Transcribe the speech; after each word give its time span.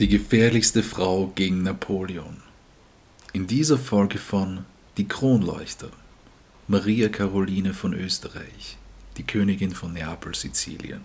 Die 0.00 0.08
gefährlichste 0.08 0.82
Frau 0.82 1.30
gegen 1.34 1.62
Napoleon. 1.62 2.38
In 3.34 3.46
dieser 3.46 3.76
Folge 3.76 4.16
von 4.16 4.64
Die 4.96 5.06
Kronleuchter. 5.06 5.90
Maria 6.68 7.10
Caroline 7.10 7.74
von 7.74 7.92
Österreich, 7.92 8.78
die 9.18 9.24
Königin 9.24 9.72
von 9.72 9.92
Neapel, 9.92 10.34
Sizilien. 10.34 11.02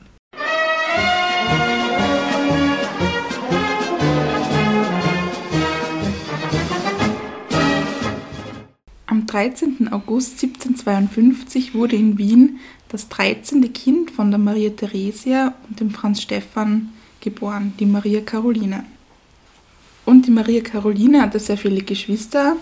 Am 9.08 9.28
13. 9.28 9.90
August 9.92 10.42
1752 10.42 11.74
wurde 11.74 11.98
in 11.98 12.18
Wien 12.18 12.60
das 12.88 13.10
13. 13.10 13.74
Kind 13.74 14.12
von 14.12 14.32
der 14.32 14.40
Maria 14.40 14.70
Theresia 14.70 15.54
und 15.68 15.82
dem 15.82 15.90
Franz 15.90 16.22
Stephan 16.22 16.94
geboren, 17.26 17.74
die 17.78 17.86
Maria 17.86 18.22
Caroline. 18.22 18.86
Und 20.06 20.28
die 20.28 20.32
Maria 20.32 20.62
Caroline 20.62 21.22
hatte 21.22 21.40
sehr 21.40 21.58
viele 21.58 21.82
Geschwister, 21.82 22.56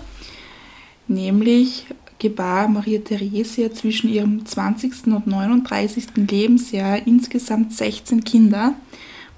nämlich 1.08 1.86
gebar 2.18 2.70
Maria 2.70 3.00
Theresia 3.00 3.72
zwischen 3.74 4.10
ihrem 4.10 4.46
20. 4.46 5.08
und 5.08 5.28
39. 5.28 6.06
Lebensjahr 6.16 7.06
insgesamt 7.06 7.74
16 7.74 8.24
Kinder, 8.24 8.76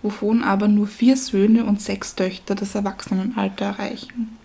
wovon 0.04 0.44
aber 0.44 0.68
nur 0.68 0.86
vier 0.86 1.18
Söhne 1.18 1.66
und 1.66 1.82
sechs 1.82 2.14
Töchter 2.14 2.54
das 2.54 2.76
Erwachsenenalter 2.76 3.66
erreichen. 3.66 4.38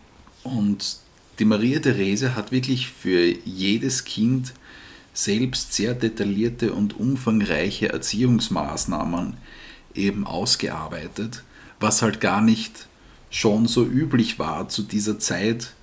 Und 0.43 0.97
die 1.39 1.45
Maria 1.45 1.81
Therese 1.81 2.35
hat 2.35 2.51
wirklich 2.51 2.89
für 2.89 3.23
jedes 3.45 4.05
Kind 4.05 4.55
selbst 5.13 5.75
sehr 5.75 5.93
detaillierte 5.95 6.73
und 6.73 6.99
umfangreiche 6.99 7.91
Erziehungsmaßnahmen 7.91 9.35
eben 9.95 10.27
ausgearbeitet, 10.27 11.43
was 11.79 12.03
halt 12.03 12.21
gar 12.21 12.41
nicht 12.41 12.87
schon 13.31 13.67
so 13.67 13.85
üblich 13.85 14.39
war 14.39 14.69
zu 14.69 14.83
dieser 14.83 15.19
Zeit, 15.19 15.75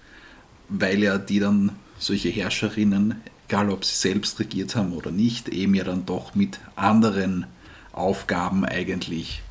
weil 0.69 1.01
ja 1.01 1.17
die 1.17 1.39
dann 1.39 1.71
solche 1.97 2.29
Herrscherinnen, 2.29 3.21
egal 3.47 3.69
ob 3.69 3.85
sie 3.85 3.95
selbst 3.95 4.39
regiert 4.39 4.75
haben 4.75 4.93
oder 4.93 5.11
nicht, 5.11 5.49
eben 5.49 5.73
ja 5.73 5.83
dann 5.83 6.05
doch 6.05 6.35
mit 6.35 6.59
anderen 6.75 7.47
Aufgaben 7.93 8.65
eigentlich 8.65 9.41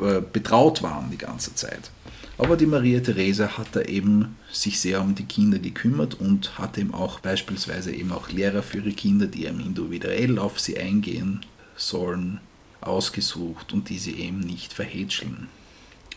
äh, 0.00 0.20
betraut 0.20 0.82
waren 0.82 1.10
die 1.10 1.18
ganze 1.18 1.54
Zeit. 1.54 1.90
Aber 2.38 2.56
die 2.56 2.66
Maria 2.66 3.00
Therese 3.00 3.58
hat 3.58 3.68
da 3.72 3.82
eben 3.82 4.36
sich 4.50 4.78
sehr 4.78 5.00
um 5.00 5.16
die 5.16 5.24
Kinder 5.24 5.58
gekümmert 5.58 6.14
und 6.14 6.56
hat 6.56 6.78
eben 6.78 6.94
auch 6.94 7.18
beispielsweise 7.18 7.92
eben 7.92 8.12
auch 8.12 8.30
Lehrer 8.30 8.62
für 8.62 8.78
ihre 8.78 8.92
Kinder, 8.92 9.26
die 9.26 9.46
eben 9.46 9.60
individuell 9.60 10.38
auf 10.38 10.60
sie 10.60 10.78
eingehen 10.78 11.40
sollen, 11.76 12.40
ausgesucht 12.80 13.72
und 13.72 13.88
die 13.88 13.98
sie 13.98 14.14
eben 14.14 14.40
nicht 14.40 14.72
verhätscheln. 14.72 15.48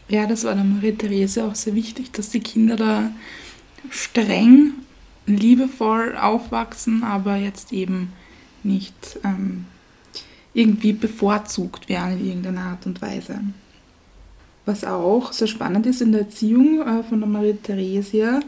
Ja, 0.07 0.25
das 0.27 0.43
war 0.43 0.55
der 0.55 0.63
Maria 0.63 0.91
Therese 0.91 1.43
auch 1.45 1.55
sehr 1.55 1.75
wichtig, 1.75 2.11
dass 2.11 2.29
die 2.29 2.41
Kinder 2.41 2.75
da 2.75 3.11
streng, 3.89 4.73
liebevoll 5.25 6.17
aufwachsen, 6.17 7.03
aber 7.03 7.37
jetzt 7.37 7.71
eben 7.71 8.11
nicht 8.63 9.19
ähm, 9.23 9.65
irgendwie 10.53 10.93
bevorzugt 10.93 11.89
werden 11.89 12.19
in 12.19 12.27
irgendeiner 12.27 12.61
Art 12.61 12.85
und 12.85 13.01
Weise. 13.01 13.39
Was 14.65 14.83
auch 14.83 15.33
sehr 15.33 15.47
spannend 15.47 15.85
ist 15.85 16.01
in 16.01 16.11
der 16.11 16.21
Erziehung 16.21 16.81
äh, 16.81 17.03
von 17.03 17.19
der 17.19 17.29
Maria 17.29 17.55
Theresia, 17.63 18.41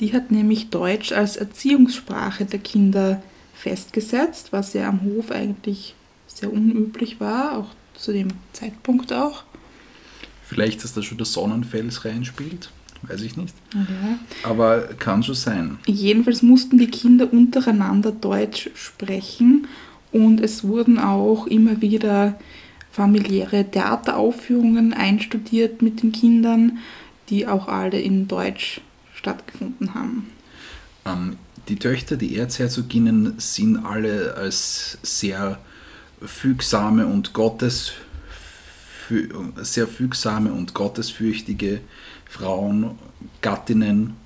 die 0.00 0.12
hat 0.12 0.30
nämlich 0.30 0.70
Deutsch 0.70 1.12
als 1.12 1.36
Erziehungssprache 1.36 2.44
der 2.44 2.58
Kinder 2.58 3.22
festgesetzt, 3.54 4.52
was 4.52 4.72
ja 4.72 4.88
am 4.88 5.02
Hof 5.02 5.30
eigentlich 5.30 5.94
sehr 6.36 6.52
unüblich 6.52 7.20
war, 7.20 7.58
auch 7.58 7.68
zu 7.94 8.12
dem 8.12 8.28
Zeitpunkt 8.52 9.12
auch. 9.12 9.44
Vielleicht, 10.44 10.84
dass 10.84 10.92
da 10.92 11.02
schon 11.02 11.18
der 11.18 11.26
Sonnenfels 11.26 12.04
reinspielt, 12.04 12.70
weiß 13.02 13.22
ich 13.22 13.36
nicht. 13.36 13.54
Ja. 13.74 14.18
Aber 14.42 14.80
kann 14.98 15.22
schon 15.22 15.34
sein. 15.34 15.78
Jedenfalls 15.86 16.42
mussten 16.42 16.78
die 16.78 16.88
Kinder 16.88 17.32
untereinander 17.32 18.12
Deutsch 18.12 18.70
sprechen 18.74 19.66
und 20.10 20.40
es 20.40 20.64
wurden 20.64 20.98
auch 20.98 21.46
immer 21.46 21.80
wieder 21.80 22.38
familiäre 22.90 23.70
Theateraufführungen 23.70 24.92
einstudiert 24.92 25.80
mit 25.80 26.02
den 26.02 26.12
Kindern, 26.12 26.78
die 27.30 27.46
auch 27.46 27.68
alle 27.68 27.98
in 27.98 28.28
Deutsch 28.28 28.82
stattgefunden 29.14 29.94
haben. 29.94 30.26
Ähm, 31.06 31.36
die 31.68 31.76
Töchter, 31.76 32.16
die 32.16 32.36
Erzherzoginnen, 32.36 33.34
sind 33.38 33.78
alle 33.78 34.34
als 34.36 34.98
sehr 35.02 35.58
fügsame 36.26 37.06
und 37.06 37.32
Gottes 37.32 37.92
sehr 39.56 39.86
fügsame 39.86 40.52
und 40.52 40.74
gottesfürchtige 40.74 41.80
Frauen, 42.28 42.98
Gattinnen, 43.42 44.16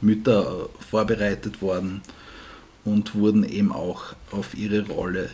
Mütter 0.00 0.68
vorbereitet 0.90 1.62
worden 1.62 2.02
und 2.84 3.14
wurden 3.14 3.44
eben 3.44 3.72
auch 3.72 4.14
auf 4.30 4.54
ihre 4.54 4.86
Rolle 4.86 5.30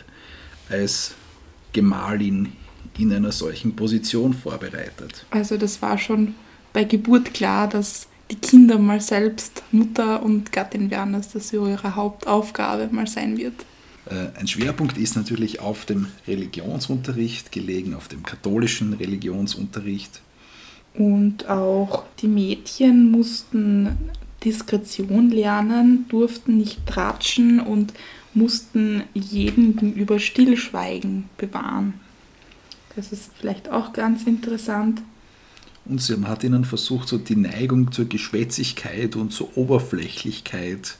als 0.69 1.13
Gemahlin 1.73 2.53
in 2.97 3.11
einer 3.11 3.31
solchen 3.31 3.75
Position 3.75 4.33
vorbereitet. 4.33 5.25
Also 5.29 5.57
das 5.57 5.81
war 5.81 5.97
schon 5.97 6.35
bei 6.73 6.83
Geburt 6.83 7.33
klar, 7.33 7.67
dass 7.67 8.07
die 8.29 8.35
Kinder 8.35 8.79
mal 8.79 9.01
selbst 9.01 9.63
Mutter 9.71 10.23
und 10.23 10.51
Gattin 10.51 10.89
werden, 10.89 11.13
dass 11.13 11.33
das 11.33 11.51
ihre 11.51 11.95
Hauptaufgabe 11.95 12.87
mal 12.91 13.07
sein 13.07 13.37
wird. 13.37 13.65
Äh, 14.09 14.37
ein 14.39 14.47
Schwerpunkt 14.47 14.97
ist 14.97 15.15
natürlich 15.15 15.59
auf 15.59 15.85
dem 15.85 16.07
Religionsunterricht 16.27 17.51
gelegen, 17.51 17.93
auf 17.93 18.07
dem 18.07 18.23
katholischen 18.23 18.93
Religionsunterricht. 18.93 20.21
Und 20.93 21.47
auch 21.47 22.03
die 22.19 22.27
Mädchen 22.27 23.11
mussten 23.11 23.97
Diskretion 24.43 25.29
lernen, 25.29 26.05
durften 26.09 26.57
nicht 26.57 26.85
tratschen 26.85 27.59
und 27.59 27.93
mussten 28.33 29.03
jedem 29.13 29.75
gegenüber 29.75 30.19
Stillschweigen 30.19 31.29
bewahren. 31.37 31.93
Das 32.95 33.11
ist 33.11 33.31
vielleicht 33.39 33.69
auch 33.69 33.93
ganz 33.93 34.23
interessant. 34.23 35.01
Und 35.85 36.01
sie 36.01 36.19
hat 36.25 36.43
ihnen 36.43 36.65
versucht, 36.65 37.07
so 37.07 37.17
die 37.17 37.35
Neigung 37.35 37.91
zur 37.91 38.05
Geschwätzigkeit 38.05 39.15
und 39.15 39.31
zur 39.31 39.57
Oberflächlichkeit 39.57 40.97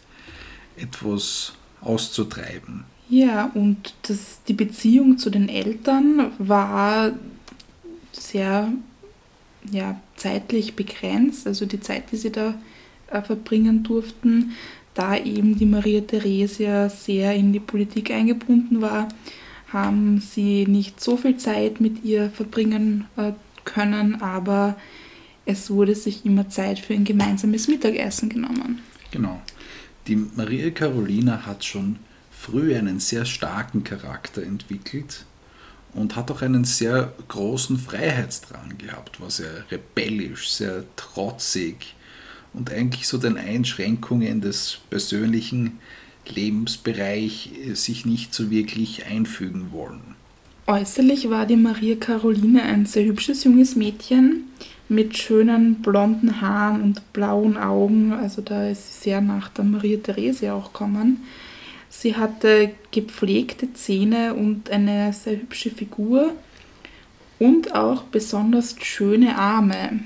etwas 0.77 1.53
auszutreiben. 1.81 2.85
Ja, 3.11 3.51
und 3.55 3.93
das, 4.03 4.39
die 4.47 4.53
Beziehung 4.53 5.17
zu 5.17 5.29
den 5.29 5.49
Eltern 5.49 6.31
war 6.37 7.11
sehr 8.13 8.71
ja, 9.69 9.99
zeitlich 10.15 10.77
begrenzt, 10.77 11.45
also 11.45 11.65
die 11.65 11.81
Zeit, 11.81 12.13
die 12.13 12.15
sie 12.15 12.31
da 12.31 12.55
äh, 13.07 13.21
verbringen 13.21 13.83
durften, 13.83 14.53
da 14.93 15.17
eben 15.17 15.59
die 15.59 15.65
Maria 15.65 15.99
Theresia 15.99 16.87
sehr 16.87 17.35
in 17.35 17.51
die 17.51 17.59
Politik 17.59 18.11
eingebunden 18.11 18.79
war, 18.79 19.09
haben 19.73 20.21
sie 20.21 20.65
nicht 20.65 21.01
so 21.01 21.17
viel 21.17 21.35
Zeit 21.35 21.81
mit 21.81 22.05
ihr 22.05 22.29
verbringen 22.29 23.07
äh, 23.17 23.33
können, 23.65 24.21
aber 24.21 24.77
es 25.45 25.69
wurde 25.69 25.95
sich 25.95 26.25
immer 26.25 26.47
Zeit 26.47 26.79
für 26.79 26.93
ein 26.93 27.03
gemeinsames 27.03 27.67
Mittagessen 27.67 28.29
genommen. 28.29 28.79
Genau. 29.11 29.41
Die 30.07 30.15
Maria 30.15 30.69
Carolina 30.69 31.45
hat 31.45 31.65
schon 31.65 31.97
früh 32.41 32.75
einen 32.75 32.99
sehr 32.99 33.25
starken 33.25 33.83
Charakter 33.83 34.41
entwickelt 34.41 35.25
und 35.93 36.15
hat 36.15 36.31
auch 36.31 36.41
einen 36.41 36.63
sehr 36.63 37.13
großen 37.27 37.77
Freiheitsdrang 37.77 38.79
gehabt, 38.79 39.21
war 39.21 39.29
sehr 39.29 39.65
rebellisch, 39.69 40.49
sehr 40.49 40.83
trotzig 40.95 41.95
und 42.53 42.71
eigentlich 42.71 43.07
so 43.07 43.19
den 43.19 43.37
Einschränkungen 43.37 44.41
des 44.41 44.79
persönlichen 44.89 45.79
Lebensbereich 46.27 47.51
sich 47.73 48.05
nicht 48.05 48.33
so 48.33 48.49
wirklich 48.49 49.05
einfügen 49.05 49.71
wollen. 49.71 50.15
Äußerlich 50.65 51.29
war 51.29 51.45
die 51.45 51.57
Maria 51.57 51.95
Caroline 51.95 52.63
ein 52.63 52.87
sehr 52.87 53.05
hübsches 53.05 53.43
junges 53.43 53.75
Mädchen 53.75 54.45
mit 54.89 55.17
schönen 55.17 55.75
blonden 55.75 56.41
Haaren 56.41 56.81
und 56.81 57.13
blauen 57.13 57.57
Augen. 57.57 58.13
Also 58.13 58.41
da 58.41 58.67
ist 58.67 58.93
sie 58.93 59.09
sehr 59.09 59.21
nach 59.21 59.49
der 59.49 59.65
Maria 59.65 59.97
Therese 59.97 60.53
auch 60.53 60.73
kommen. 60.73 61.21
Sie 61.93 62.15
hatte 62.15 62.71
gepflegte 62.91 63.73
Zähne 63.73 64.33
und 64.33 64.69
eine 64.69 65.11
sehr 65.11 65.33
hübsche 65.33 65.69
Figur 65.69 66.33
und 67.37 67.75
auch 67.75 68.03
besonders 68.03 68.75
schöne 68.81 69.37
Arme. 69.37 69.99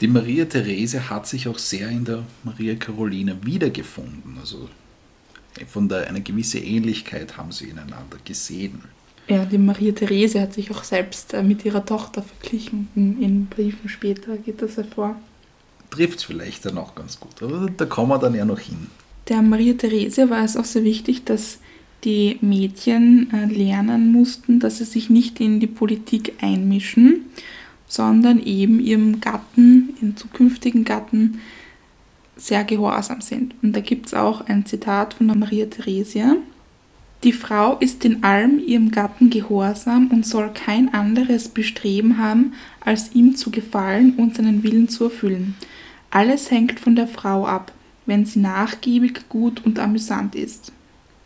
Die 0.00 0.08
Maria 0.08 0.46
Therese 0.46 1.10
hat 1.10 1.26
sich 1.26 1.48
auch 1.48 1.58
sehr 1.58 1.90
in 1.90 2.06
der 2.06 2.24
Maria 2.44 2.74
Caroline 2.76 3.36
wiedergefunden. 3.42 4.38
Also 4.40 4.70
von 5.68 5.88
der 5.88 6.08
eine 6.08 6.22
gewisse 6.22 6.58
Ähnlichkeit 6.58 7.36
haben 7.36 7.52
sie 7.52 7.66
ineinander 7.66 8.16
gesehen. 8.24 8.82
Ja, 9.28 9.44
die 9.44 9.58
Maria 9.58 9.92
Therese 9.92 10.40
hat 10.40 10.54
sich 10.54 10.70
auch 10.70 10.82
selbst 10.82 11.34
äh, 11.34 11.42
mit 11.42 11.64
ihrer 11.64 11.84
Tochter 11.84 12.22
verglichen. 12.22 12.88
In, 12.96 13.22
in 13.22 13.46
Briefen 13.46 13.90
später 13.90 14.38
geht 14.38 14.62
das 14.62 14.78
hervor. 14.78 15.16
Trifft 15.90 16.18
es 16.20 16.24
vielleicht 16.24 16.64
dann 16.64 16.78
auch 16.78 16.94
ganz 16.94 17.20
gut, 17.20 17.42
aber 17.42 17.68
da 17.76 17.84
kommen 17.84 18.10
wir 18.10 18.18
dann 18.18 18.34
ja 18.34 18.44
noch 18.44 18.60
hin. 18.60 18.86
Der 19.28 19.42
Maria 19.42 19.74
Therese 19.74 20.30
war 20.30 20.44
es 20.44 20.56
auch 20.56 20.64
sehr 20.64 20.84
wichtig, 20.84 21.24
dass 21.24 21.58
die 22.04 22.38
Mädchen 22.40 23.32
äh, 23.32 23.46
lernen 23.46 24.12
mussten, 24.12 24.60
dass 24.60 24.78
sie 24.78 24.84
sich 24.84 25.10
nicht 25.10 25.40
in 25.40 25.58
die 25.60 25.66
Politik 25.66 26.34
einmischen 26.40 27.24
sondern 27.86 28.42
eben 28.42 28.80
ihrem 28.80 29.20
Gatten, 29.20 29.94
ihrem 30.00 30.16
zukünftigen 30.16 30.84
Gatten, 30.84 31.40
sehr 32.36 32.64
gehorsam 32.64 33.20
sind. 33.20 33.54
Und 33.62 33.74
da 33.74 33.80
gibt 33.80 34.06
es 34.06 34.14
auch 34.14 34.42
ein 34.42 34.66
Zitat 34.66 35.14
von 35.14 35.28
der 35.28 35.36
Maria 35.36 35.66
Theresia. 35.66 36.36
Die 37.24 37.32
Frau 37.32 37.78
ist 37.78 38.04
in 38.04 38.22
allem 38.24 38.58
ihrem 38.58 38.90
Gatten 38.90 39.30
gehorsam 39.30 40.08
und 40.08 40.26
soll 40.26 40.50
kein 40.52 40.92
anderes 40.92 41.48
Bestreben 41.48 42.18
haben, 42.18 42.52
als 42.80 43.14
ihm 43.14 43.36
zu 43.36 43.50
gefallen 43.50 44.14
und 44.16 44.36
seinen 44.36 44.62
Willen 44.62 44.88
zu 44.88 45.04
erfüllen. 45.04 45.54
Alles 46.10 46.50
hängt 46.50 46.78
von 46.78 46.94
der 46.94 47.08
Frau 47.08 47.46
ab, 47.46 47.72
wenn 48.06 48.24
sie 48.24 48.38
nachgiebig, 48.38 49.28
gut 49.28 49.64
und 49.64 49.78
amüsant 49.78 50.34
ist. 50.34 50.72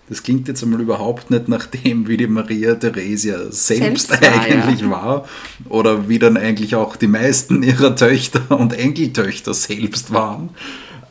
Das 0.09 0.25
klingt 0.25 0.49
jetzt 0.49 0.62
einmal 0.65 0.81
überhaupt 0.81 1.31
nicht 1.31 1.47
nach 1.47 1.67
dem, 1.67 2.09
wie 2.09 2.17
die 2.17 2.27
Maria 2.27 2.75
Theresia 2.75 3.53
selbst, 3.53 4.09
selbst 4.09 4.11
war, 4.11 4.43
eigentlich 4.43 4.81
ja. 4.81 4.91
war 4.91 5.29
oder 5.69 6.09
wie 6.09 6.19
dann 6.19 6.37
eigentlich 6.37 6.75
auch 6.75 6.97
die 6.97 7.06
meisten 7.06 7.62
ihrer 7.62 7.94
Töchter 7.94 8.59
und 8.59 8.73
Enkeltöchter 8.73 9.55
selbst 9.55 10.12
waren. 10.12 10.49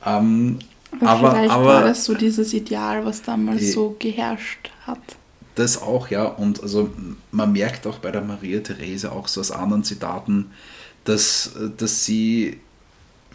Ähm, 0.05 0.59
aber, 0.99 1.09
aber, 1.09 1.31
vielleicht 1.31 1.51
aber, 1.51 1.65
war 1.65 1.83
das 1.83 2.03
so 2.03 2.13
dieses 2.13 2.53
Ideal, 2.53 3.05
was 3.05 3.21
damals 3.21 3.61
äh, 3.61 3.71
so 3.71 3.95
geherrscht 3.97 4.69
hat. 4.85 4.99
Das 5.55 5.81
auch, 5.81 6.09
ja. 6.09 6.25
Und 6.25 6.61
also 6.61 6.89
man 7.31 7.53
merkt 7.53 7.87
auch 7.87 7.99
bei 7.99 8.11
der 8.11 8.21
Maria 8.21 8.59
Therese 8.59 9.13
auch 9.13 9.29
so 9.29 9.39
aus 9.39 9.51
anderen 9.51 9.85
Zitaten, 9.85 10.51
dass, 11.05 11.51
dass 11.77 12.05
sie 12.05 12.59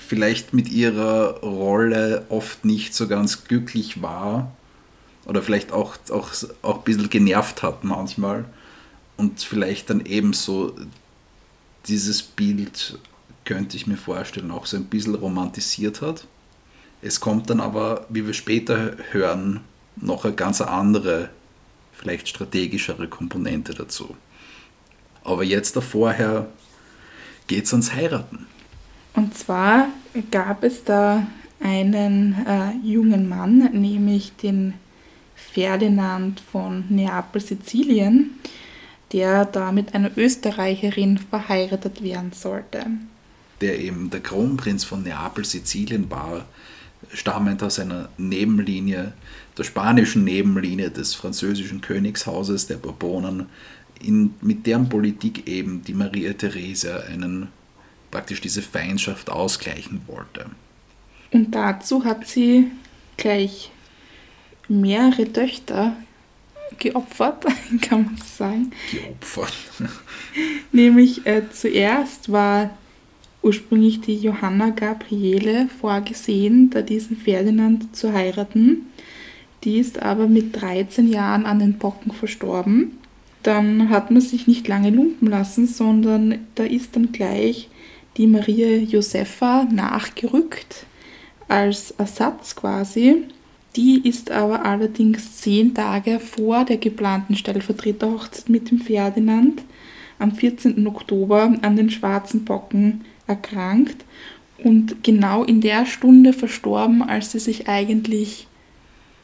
vielleicht 0.04 0.52
mit 0.54 0.70
ihrer 0.70 1.40
Rolle 1.40 2.26
oft 2.28 2.64
nicht 2.64 2.94
so 2.94 3.08
ganz 3.08 3.44
glücklich 3.44 4.02
war 4.02 4.52
oder 5.26 5.42
vielleicht 5.42 5.72
auch, 5.72 5.96
auch, 6.10 6.30
auch 6.62 6.78
ein 6.78 6.84
bisschen 6.84 7.10
genervt 7.10 7.62
hat 7.62 7.84
manchmal 7.84 8.44
und 9.16 9.40
vielleicht 9.40 9.90
dann 9.90 10.04
ebenso 10.04 10.74
dieses 11.86 12.22
Bild, 12.22 12.98
könnte 13.44 13.76
ich 13.76 13.86
mir 13.86 13.96
vorstellen, 13.96 14.50
auch 14.50 14.66
so 14.66 14.76
ein 14.76 14.86
bisschen 14.86 15.14
romantisiert 15.14 16.00
hat. 16.00 16.26
Es 17.02 17.20
kommt 17.20 17.50
dann 17.50 17.60
aber, 17.60 18.06
wie 18.08 18.26
wir 18.26 18.32
später 18.32 18.96
hören, 19.10 19.60
noch 19.96 20.24
eine 20.24 20.34
ganz 20.34 20.60
andere, 20.60 21.28
vielleicht 21.92 22.28
strategischere 22.28 23.08
Komponente 23.08 23.74
dazu. 23.74 24.16
Aber 25.22 25.44
jetzt 25.44 25.76
da 25.76 25.80
vorher 25.80 26.48
geht 27.46 27.66
es 27.66 27.72
ans 27.72 27.92
Heiraten. 27.92 28.46
Und 29.14 29.37
zwar 29.37 29.88
gab 30.31 30.64
es 30.64 30.84
da 30.84 31.26
einen 31.61 32.34
äh, 32.46 32.87
jungen 32.87 33.28
Mann, 33.28 33.70
nämlich 33.72 34.32
den 34.37 34.75
Ferdinand 35.34 36.40
von 36.40 36.84
Neapel-Sizilien, 36.88 38.31
der 39.12 39.44
da 39.44 39.72
mit 39.72 39.94
einer 39.94 40.11
Österreicherin 40.16 41.19
verheiratet 41.19 42.02
werden 42.02 42.32
sollte. 42.32 42.87
Der 43.61 43.78
eben 43.78 44.11
der 44.11 44.20
Kronprinz 44.20 44.84
von 44.84 45.05
Neapel-Sizilien 45.05 46.11
war, 46.11 46.44
stammend 47.12 47.62
aus 47.62 47.78
einer 47.78 48.08
Nebenlinie, 48.19 49.12
der 49.56 49.64
spanischen 49.64 50.25
Nebenlinie 50.25 50.90
des 50.90 51.14
französischen 51.14 51.81
Königshauses 51.81 52.66
der 52.66 52.76
Bourbonen, 52.76 53.46
in, 54.00 54.34
mit 54.40 54.66
deren 54.66 54.88
Politik 54.88 55.46
eben 55.46 55.82
die 55.84 55.94
Maria 55.94 56.32
Theresia 56.32 56.99
einen, 57.00 57.49
praktisch 58.14 58.40
diese 58.40 58.62
Feindschaft 58.62 59.28
ausgleichen 59.28 60.02
wollte. 60.06 60.46
Und 61.32 61.52
dazu 61.52 62.05
hat 62.05 62.28
sie 62.28 62.70
gleich 63.16 63.72
mehrere 64.69 65.32
Töchter 65.32 65.96
geopfert, 66.78 67.44
kann 67.81 68.05
man 68.05 68.16
sagen. 68.19 68.70
Geopfert. 68.93 69.52
Nämlich 70.72 71.26
äh, 71.26 71.43
zuerst 71.52 72.31
war 72.31 72.70
ursprünglich 73.43 74.00
die 74.00 74.16
Johanna 74.16 74.70
Gabriele 74.70 75.69
vorgesehen, 75.81 76.70
da 76.70 76.82
diesen 76.82 77.16
Ferdinand 77.16 77.96
zu 77.96 78.12
heiraten. 78.12 78.93
Die 79.64 79.78
ist 79.78 80.00
aber 80.00 80.28
mit 80.28 80.55
13 80.55 81.08
Jahren 81.08 81.46
an 81.46 81.58
den 81.58 81.81
Pocken 81.81 82.12
verstorben. 82.12 82.93
Dann 83.43 83.90
hat 83.90 84.12
man 84.12 84.20
sich 84.22 84.46
nicht 84.46 84.69
lange 84.69 84.90
lumpen 84.90 85.28
lassen, 85.28 85.66
sondern 85.66 86.46
da 86.55 86.62
ist 86.62 86.94
dann 86.94 87.11
gleich 87.11 87.69
die 88.16 88.26
Maria 88.26 88.76
Josefa 88.76 89.64
nachgerückt 89.64 90.87
als 91.49 91.93
Ersatz 91.93 92.55
quasi. 92.55 93.25
Die 93.76 94.06
ist 94.06 94.31
aber 94.31 94.64
allerdings 94.64 95.38
zehn 95.38 95.75
Tage 95.75 96.20
vor 96.20 96.64
der 96.64 96.76
geplanten 96.76 97.34
Stellvertreterhochzeit 97.34 98.49
mit 98.49 98.70
dem 98.70 98.78
Ferdinand 98.78 99.62
am 100.19 100.32
14. 100.32 100.87
Oktober 100.87 101.52
an 101.61 101.76
den 101.76 101.90
schwarzen 101.90 102.44
Pocken 102.44 103.05
erkrankt 103.26 104.05
und 104.62 105.02
genau 105.02 105.43
in 105.43 105.61
der 105.61 105.87
Stunde 105.87 106.32
verstorben, 106.32 107.02
als 107.02 107.32
sie 107.32 107.40
sich 107.40 107.69
eigentlich 107.69 108.46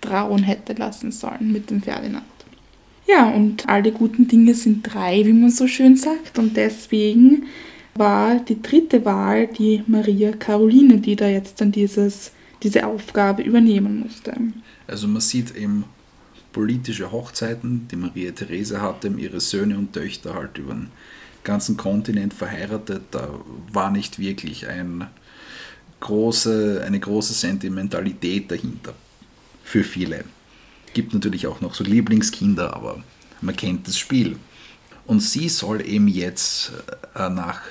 trauen 0.01 0.43
hätte 0.43 0.73
lassen 0.73 1.13
sollen 1.13 1.53
mit 1.53 1.71
dem 1.71 1.83
Ferdinand. 1.83 2.25
Ja, 3.07 3.29
und 3.29 3.69
alle 3.69 3.93
guten 3.93 4.29
Dinge 4.29 4.55
sind 4.55 4.83
drei, 4.83 5.25
wie 5.27 5.33
man 5.33 5.51
so 5.51 5.67
schön 5.67 5.97
sagt, 5.97 6.39
und 6.39 6.57
deswegen 6.57 7.47
war 7.95 8.37
die 8.41 8.61
dritte 8.63 9.05
Wahl 9.05 9.47
die 9.47 9.83
Maria 9.87 10.33
Caroline, 10.33 10.99
die 10.99 11.17
da 11.17 11.27
jetzt 11.27 11.61
dann 11.61 11.73
dieses, 11.73 12.33
diese 12.63 12.87
Aufgabe 12.87 13.43
übernehmen 13.43 14.01
musste. 14.01 14.35
Also 14.87 15.09
man 15.09 15.21
sieht 15.21 15.55
eben 15.57 15.85
politische 16.53 17.13
Hochzeiten, 17.13 17.87
die 17.91 17.97
Maria 17.97 18.33
Therese 18.33 18.81
hatte, 18.81 19.09
ihre 19.09 19.41
Söhne 19.41 19.79
und 19.79 19.93
Töchter 19.93 20.35
halt 20.35 20.59
über 20.59 20.75
den 20.75 20.91
ganzen 21.45 21.77
Kontinent 21.77 22.35
verheiratet, 22.35 23.03
da 23.11 23.29
war 23.73 23.91
nicht 23.91 24.19
wirklich 24.19 24.69
ein 24.69 25.07
große, 26.01 26.83
eine 26.85 26.99
große 26.99 27.35
Sentimentalität 27.35 28.51
dahinter. 28.51 28.95
Für 29.65 29.85
viele. 29.85 30.25
Gibt 30.93 31.15
natürlich 31.15 31.47
auch 31.47 31.61
noch 31.61 31.75
so 31.75 31.85
Lieblingskinder, 31.85 32.75
aber 32.75 33.03
man 33.41 33.55
kennt 33.55 33.87
das 33.87 33.99
Spiel. 33.99 34.37
Und 35.07 35.21
sie 35.21 35.49
soll 35.49 35.87
eben 35.87 36.09
jetzt 36.09 36.73
äh, 37.15 37.29
nach 37.29 37.63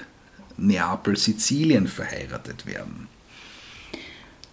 Neapel, 0.60 1.18
Sizilien 1.18 1.88
verheiratet 1.88 2.66
werden. 2.66 3.08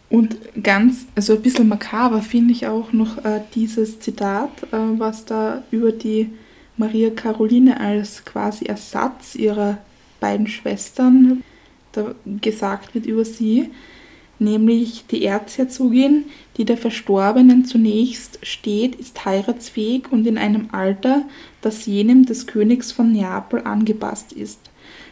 Und 0.08 0.36
ganz, 0.62 1.06
also 1.16 1.34
ein 1.34 1.42
bisschen 1.42 1.68
makaber 1.68 2.22
finde 2.22 2.52
ich 2.52 2.66
auch 2.66 2.92
noch 2.92 3.24
äh, 3.24 3.40
dieses 3.54 3.98
Zitat, 3.98 4.62
äh, 4.72 4.76
was 4.98 5.24
da 5.24 5.64
über 5.70 5.90
die 5.90 6.30
Maria 6.76 7.10
Caroline 7.10 7.80
als 7.80 8.24
quasi 8.24 8.66
Ersatz 8.66 9.34
ihrer 9.34 9.78
beiden 10.20 10.46
Schwestern 10.46 11.42
gesagt 12.42 12.94
wird 12.94 13.06
über 13.06 13.24
sie, 13.24 13.70
nämlich 14.38 15.06
die 15.10 15.24
Erzherzogin, 15.24 16.26
die 16.56 16.64
der 16.64 16.76
Verstorbenen 16.76 17.64
zunächst 17.64 18.38
steht, 18.42 18.94
ist 18.96 19.24
heiratsfähig 19.24 20.12
und 20.12 20.26
in 20.26 20.36
einem 20.36 20.68
Alter, 20.72 21.24
das 21.62 21.86
jenem 21.86 22.26
des 22.26 22.46
Königs 22.46 22.92
von 22.92 23.12
Neapel 23.12 23.62
angepasst 23.62 24.32
ist. 24.32 24.60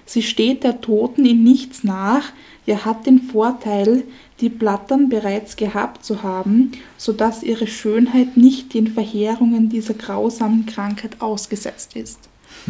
Sie 0.06 0.22
steht 0.22 0.64
der 0.64 0.80
Toten 0.80 1.24
in 1.24 1.42
nichts 1.42 1.84
nach, 1.84 2.32
ja 2.66 2.84
hat 2.84 3.06
den 3.06 3.20
Vorteil, 3.20 4.04
die 4.40 4.48
Blattern 4.48 5.08
bereits 5.08 5.56
gehabt 5.56 6.04
zu 6.04 6.22
haben, 6.22 6.72
so 6.96 7.12
dass 7.12 7.42
ihre 7.42 7.66
Schönheit 7.66 8.36
nicht 8.36 8.74
den 8.74 8.88
Verheerungen 8.88 9.68
dieser 9.68 9.94
grausamen 9.94 10.66
Krankheit 10.66 11.20
ausgesetzt 11.20 11.96
ist. 11.96 12.18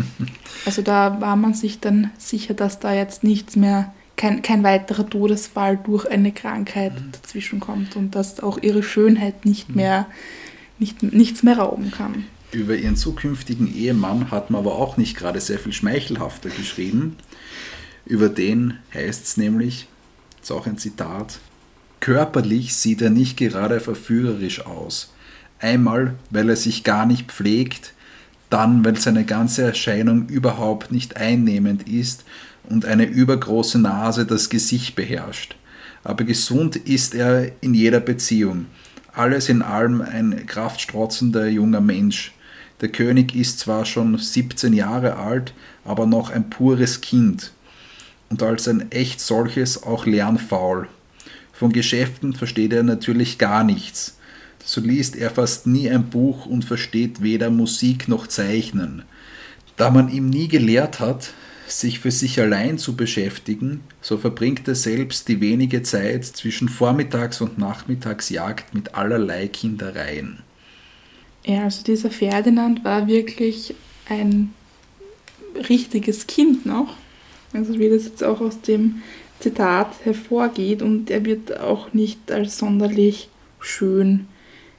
Also 0.67 0.81
da 0.81 1.21
war 1.21 1.37
man 1.37 1.53
sich 1.53 1.81
dann 1.81 2.11
sicher, 2.17 2.55
dass 2.55 2.81
da 2.81 2.95
jetzt 2.95 3.23
nichts 3.23 3.55
mehr, 3.55 3.93
kein, 4.17 4.41
kein 4.41 4.63
weiterer 4.63 5.07
Todesfall 5.07 5.77
durch 5.77 6.11
eine 6.11 6.33
Krankheit 6.33 6.95
mhm. 6.95 7.13
dazwischen 7.13 7.61
kommt 7.61 7.95
und 7.95 8.15
dass 8.15 8.41
auch 8.41 8.57
ihre 8.57 8.83
Schönheit 8.83 9.45
nicht 9.45 9.69
mhm. 9.69 9.75
mehr, 9.75 10.07
nicht, 10.79 11.03
nichts 11.03 11.43
mehr 11.43 11.59
rauben 11.59 11.91
kann. 11.91 12.25
Über 12.55 12.77
ihren 12.77 12.97
zukünftigen 12.97 13.75
Ehemann 13.75 14.31
hat 14.31 14.51
man 14.51 14.61
aber 14.61 14.77
auch 14.77 14.97
nicht 14.97 15.17
gerade 15.17 15.41
sehr 15.41 15.59
viel 15.59 15.73
schmeichelhafter 15.73 16.51
geschrieben. 16.51 17.17
Über 18.07 18.29
den 18.29 18.79
heißt 18.95 19.25
es 19.25 19.37
nämlich, 19.37 19.89
ist 20.41 20.53
auch 20.53 20.67
ein 20.67 20.79
Zitat, 20.79 21.41
Körperlich 21.99 22.77
sieht 22.77 23.03
er 23.03 23.11
nicht 23.11 23.37
gerade 23.39 23.81
verführerisch 23.81 24.67
aus. 24.67 25.13
Einmal, 25.59 26.15
weil 26.31 26.49
er 26.49 26.57
sich 26.57 26.85
gar 26.85 27.07
nicht 27.07 27.33
pflegt, 27.33 27.93
dann, 28.51 28.85
weil 28.85 28.97
seine 29.01 29.25
ganze 29.25 29.63
Erscheinung 29.63 30.29
überhaupt 30.29 30.93
nicht 30.93 31.17
einnehmend 31.17 31.89
ist 31.89 32.25
und 32.69 32.85
eine 32.85 33.07
übergroße 33.07 33.81
Nase 33.81 34.27
das 34.27 34.49
Gesicht 34.49 34.95
beherrscht. 34.95 35.57
Aber 36.05 36.23
gesund 36.23 36.77
ist 36.77 37.17
er 37.17 37.51
in 37.63 37.75
jeder 37.75 38.01
Beziehung. 38.01 38.67
Alles 39.13 39.49
in 39.49 39.63
allem 39.63 40.03
ein 40.03 40.47
kraftstrotzender 40.47 41.49
junger 41.49 41.81
Mensch. 41.81 42.33
Der 42.81 42.89
König 42.89 43.35
ist 43.35 43.61
zwar 43.61 43.85
schon 43.85 44.19
17 44.19 44.73
Jahre 44.73 45.17
alt, 45.17 45.55
aber 45.85 46.07
noch 46.07 46.31
ein 46.31 46.51
pures 46.51 47.01
Kind 47.01 47.53
und 48.31 48.43
als 48.43 48.67
ein 48.67 48.91
echt 48.91 49.21
solches 49.21 49.83
auch 49.83 50.07
lernfaul. 50.07 50.89
Von 51.53 51.73
Geschäften 51.73 52.35
versteht 52.35 52.73
er 52.73 52.83
natürlich 52.83 53.39
gar 53.39 53.63
nichts. 53.63 54.19
So 54.65 54.81
liest 54.81 55.15
er 55.15 55.31
fast 55.31 55.67
nie 55.67 55.89
ein 55.89 56.11
Buch 56.11 56.47
und 56.47 56.65
versteht 56.65 57.23
weder 57.23 57.51
Musik 57.51 58.09
noch 58.09 58.27
Zeichnen. 58.27 59.03
Da 59.77 59.91
man 59.91 60.09
ihm 60.09 60.31
nie 60.31 60.49
gelehrt 60.49 61.01
hat, 61.01 61.33
sich 61.69 62.01
für 62.01 62.11
sich 62.11 62.41
allein 62.41 62.79
zu 62.79 62.97
beschäftigen, 62.97 63.81
so 64.01 64.19
verbringt 64.19 64.67
er 64.69 64.75
selbst 64.75 65.29
die 65.29 65.41
wenige 65.41 65.83
Zeit 65.83 66.25
zwischen 66.25 66.69
Vormittags- 66.69 67.41
und 67.41 67.59
Nachmittagsjagd 67.59 68.75
mit 68.75 68.95
allerlei 68.95 69.49
Kindereien. 69.49 70.41
Ja, 71.45 71.65
also 71.65 71.83
dieser 71.83 72.11
Ferdinand 72.11 72.85
war 72.85 73.07
wirklich 73.07 73.75
ein 74.09 74.55
richtiges 75.69 76.27
Kind 76.27 76.67
noch. 76.67 76.97
Also 77.53 77.79
wie 77.79 77.89
das 77.89 78.07
jetzt 78.07 78.25
auch 78.25 78.41
aus 78.41 78.61
dem 78.61 79.03
Zitat 79.39 79.89
hervorgeht 80.05 80.83
und 80.83 81.11
er 81.11 81.25
wird 81.25 81.61
auch 81.61 81.93
nicht 81.93 82.33
als 82.33 82.59
sonderlich 82.59 83.29
schön 83.61 84.27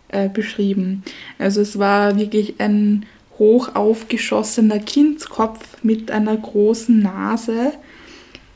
äh, 0.09 0.27
beschrieben. 0.27 1.03
Also 1.37 1.61
es 1.61 1.77
war 1.77 2.17
wirklich 2.17 2.55
ein 2.59 3.05
hoch 3.37 3.75
aufgeschossener 3.75 4.79
Kindskopf 4.79 5.83
mit 5.83 6.09
einer 6.09 6.35
großen 6.35 6.99
Nase, 6.99 7.73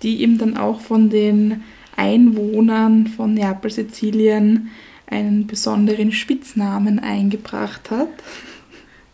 die 0.01 0.23
ihm 0.23 0.37
dann 0.37 0.57
auch 0.57 0.79
von 0.79 1.09
den 1.09 1.63
Einwohnern 1.95 3.07
von 3.07 3.33
Neapel, 3.33 3.71
Sizilien 3.71 4.69
einen 5.09 5.47
besonderen 5.47 6.11
Spitznamen 6.11 6.99
eingebracht 6.99 7.91
hat. 7.91 8.09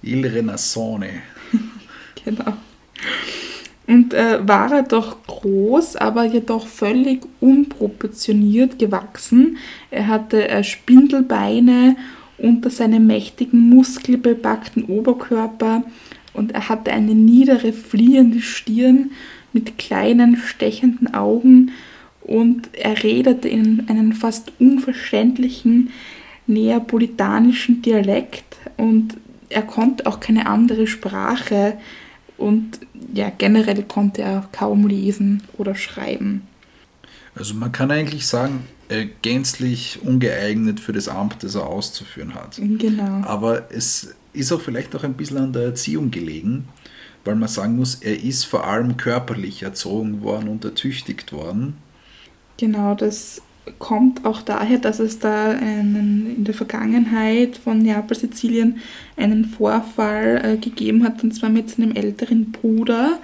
Il 0.01 0.25
Renassone. 0.25 1.21
genau. 2.25 2.53
Und 3.87 4.13
äh, 4.13 4.39
war 4.47 4.71
er 4.71 4.83
doch 4.83 5.23
groß, 5.27 5.95
aber 5.97 6.25
jedoch 6.25 6.67
völlig 6.67 7.21
unproportioniert 7.39 8.79
gewachsen. 8.79 9.57
Er 9.91 10.07
hatte 10.07 10.47
äh, 10.47 10.63
Spindelbeine 10.63 11.95
unter 12.37 12.69
seinem 12.69 13.07
mächtigen 13.07 13.69
muskelbepackten 13.69 14.85
Oberkörper 14.85 15.83
und 16.33 16.51
er 16.51 16.67
hatte 16.67 16.91
eine 16.91 17.15
niedere, 17.15 17.71
fliehende 17.71 18.41
Stirn 18.41 19.11
mit 19.53 19.77
kleinen, 19.77 20.35
stechenden 20.35 21.13
Augen 21.13 21.71
und 22.35 22.67
er 22.73 23.01
redete 23.01 23.47
in 23.47 23.87
einen 23.87 24.11
fast 24.11 24.51
unverständlichen 24.59 25.91
neapolitanischen 26.47 27.81
Dialekt 27.81 28.57
und 28.75 29.15
er 29.47 29.61
konnte 29.61 30.05
auch 30.05 30.19
keine 30.19 30.47
andere 30.47 30.85
Sprache 30.85 31.77
und 32.37 32.81
ja, 33.13 33.31
generell 33.37 33.83
konnte 33.83 34.21
er 34.23 34.49
kaum 34.51 34.85
lesen 34.85 35.43
oder 35.57 35.75
schreiben. 35.75 36.41
Also 37.35 37.53
man 37.53 37.71
kann 37.71 37.89
eigentlich 37.89 38.27
sagen, 38.27 38.65
äh, 38.89 39.07
gänzlich 39.21 39.99
ungeeignet 40.03 40.81
für 40.81 40.91
das 40.91 41.07
Amt, 41.07 41.41
das 41.41 41.55
er 41.55 41.67
auszuführen 41.67 42.35
hat. 42.35 42.57
Genau. 42.57 43.21
Aber 43.25 43.71
es 43.71 44.13
ist 44.33 44.51
auch 44.51 44.59
vielleicht 44.59 44.93
auch 44.93 45.05
ein 45.05 45.13
bisschen 45.13 45.37
an 45.37 45.53
der 45.53 45.63
Erziehung 45.63 46.11
gelegen, 46.11 46.67
weil 47.23 47.35
man 47.35 47.47
sagen 47.47 47.77
muss, 47.77 47.95
er 47.95 48.21
ist 48.21 48.43
vor 48.43 48.67
allem 48.67 48.97
körperlich 48.97 49.63
erzogen 49.63 50.21
worden 50.21 50.49
und 50.49 50.65
ertüchtigt 50.65 51.31
worden. 51.31 51.77
Genau, 52.57 52.95
das 52.95 53.41
kommt 53.79 54.25
auch 54.25 54.41
daher, 54.41 54.77
dass 54.77 54.99
es 54.99 55.19
da 55.19 55.51
einen, 55.51 56.35
in 56.37 56.43
der 56.43 56.53
Vergangenheit 56.53 57.57
von 57.57 57.79
Neapel, 57.79 58.15
Sizilien 58.15 58.77
einen 59.17 59.45
Vorfall 59.45 60.41
äh, 60.43 60.57
gegeben 60.57 61.03
hat, 61.03 61.23
und 61.23 61.33
zwar 61.33 61.49
mit 61.49 61.69
seinem 61.69 61.91
älteren 61.91 62.51
Bruder, 62.51 63.19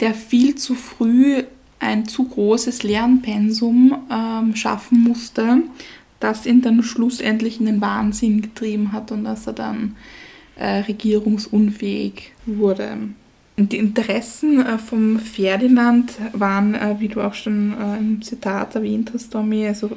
der 0.00 0.14
viel 0.14 0.56
zu 0.56 0.74
früh 0.74 1.42
ein 1.78 2.06
zu 2.06 2.24
großes 2.24 2.82
Lernpensum 2.84 3.96
ähm, 4.10 4.54
schaffen 4.54 5.00
musste, 5.00 5.62
das 6.20 6.46
ihn 6.46 6.62
dann 6.62 6.82
schlussendlich 6.82 7.58
in 7.58 7.66
den 7.66 7.80
Wahnsinn 7.80 8.42
getrieben 8.42 8.92
hat 8.92 9.10
und 9.10 9.24
dass 9.24 9.46
er 9.48 9.54
dann 9.54 9.96
äh, 10.56 10.80
regierungsunfähig 10.80 12.32
wurde. 12.46 12.98
Die 13.56 13.76
Interessen 13.76 14.64
äh, 14.64 14.78
vom 14.78 15.18
Ferdinand 15.18 16.12
waren, 16.32 16.74
äh, 16.74 16.96
wie 16.98 17.08
du 17.08 17.20
auch 17.20 17.34
schon 17.34 17.74
äh, 17.78 17.98
im 17.98 18.22
Zitat 18.22 18.74
erwähnt 18.74 19.12
hast, 19.14 19.30
Tommy, 19.30 19.66
also 19.66 19.90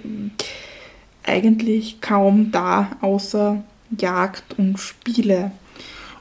eigentlich 1.25 2.01
kaum 2.01 2.51
da, 2.51 2.91
außer 3.01 3.63
Jagd 3.97 4.57
und 4.57 4.77
Spiele. 4.77 5.51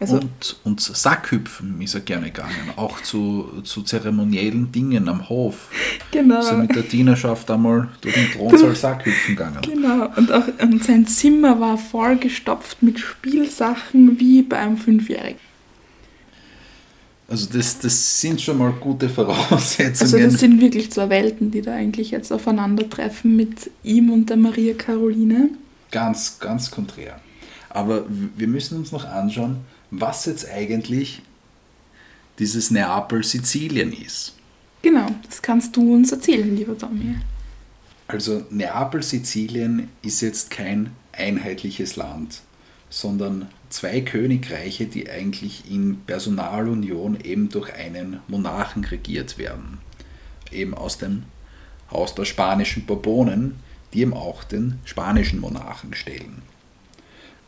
Also, 0.01 0.17
und, 0.17 0.57
und 0.65 0.81
Sackhüpfen 0.81 1.81
ist 1.81 1.95
er 1.95 2.01
gerne 2.01 2.27
gegangen, 2.27 2.73
auch 2.77 3.01
zu, 3.01 3.63
zu 3.65 3.83
zeremoniellen 3.83 4.71
Dingen 4.71 5.09
am 5.09 5.29
Hof. 5.29 5.71
Genau. 6.11 6.39
Ist 6.39 6.51
er 6.53 6.59
mit 6.59 6.77
der 6.77 6.85
Dienerschaft 6.85 7.51
einmal 7.51 7.89
durch 8.01 8.15
den 8.15 8.31
Thronsaal 8.31 8.77
Sackhüpfen 8.77 9.35
gegangen. 9.35 9.59
Genau, 9.63 10.09
und 10.17 10.31
auch 10.31 10.45
und 10.63 10.85
sein 10.85 11.09
Zimmer 11.09 11.59
war 11.59 11.77
vollgestopft 11.77 12.85
mit 12.85 13.01
Spielsachen 13.01 14.21
wie 14.21 14.43
bei 14.43 14.59
einem 14.59 14.77
Fünfjährigen. 14.77 15.41
Also 17.27 17.49
das, 17.51 17.79
das 17.79 18.21
sind 18.21 18.41
schon 18.41 18.59
mal 18.59 18.73
gute 18.73 19.09
Voraussetzungen. 19.09 20.15
Also 20.15 20.19
das 20.19 20.41
sind 20.41 20.61
wirklich 20.61 20.93
zwei 20.93 21.09
Welten, 21.09 21.51
die 21.51 21.63
da 21.63 21.73
eigentlich 21.73 22.11
jetzt 22.11 22.33
aufeinandertreffen 22.33 23.35
mit 23.35 23.71
ihm 23.83 24.11
und 24.11 24.29
der 24.29 24.37
Maria 24.37 24.75
Caroline. 24.75 25.51
Ganz, 25.91 26.39
ganz 26.39 26.71
konträr. 26.71 27.21
Aber 27.71 28.05
wir 28.09 28.47
müssen 28.47 28.79
uns 28.79 28.93
noch 28.93 29.05
anschauen, 29.05 29.59
was 29.91 30.27
jetzt 30.27 30.49
eigentlich 30.49 31.23
dieses 32.39 32.71
Neapel-Sizilien 32.71 33.93
ist. 33.93 34.35
Genau, 34.83 35.07
das 35.27 35.41
kannst 35.41 35.75
du 35.77 35.95
uns 35.95 36.13
erzählen, 36.13 36.55
lieber 36.55 36.77
Tommy. 36.77 37.17
Also 38.07 38.43
Neapel-Sizilien 38.51 39.89
ist 40.03 40.21
jetzt 40.21 40.51
kein 40.51 40.91
einheitliches 41.13 41.97
Land, 41.97 42.43
sondern 42.91 43.49
zwei 43.75 44.03
Königreiche, 44.03 44.87
die 44.87 45.11
eigentlich 45.11 45.69
in 45.69 45.99
Personalunion 46.07 47.21
eben 47.21 47.49
durch 47.49 47.75
einen 47.75 48.21
Monarchen 48.29 48.85
regiert 48.85 49.37
werden. 49.37 49.79
Eben 50.53 50.75
aus 50.75 50.99
dem 50.99 51.25
Haus 51.91 52.15
der 52.15 52.25
spanischen 52.25 52.87
Bourbonen, 52.87 53.57
die 53.93 54.03
eben 54.03 54.15
auch 54.15 54.45
den 54.45 54.79
spanischen 54.85 55.41
Monarchen 55.41 55.93
stellen. 55.93 56.43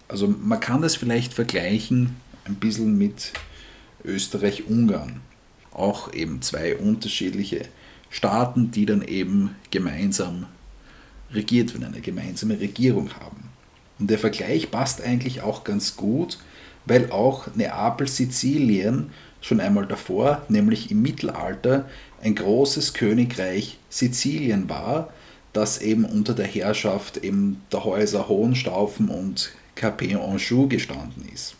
Also 0.08 0.26
man 0.26 0.58
kann 0.58 0.82
das 0.82 0.96
vielleicht 0.96 1.32
vergleichen 1.32 2.16
ein 2.44 2.56
bisschen 2.56 2.98
mit 2.98 3.32
Österreich-Ungarn. 4.04 5.20
Auch 5.70 6.12
eben 6.12 6.42
zwei 6.42 6.76
unterschiedliche 6.76 7.68
Staaten, 8.10 8.72
die 8.72 8.84
dann 8.84 9.02
eben 9.02 9.54
gemeinsam 9.70 10.46
regiert 11.30 11.72
werden, 11.72 11.84
eine 11.92 12.00
gemeinsame 12.00 12.58
Regierung 12.58 13.10
haben. 13.14 13.55
Und 13.98 14.10
der 14.10 14.18
Vergleich 14.18 14.70
passt 14.70 15.02
eigentlich 15.02 15.42
auch 15.42 15.64
ganz 15.64 15.96
gut, 15.96 16.38
weil 16.84 17.10
auch 17.10 17.48
Neapel-Sizilien 17.54 19.10
schon 19.40 19.60
einmal 19.60 19.86
davor, 19.86 20.42
nämlich 20.48 20.90
im 20.90 21.02
Mittelalter, 21.02 21.88
ein 22.22 22.34
großes 22.34 22.94
Königreich 22.94 23.78
Sizilien 23.88 24.68
war, 24.68 25.12
das 25.52 25.80
eben 25.80 26.04
unter 26.04 26.34
der 26.34 26.46
Herrschaft 26.46 27.18
eben 27.18 27.62
der 27.72 27.84
Häuser 27.84 28.28
Hohenstaufen 28.28 29.08
und 29.08 29.52
Capet-Anjou 29.74 30.68
gestanden 30.68 31.28
ist. 31.32 31.54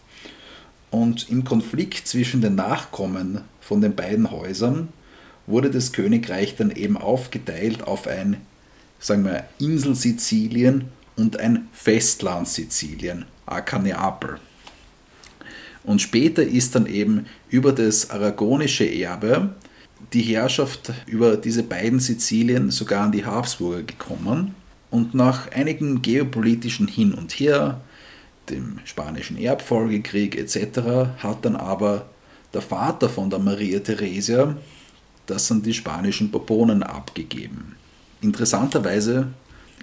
Und 0.90 1.30
im 1.30 1.44
Konflikt 1.44 2.06
zwischen 2.06 2.40
den 2.40 2.54
Nachkommen 2.54 3.42
von 3.60 3.80
den 3.80 3.94
beiden 3.94 4.30
Häusern 4.30 4.88
wurde 5.46 5.70
das 5.70 5.92
Königreich 5.92 6.56
dann 6.56 6.70
eben 6.70 6.96
aufgeteilt 6.96 7.86
auf 7.86 8.06
ein, 8.06 8.38
sagen 8.98 9.24
wir, 9.24 9.44
Insel 9.58 9.94
Sizilien 9.94 10.88
und 11.16 11.38
ein 11.38 11.65
Festland 11.86 12.48
Sizilien, 12.48 13.26
aka 13.46 13.78
Neapel. 13.78 14.40
Und 15.84 16.02
später 16.02 16.42
ist 16.42 16.74
dann 16.74 16.86
eben 16.86 17.26
über 17.48 17.70
das 17.70 18.10
aragonische 18.10 18.84
Erbe 18.84 19.50
die 20.12 20.22
Herrschaft 20.22 20.92
über 21.06 21.36
diese 21.36 21.62
beiden 21.62 22.00
Sizilien 22.00 22.72
sogar 22.72 23.04
an 23.04 23.12
die 23.12 23.24
Habsburger 23.24 23.84
gekommen. 23.84 24.56
Und 24.90 25.14
nach 25.14 25.52
einigen 25.52 26.02
geopolitischen 26.02 26.88
Hin 26.88 27.14
und 27.14 27.34
Her, 27.34 27.80
dem 28.50 28.80
spanischen 28.84 29.38
Erbfolgekrieg 29.38 30.36
etc., 30.36 30.80
hat 31.18 31.44
dann 31.44 31.54
aber 31.54 32.06
der 32.52 32.62
Vater 32.62 33.08
von 33.08 33.30
der 33.30 33.38
Maria 33.38 33.78
Theresia 33.78 34.56
das 35.26 35.52
an 35.52 35.62
die 35.62 35.72
spanischen 35.74 36.32
Bourbonen 36.32 36.82
abgegeben. 36.82 37.76
Interessanterweise 38.22 39.28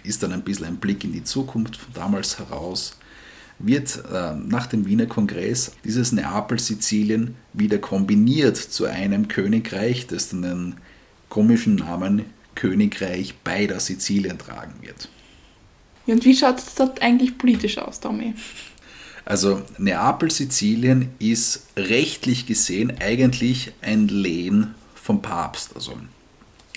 ist 0.04 0.24
dann 0.24 0.32
ein 0.32 0.44
bisschen 0.44 0.66
ein 0.66 0.78
Blick 0.78 1.04
in 1.04 1.14
die 1.14 1.24
Zukunft 1.24 1.78
von 1.78 1.94
damals 1.94 2.40
heraus, 2.40 2.98
wird 3.60 4.04
äh, 4.12 4.34
nach 4.36 4.68
dem 4.68 4.86
Wiener 4.86 5.06
Kongress 5.06 5.72
dieses 5.84 6.12
Neapel-Sizilien 6.12 7.36
wieder 7.54 7.78
kombiniert 7.78 8.58
zu 8.58 8.86
einem 8.86 9.28
Königreich, 9.28 10.08
das 10.08 10.30
dann 10.30 10.42
den 10.42 10.76
komischen 11.30 11.76
Namen 11.76 12.26
Königreich 12.56 13.36
beider 13.44 13.80
Sizilien 13.80 14.38
tragen 14.38 14.74
wird. 14.82 15.10
Ja, 16.06 16.16
und 16.16 16.26
wie 16.26 16.36
schaut 16.36 16.58
es 16.58 16.76
dort 16.76 17.02
eigentlich 17.02 17.38
politisch 17.38 17.78
aus, 17.78 18.00
Tommy? 18.00 18.34
Also 19.26 19.62
Neapel-Sizilien 19.78 21.10
ist 21.20 21.68
rechtlich 21.78 22.46
gesehen 22.46 22.94
eigentlich 23.00 23.72
ein 23.82 24.10
Lehen 24.10 24.76
vom 24.96 25.22
Papst. 25.22 25.76
Also 25.76 25.98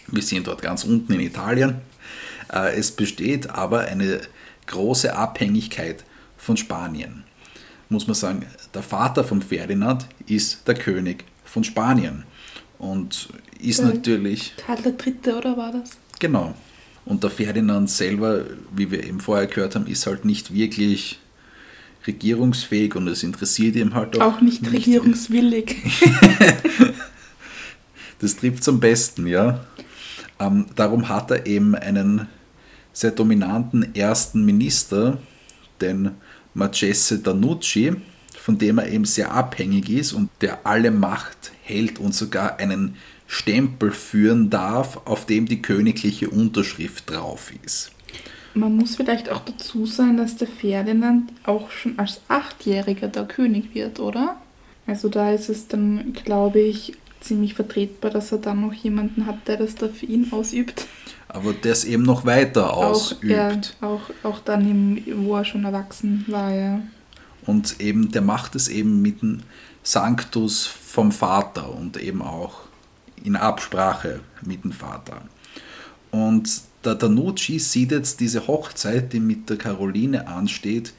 wir 0.06 0.22
sind 0.22 0.46
dort 0.46 0.62
ganz 0.62 0.84
unten 0.84 1.12
in 1.14 1.20
Italien. 1.20 1.76
Äh, 2.52 2.76
es 2.76 2.90
besteht 2.92 3.50
aber 3.50 3.80
eine 3.80 4.20
große 4.66 5.14
Abhängigkeit 5.14 6.04
von 6.36 6.56
Spanien. 6.56 7.24
Muss 7.88 8.06
man 8.06 8.14
sagen, 8.14 8.44
der 8.74 8.82
Vater 8.82 9.22
von 9.24 9.40
Ferdinand 9.42 10.06
ist 10.26 10.66
der 10.66 10.74
König 10.74 11.24
von 11.44 11.62
Spanien. 11.64 12.24
und 12.78 13.28
ist 13.60 13.78
Der 13.78 13.86
natürlich. 13.86 14.54
Karl 14.56 14.82
der 14.82 14.92
Dritte, 14.92 15.36
oder 15.36 15.56
war 15.56 15.72
das? 15.72 15.92
Genau. 16.18 16.54
Und 17.04 17.22
der 17.22 17.30
Ferdinand 17.30 17.88
selber, 17.88 18.44
wie 18.74 18.90
wir 18.90 19.04
eben 19.04 19.20
vorher 19.20 19.46
gehört 19.46 19.76
haben, 19.76 19.86
ist 19.86 20.06
halt 20.06 20.24
nicht 20.24 20.52
wirklich 20.52 21.20
regierungsfähig 22.06 22.94
und 22.96 23.08
es 23.08 23.22
interessiert 23.22 23.76
ihn 23.76 23.94
halt 23.94 24.20
Auch 24.20 24.40
nicht 24.40 24.70
regierungswillig. 24.70 25.76
Das 28.18 28.36
trifft 28.36 28.64
zum 28.64 28.80
Besten, 28.80 29.26
ja. 29.26 29.60
Ähm, 30.40 30.66
darum 30.74 31.08
hat 31.08 31.30
er 31.30 31.46
eben 31.46 31.74
einen 31.74 32.28
sehr 32.96 33.10
dominanten 33.10 33.94
ersten 33.94 34.46
Minister, 34.46 35.18
den 35.82 36.12
Marchese 36.54 37.18
Danucci, 37.18 37.92
von 38.34 38.56
dem 38.56 38.78
er 38.78 38.88
eben 38.88 39.04
sehr 39.04 39.32
abhängig 39.32 39.90
ist 39.90 40.14
und 40.14 40.30
der 40.40 40.66
alle 40.66 40.90
Macht 40.90 41.52
hält 41.62 41.98
und 41.98 42.14
sogar 42.14 42.58
einen 42.58 42.96
Stempel 43.26 43.90
führen 43.90 44.48
darf, 44.48 45.02
auf 45.04 45.26
dem 45.26 45.44
die 45.44 45.60
königliche 45.60 46.30
Unterschrift 46.30 47.10
drauf 47.10 47.52
ist. 47.66 47.90
Man 48.54 48.74
muss 48.74 48.96
vielleicht 48.96 49.28
auch 49.28 49.40
dazu 49.40 49.84
sagen, 49.84 50.16
dass 50.16 50.36
der 50.36 50.48
Ferdinand 50.48 51.30
auch 51.44 51.70
schon 51.70 51.98
als 51.98 52.22
Achtjähriger 52.28 53.08
der 53.08 53.26
König 53.26 53.74
wird, 53.74 54.00
oder? 54.00 54.40
Also 54.86 55.10
da 55.10 55.32
ist 55.32 55.50
es 55.50 55.68
dann, 55.68 56.14
glaube 56.14 56.60
ich, 56.60 56.94
ziemlich 57.20 57.52
vertretbar, 57.52 58.10
dass 58.10 58.32
er 58.32 58.38
dann 58.38 58.62
noch 58.62 58.72
jemanden 58.72 59.26
hat, 59.26 59.48
der 59.48 59.58
das 59.58 59.74
da 59.74 59.88
für 59.88 60.06
ihn 60.06 60.32
ausübt. 60.32 60.86
Aber 61.36 61.52
der 61.52 61.72
es 61.72 61.84
eben 61.84 62.02
noch 62.02 62.24
weiter 62.24 62.72
ausübt. 62.72 63.24
Auch, 63.24 63.28
ja, 63.28 63.60
auch, 63.82 64.00
auch 64.22 64.38
dann, 64.40 64.68
im, 64.68 65.26
wo 65.26 65.36
er 65.36 65.44
schon 65.44 65.64
erwachsen 65.64 66.24
war, 66.28 66.50
ja. 66.50 66.80
Und 67.44 67.78
eben, 67.78 68.10
der 68.10 68.22
macht 68.22 68.54
es 68.54 68.68
eben 68.68 69.02
mit 69.02 69.20
dem 69.20 69.40
Sanctus 69.82 70.66
vom 70.66 71.12
Vater 71.12 71.70
und 71.70 71.98
eben 71.98 72.22
auch 72.22 72.62
in 73.22 73.36
Absprache 73.36 74.20
mit 74.46 74.64
dem 74.64 74.72
Vater. 74.72 75.20
Und 76.10 76.48
der 76.84 76.94
Danucci 76.94 77.58
sieht 77.58 77.92
jetzt 77.92 78.20
diese 78.20 78.46
Hochzeit, 78.46 79.12
die 79.12 79.20
mit 79.20 79.50
der 79.50 79.58
Caroline 79.58 80.26
ansteht, 80.26 80.94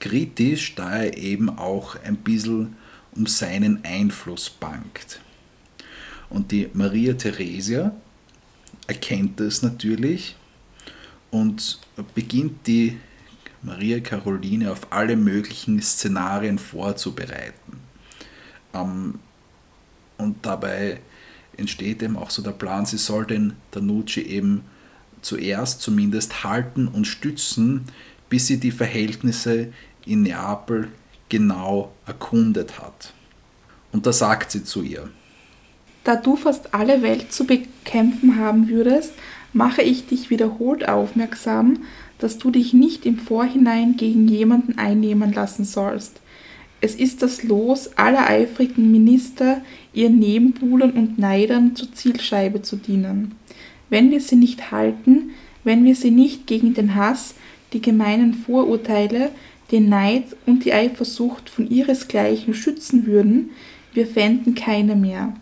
kritisch, 0.00 0.74
da 0.74 1.02
er 1.02 1.18
eben 1.18 1.50
auch 1.50 1.96
ein 2.02 2.16
bisschen 2.16 2.76
um 3.14 3.26
seinen 3.26 3.84
Einfluss 3.84 4.48
bangt. 4.48 5.20
Und 6.30 6.50
die 6.50 6.70
Maria 6.72 7.12
Theresia 7.12 7.92
erkennt 8.92 9.40
das 9.40 9.62
natürlich 9.62 10.36
und 11.30 11.80
beginnt 12.14 12.66
die 12.66 12.98
Maria 13.62 14.00
Caroline 14.00 14.70
auf 14.70 14.86
alle 14.90 15.16
möglichen 15.16 15.80
Szenarien 15.80 16.58
vorzubereiten. 16.58 17.80
Ähm, 18.74 19.18
und 20.18 20.44
dabei 20.44 21.00
entsteht 21.56 22.02
eben 22.02 22.18
auch 22.18 22.28
so 22.28 22.42
der 22.42 22.50
Plan, 22.50 22.84
sie 22.84 22.98
soll 22.98 23.24
den 23.24 23.54
Danucci 23.70 24.20
eben 24.20 24.62
zuerst 25.22 25.80
zumindest 25.80 26.44
halten 26.44 26.86
und 26.86 27.06
stützen, 27.06 27.86
bis 28.28 28.46
sie 28.46 28.60
die 28.60 28.72
Verhältnisse 28.72 29.72
in 30.04 30.22
Neapel 30.22 30.88
genau 31.30 31.94
erkundet 32.04 32.78
hat. 32.78 33.14
Und 33.90 34.04
da 34.04 34.12
sagt 34.12 34.50
sie 34.50 34.64
zu 34.64 34.82
ihr, 34.82 35.08
da 36.04 36.16
du 36.16 36.36
fast 36.36 36.74
alle 36.74 37.02
Welt 37.02 37.32
zu 37.32 37.46
bekämpfen 37.46 38.38
haben 38.38 38.68
würdest, 38.68 39.14
mache 39.52 39.82
ich 39.82 40.06
dich 40.06 40.30
wiederholt 40.30 40.88
aufmerksam, 40.88 41.78
dass 42.18 42.38
du 42.38 42.50
dich 42.50 42.72
nicht 42.72 43.04
im 43.06 43.18
Vorhinein 43.18 43.96
gegen 43.96 44.28
jemanden 44.28 44.78
einnehmen 44.78 45.32
lassen 45.32 45.64
sollst. 45.64 46.20
Es 46.80 46.94
ist 46.94 47.22
das 47.22 47.44
Los 47.44 47.96
aller 47.96 48.28
eifrigen 48.28 48.90
Minister, 48.90 49.60
ihren 49.92 50.18
Nebenbuhlern 50.18 50.92
und 50.92 51.18
Neidern 51.18 51.76
zur 51.76 51.92
Zielscheibe 51.92 52.62
zu 52.62 52.76
dienen. 52.76 53.36
Wenn 53.88 54.10
wir 54.10 54.20
sie 54.20 54.36
nicht 54.36 54.72
halten, 54.72 55.30
wenn 55.64 55.84
wir 55.84 55.94
sie 55.94 56.10
nicht 56.10 56.46
gegen 56.46 56.74
den 56.74 56.94
Hass, 56.96 57.34
die 57.72 57.80
gemeinen 57.80 58.34
Vorurteile, 58.34 59.30
den 59.70 59.88
Neid 59.88 60.24
und 60.44 60.64
die 60.64 60.72
Eifersucht 60.72 61.48
von 61.48 61.70
ihresgleichen 61.70 62.54
schützen 62.54 63.06
würden, 63.06 63.50
wir 63.94 64.06
fänden 64.06 64.54
keine 64.54 64.96
mehr. 64.96 65.34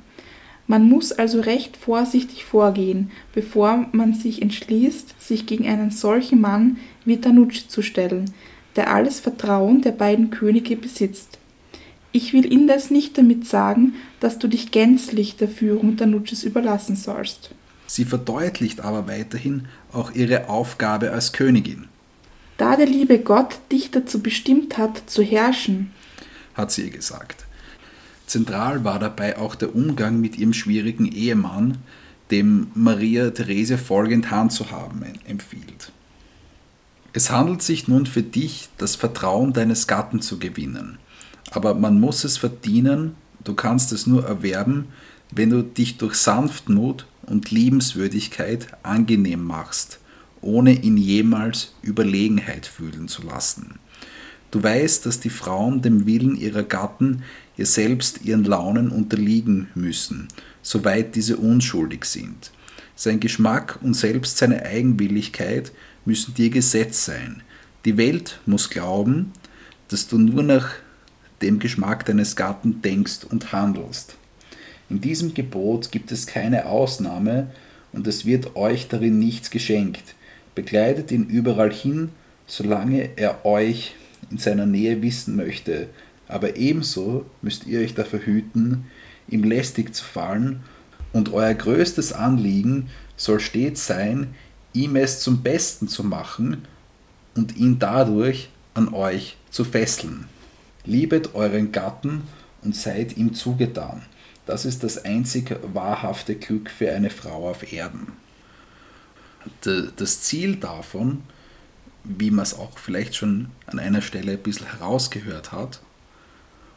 Man 0.71 0.89
muss 0.89 1.11
also 1.11 1.41
recht 1.41 1.77
vorsichtig 1.77 2.45
vorgehen, 2.45 3.11
bevor 3.35 3.89
man 3.91 4.15
sich 4.15 4.41
entschließt, 4.41 5.21
sich 5.21 5.47
gegen 5.47 5.67
einen 5.67 5.91
solchen 5.91 6.41
Mann 6.41 6.77
wie 7.05 7.21
Tanucci 7.21 7.67
zu 7.67 7.83
stellen, 7.83 8.33
der 8.77 8.95
alles 8.95 9.19
Vertrauen 9.19 9.83
der 9.83 9.91
beiden 9.91 10.31
Könige 10.31 10.77
besitzt. 10.77 11.39
Ich 12.13 12.33
will 12.33 12.45
indes 12.45 12.89
nicht 12.89 13.19
damit 13.19 13.49
sagen, 13.49 13.95
dass 14.21 14.39
du 14.39 14.47
dich 14.47 14.71
gänzlich 14.71 15.35
der 15.35 15.49
Führung 15.49 15.97
Tanuccis 15.97 16.45
überlassen 16.45 16.95
sollst. 16.95 17.51
Sie 17.89 18.05
verdeutlicht 18.05 18.81
aber 18.81 19.09
weiterhin 19.09 19.67
auch 19.93 20.13
ihre 20.13 20.49
Aufgabe 20.49 21.11
als 21.11 21.33
Königin. 21.33 21.89
Da 22.59 22.77
der 22.77 22.87
liebe 22.87 23.19
Gott 23.19 23.59
dich 23.73 23.91
dazu 23.91 24.23
bestimmt 24.23 24.79
hat, 24.79 25.03
zu 25.11 25.25
herrschen, 25.25 25.91
hat 26.55 26.71
sie 26.71 26.83
ihr 26.83 26.91
gesagt. 26.91 27.45
Zentral 28.31 28.85
war 28.85 29.01
dabei 29.01 29.39
auch 29.39 29.57
der 29.57 29.75
Umgang 29.75 30.21
mit 30.21 30.39
ihrem 30.39 30.53
schwierigen 30.53 31.11
Ehemann, 31.11 31.79
dem 32.31 32.69
Maria 32.75 33.31
Therese 33.31 33.77
folgend 33.77 34.31
handzuhaben 34.31 35.03
empfiehlt. 35.27 35.91
Es 37.13 37.33
handelt 37.33 37.61
sich 37.61 37.89
nun 37.89 38.07
für 38.07 38.23
dich, 38.23 38.69
das 38.79 38.95
Vertrauen 38.95 39.53
deines 39.53 39.89
Gatten 39.89 40.23
zu 40.23 40.39
gewinnen. 40.39 40.99
Aber 41.51 41.75
man 41.75 41.99
muss 41.99 42.23
es 42.23 42.37
verdienen, 42.37 43.17
du 43.43 43.55
kannst 43.55 43.91
es 43.91 44.07
nur 44.07 44.25
erwerben, 44.25 44.87
wenn 45.33 45.51
du 45.51 45.63
dich 45.63 45.99
durch 45.99 46.15
Sanftmut 46.15 47.07
und 47.23 47.51
Liebenswürdigkeit 47.51 48.69
angenehm 48.85 49.43
machst, 49.43 49.99
ohne 50.41 50.75
ihn 50.75 50.97
jemals 50.97 51.75
Überlegenheit 51.83 52.67
fühlen 52.67 53.09
zu 53.09 53.23
lassen. 53.23 53.81
Du 54.51 54.63
weißt, 54.63 55.07
dass 55.07 55.21
die 55.21 55.31
Frauen 55.31 55.81
dem 55.81 56.07
Willen 56.07 56.37
ihrer 56.37 56.65
Gatten 56.65 57.23
ihr 57.61 57.67
selbst 57.67 58.25
ihren 58.25 58.45
Launen 58.45 58.89
unterliegen 58.91 59.69
müssen, 59.75 60.29
soweit 60.63 61.15
diese 61.15 61.37
unschuldig 61.37 62.07
sind. 62.07 62.53
Sein 62.97 63.21
Geschmack 63.21 63.79
und 63.83 63.93
selbst 63.93 64.39
seine 64.39 64.65
Eigenwilligkeit 64.65 65.71
müssen 66.07 66.33
dir 66.33 66.49
Gesetz 66.49 67.05
sein. 67.05 67.43
Die 67.85 67.99
Welt 67.99 68.41
muss 68.47 68.71
glauben, 68.71 69.33
dass 69.89 70.09
du 70.09 70.17
nur 70.17 70.43
nach 70.43 70.71
dem 71.43 71.59
Geschmack 71.59 72.07
deines 72.07 72.35
Gatten 72.35 72.81
denkst 72.81 73.25
und 73.29 73.53
handelst. 73.53 74.17
In 74.89 75.03
diesem 75.03 75.35
Gebot 75.35 75.93
gibt 75.93 76.13
es 76.13 76.27
keine 76.27 76.65
Ausnahme 76.65 77.51
und 77.93 78.07
es 78.07 78.25
wird 78.25 78.57
euch 78.57 78.89
darin 78.89 79.19
nichts 79.19 79.51
geschenkt. 79.51 80.15
Begleitet 80.55 81.13
ihn 81.13 81.27
überall 81.27 81.73
hin, 81.73 82.09
solange 82.47 83.19
er 83.19 83.45
euch 83.45 83.95
in 84.31 84.39
seiner 84.39 84.67
Nähe 84.67 85.03
wissen 85.03 85.37
möchte, 85.37 85.89
aber 86.31 86.57
ebenso 86.57 87.27
müsst 87.43 87.67
ihr 87.67 87.81
euch 87.81 87.95
dafür 87.95 88.25
hüten, 88.25 88.87
ihm 89.29 89.45
lästig 89.45 89.95
zu 89.95 90.05
fallen, 90.05 90.63
und 91.13 91.33
euer 91.33 91.55
größtes 91.55 92.13
Anliegen 92.13 92.89
soll 93.17 93.41
stets 93.41 93.87
sein, 93.87 94.35
ihm 94.73 94.95
es 94.95 95.21
zum 95.21 95.43
Besten 95.43 95.89
zu 95.89 96.05
machen 96.05 96.65
und 97.35 97.57
ihn 97.57 97.81
dadurch 97.81 98.51
an 98.75 98.95
euch 98.95 99.37
zu 99.51 99.65
fesseln. 99.65 100.27
Liebet 100.85 101.35
euren 101.35 101.73
Gatten 101.73 102.23
und 102.63 102.77
seid 102.77 103.17
ihm 103.17 103.35
zugetan. 103.35 104.03
Das 104.47 104.65
ist 104.65 104.85
das 104.85 105.05
einzig 105.05 105.57
wahrhafte 105.75 106.37
Glück 106.37 106.71
für 106.71 106.93
eine 106.93 107.11
Frau 107.11 107.51
auf 107.51 107.73
Erden. 107.73 108.13
Das 109.97 110.23
Ziel 110.23 110.57
davon, 110.57 111.23
wie 112.05 112.31
man 112.31 112.45
es 112.45 112.55
auch 112.55 112.79
vielleicht 112.79 113.17
schon 113.17 113.51
an 113.67 113.81
einer 113.81 114.03
Stelle 114.03 114.33
ein 114.33 114.43
bisschen 114.43 114.67
herausgehört 114.67 115.51
hat, 115.51 115.81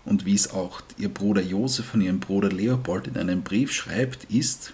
und 0.06 0.26
wie 0.26 0.36
es 0.36 0.52
auch 0.52 0.82
ihr 0.98 1.10
Bruder 1.10 1.42
Josef 1.42 1.86
von 1.86 2.02
ihrem 2.02 2.20
Bruder 2.20 2.50
Leopold 2.50 3.08
in 3.08 3.18
einem 3.18 3.44
Brief 3.44 3.72
schreibt, 3.72 4.26
ist, 4.26 4.74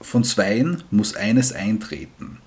von 0.00 0.24
zweien 0.24 0.82
muss 0.90 1.16
eines 1.16 1.52
eintreten. 1.52 2.38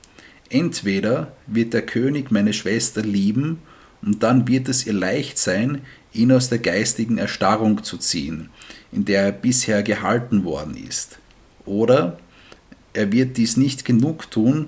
Entweder 0.49 1.35
wird 1.47 1.73
der 1.73 1.85
König 1.85 2.31
meine 2.31 2.53
Schwester 2.53 3.01
lieben, 3.01 3.59
und 4.01 4.23
dann 4.23 4.47
wird 4.47 4.67
es 4.67 4.87
ihr 4.87 4.93
leicht 4.93 5.37
sein, 5.37 5.81
ihn 6.11 6.31
aus 6.31 6.49
der 6.49 6.57
geistigen 6.57 7.19
Erstarrung 7.19 7.83
zu 7.83 7.97
ziehen, 7.97 8.49
in 8.91 9.05
der 9.05 9.25
er 9.25 9.31
bisher 9.31 9.83
gehalten 9.83 10.43
worden 10.43 10.75
ist. 10.75 11.19
Oder 11.65 12.17
er 12.93 13.11
wird 13.11 13.37
dies 13.37 13.57
nicht 13.57 13.85
genug 13.85 14.31
tun 14.31 14.67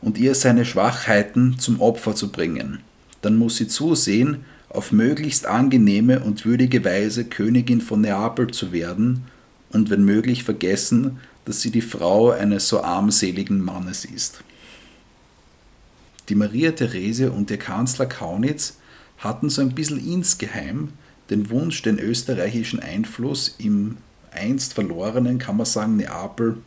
und 0.00 0.16
ihr 0.16 0.34
seine 0.34 0.64
Schwachheiten 0.64 1.58
zum 1.58 1.80
Opfer 1.80 2.14
zu 2.14 2.32
bringen. 2.32 2.80
Dann 3.20 3.36
muss 3.36 3.58
sie 3.58 3.68
zusehen, 3.68 4.44
auf 4.70 4.92
möglichst 4.92 5.46
angenehme 5.46 6.20
und 6.20 6.44
würdige 6.44 6.84
Weise 6.84 7.24
Königin 7.24 7.80
von 7.80 8.00
Neapel 8.00 8.50
zu 8.50 8.72
werden 8.72 9.24
und 9.70 9.90
wenn 9.90 10.04
möglich 10.04 10.44
vergessen, 10.44 11.18
dass 11.44 11.60
sie 11.60 11.70
die 11.70 11.80
Frau 11.80 12.30
eines 12.30 12.68
so 12.68 12.82
armseligen 12.82 13.60
Mannes 13.60 14.04
ist. 14.04 14.42
Die 16.28 16.36
Maria 16.36 16.70
Therese 16.70 17.32
und 17.32 17.50
der 17.50 17.58
Kanzler 17.58 18.06
Kaunitz 18.06 18.78
hatten 19.18 19.50
so 19.50 19.60
ein 19.60 19.74
bisschen 19.74 19.98
insgeheim 20.04 20.90
den 21.28 21.50
Wunsch, 21.50 21.82
den 21.82 21.98
österreichischen 21.98 22.80
Einfluss 22.80 23.56
im 23.58 23.96
einst 24.32 24.74
verlorenen, 24.74 25.38
kann 25.38 25.56
man 25.56 25.66
sagen, 25.66 25.96
Neapel 25.96 26.58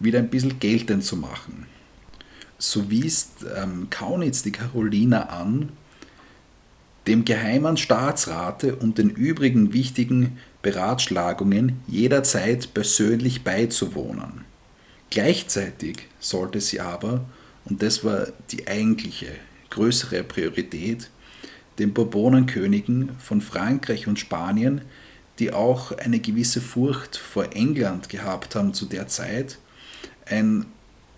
wieder 0.00 0.18
ein 0.18 0.30
bisschen 0.30 0.58
geltend 0.58 1.04
zu 1.04 1.16
machen. 1.16 1.66
So 2.58 2.90
wies 2.90 3.30
ähm, 3.56 3.88
Kaunitz 3.90 4.42
die 4.42 4.52
Caroliner 4.52 5.30
an, 5.30 5.70
dem 7.06 7.24
geheimen 7.24 7.76
Staatsrate 7.76 8.76
und 8.76 8.98
den 8.98 9.10
übrigen 9.10 9.72
wichtigen 9.72 10.38
Beratschlagungen 10.62 11.80
jederzeit 11.88 12.72
persönlich 12.74 13.42
beizuwohnen. 13.42 14.44
Gleichzeitig 15.10 16.08
sollte 16.20 16.60
sie 16.60 16.80
aber, 16.80 17.24
und 17.64 17.82
das 17.82 18.04
war 18.04 18.28
die 18.50 18.66
eigentliche 18.66 19.28
größere 19.70 20.22
Priorität, 20.22 21.10
den 21.78 21.92
Bourbonenkönigen 21.92 23.10
von 23.18 23.40
Frankreich 23.40 24.06
und 24.06 24.18
Spanien, 24.18 24.82
die 25.38 25.52
auch 25.52 25.92
eine 25.92 26.20
gewisse 26.20 26.60
Furcht 26.60 27.16
vor 27.16 27.52
England 27.54 28.08
gehabt 28.08 28.54
haben 28.54 28.74
zu 28.74 28.86
der 28.86 29.08
Zeit, 29.08 29.58
ein 30.26 30.66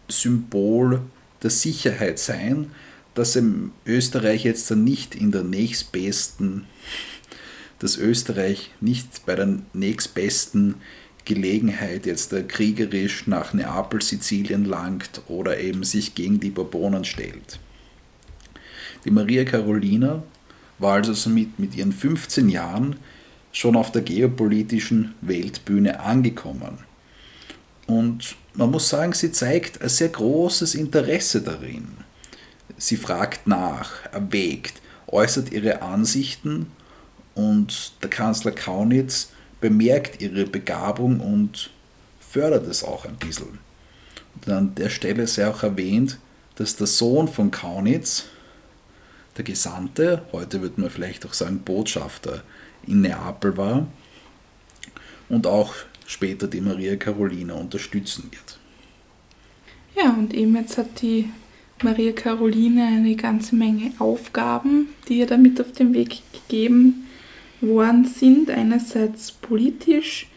Symbol 0.08 1.02
der 1.42 1.50
Sicherheit 1.50 2.18
sein, 2.18 2.70
dass 3.14 3.38
Österreich 3.86 4.44
jetzt 4.44 4.70
nicht 4.70 5.14
in 5.14 5.30
der 5.30 5.44
nächstbesten, 5.44 6.66
dass 7.78 7.96
Österreich 7.96 8.70
nicht 8.80 9.24
bei 9.26 9.34
der 9.34 9.58
nächstbesten 9.72 10.76
Gelegenheit 11.24 12.06
jetzt 12.06 12.34
kriegerisch 12.48 13.26
nach 13.26 13.54
Neapel, 13.54 14.02
Sizilien 14.02 14.64
langt 14.64 15.22
oder 15.28 15.58
eben 15.58 15.84
sich 15.84 16.14
gegen 16.14 16.40
die 16.40 16.50
Bourbonen 16.50 17.04
stellt. 17.04 17.58
Die 19.04 19.10
Maria 19.10 19.44
Carolina 19.44 20.22
war 20.78 20.94
also 20.94 21.14
somit 21.14 21.58
mit 21.58 21.74
ihren 21.76 21.92
15 21.92 22.48
Jahren 22.48 22.96
schon 23.52 23.76
auf 23.76 23.92
der 23.92 24.02
geopolitischen 24.02 25.14
Weltbühne 25.20 26.00
angekommen. 26.00 26.78
Und 27.86 28.36
man 28.54 28.70
muss 28.70 28.88
sagen, 28.88 29.12
sie 29.12 29.30
zeigt 29.30 29.80
ein 29.80 29.88
sehr 29.88 30.08
großes 30.08 30.74
Interesse 30.74 31.42
darin. 31.42 32.03
Sie 32.84 32.98
fragt 32.98 33.46
nach, 33.46 33.92
erwägt, 34.12 34.82
äußert 35.06 35.50
ihre 35.52 35.80
Ansichten 35.80 36.70
und 37.34 37.94
der 38.02 38.10
Kanzler 38.10 38.52
Kaunitz 38.52 39.30
bemerkt 39.62 40.20
ihre 40.20 40.44
Begabung 40.44 41.18
und 41.18 41.70
fördert 42.20 42.66
es 42.66 42.84
auch 42.84 43.06
ein 43.06 43.16
bisschen. 43.16 43.58
Und 44.34 44.52
an 44.52 44.74
der 44.74 44.90
Stelle 44.90 45.26
sei 45.26 45.48
auch 45.48 45.62
erwähnt, 45.62 46.18
dass 46.56 46.76
der 46.76 46.86
Sohn 46.86 47.26
von 47.26 47.50
Kaunitz, 47.50 48.26
der 49.38 49.44
Gesandte, 49.44 50.20
heute 50.32 50.60
würde 50.60 50.82
man 50.82 50.90
vielleicht 50.90 51.24
auch 51.24 51.32
sagen 51.32 51.60
Botschafter 51.60 52.42
in 52.86 53.00
Neapel 53.00 53.56
war 53.56 53.86
und 55.30 55.46
auch 55.46 55.72
später 56.04 56.48
die 56.48 56.60
Maria 56.60 56.96
Carolina 56.96 57.54
unterstützen 57.54 58.28
wird. 58.30 58.58
Ja, 59.96 60.10
und 60.12 60.34
eben 60.34 60.54
jetzt 60.54 60.76
hat 60.76 61.00
die 61.00 61.30
Maria 61.82 62.12
Caroline 62.12 62.84
eine 62.86 63.16
ganze 63.16 63.56
Menge 63.56 63.92
Aufgaben, 63.98 64.88
die 65.08 65.18
ihr 65.18 65.26
damit 65.26 65.60
auf 65.60 65.72
den 65.72 65.92
Weg 65.92 66.22
gegeben 66.32 67.06
worden 67.60 68.04
sind. 68.04 68.50
Einerseits 68.50 69.32
politisch, 69.32 70.28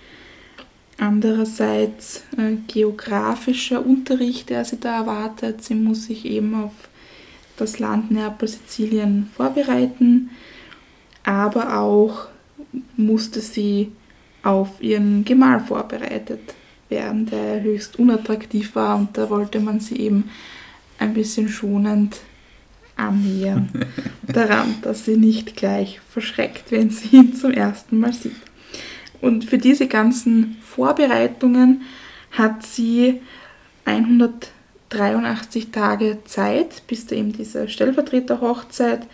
andererseits 0.97 2.23
äh, 2.37 2.55
geografischer 2.67 3.85
Unterricht, 3.85 4.49
der 4.49 4.65
sie 4.65 4.79
da 4.79 4.99
erwartet. 4.99 5.63
Sie 5.63 5.75
muss 5.75 6.05
sich 6.05 6.25
eben 6.25 6.55
auf 6.55 6.73
das 7.57 7.79
Land 7.79 8.11
Neapel, 8.11 8.47
Sizilien 8.47 9.29
vorbereiten, 9.35 10.29
aber 11.23 11.77
auch 11.79 12.27
musste 12.95 13.41
sie 13.41 13.91
auf 14.43 14.81
ihren 14.81 15.25
Gemahl 15.25 15.59
vorbereitet 15.59 16.55
werden, 16.89 17.25
der 17.25 17.61
höchst 17.61 17.99
unattraktiv 17.99 18.75
war 18.75 18.95
und 18.97 19.17
da 19.17 19.29
wollte 19.29 19.59
man 19.59 19.79
sie 19.79 19.97
eben 19.97 20.29
ein 20.99 21.13
bisschen 21.13 21.49
schonend 21.49 22.19
annähern 22.95 23.69
daran, 24.23 24.75
dass 24.81 25.05
sie 25.05 25.17
nicht 25.17 25.55
gleich 25.55 25.99
verschreckt, 26.09 26.71
wenn 26.71 26.89
sie 26.89 27.17
ihn 27.17 27.35
zum 27.35 27.51
ersten 27.51 27.99
Mal 27.99 28.13
sieht. 28.13 28.35
Und 29.21 29.45
für 29.45 29.57
diese 29.57 29.87
ganzen 29.87 30.57
Vorbereitungen 30.61 31.81
hat 32.31 32.65
sie 32.65 33.21
183 33.85 35.71
Tage 35.71 36.19
Zeit, 36.25 36.83
bis 36.87 37.07
da 37.07 37.15
eben 37.15 37.33
diese 37.33 37.69
Stellvertreterhochzeit 37.69 39.07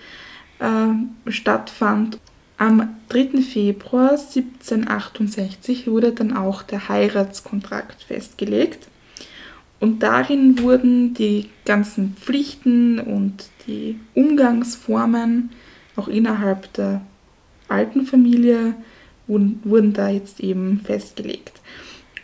äh, 0.59 1.31
stattfand. 1.31 2.19
Am 2.57 2.95
3. 3.09 3.41
Februar 3.41 4.11
1768 4.11 5.87
wurde 5.87 6.11
dann 6.11 6.35
auch 6.35 6.63
der 6.63 6.87
Heiratskontrakt 6.89 8.03
festgelegt. 8.03 8.87
Und 9.79 10.01
darin 10.01 10.59
wurden 10.59 11.13
die 11.13 11.49
ganzen 11.65 12.15
Pflichten 12.15 12.99
und 12.99 13.49
die 13.67 13.99
Umgangsformen 14.13 15.49
auch 15.95 16.07
innerhalb 16.07 16.71
der 16.73 17.01
alten 17.67 18.05
Familie 18.05 18.75
wurden, 19.27 19.93
da 19.93 20.09
jetzt 20.09 20.39
eben 20.39 20.81
festgelegt. 20.83 21.62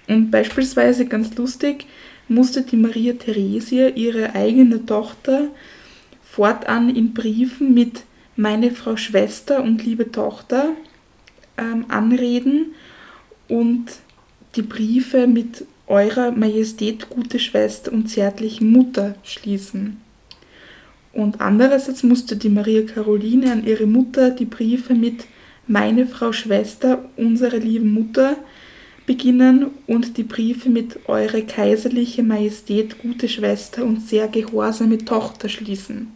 Und 0.07 0.31
beispielsweise 0.31 1.05
ganz 1.05 1.35
lustig 1.35 1.85
musste 2.27 2.61
die 2.61 2.77
Maria 2.77 3.13
Theresia 3.13 3.89
ihre 3.89 4.35
eigene 4.35 4.85
Tochter 4.85 5.47
fortan 6.21 6.95
in 6.95 7.13
Briefen 7.13 7.73
mit 7.73 8.03
meine 8.35 8.71
Frau 8.71 8.95
Schwester 8.95 9.61
und 9.61 9.83
liebe 9.83 10.11
Tochter 10.11 10.69
ähm, 11.57 11.85
anreden 11.89 12.73
und 13.47 13.85
die 14.55 14.61
Briefe 14.61 15.27
mit 15.27 15.65
Eurer 15.89 16.31
Majestät 16.31 17.09
gute 17.09 17.39
Schwester 17.39 17.91
und 17.91 18.07
zärtlichen 18.07 18.71
Mutter 18.71 19.15
schließen. 19.23 19.99
Und 21.11 21.41
andererseits 21.41 22.03
musste 22.03 22.37
die 22.37 22.49
Maria 22.49 22.83
Caroline 22.83 23.51
an 23.51 23.65
ihre 23.65 23.87
Mutter 23.87 24.29
die 24.29 24.45
Briefe 24.45 24.93
mit 24.93 25.25
Meine 25.67 26.05
Frau 26.05 26.31
Schwester, 26.31 27.09
unsere 27.17 27.57
liebe 27.57 27.85
Mutter 27.85 28.37
beginnen 29.07 29.71
und 29.87 30.17
die 30.17 30.23
Briefe 30.23 30.69
mit 30.69 31.09
Eure 31.09 31.41
kaiserliche 31.41 32.21
Majestät, 32.21 32.99
gute 32.99 33.27
Schwester 33.27 33.83
und 33.83 34.07
sehr 34.07 34.27
gehorsame 34.27 34.99
Tochter 34.99 35.49
schließen. 35.49 36.11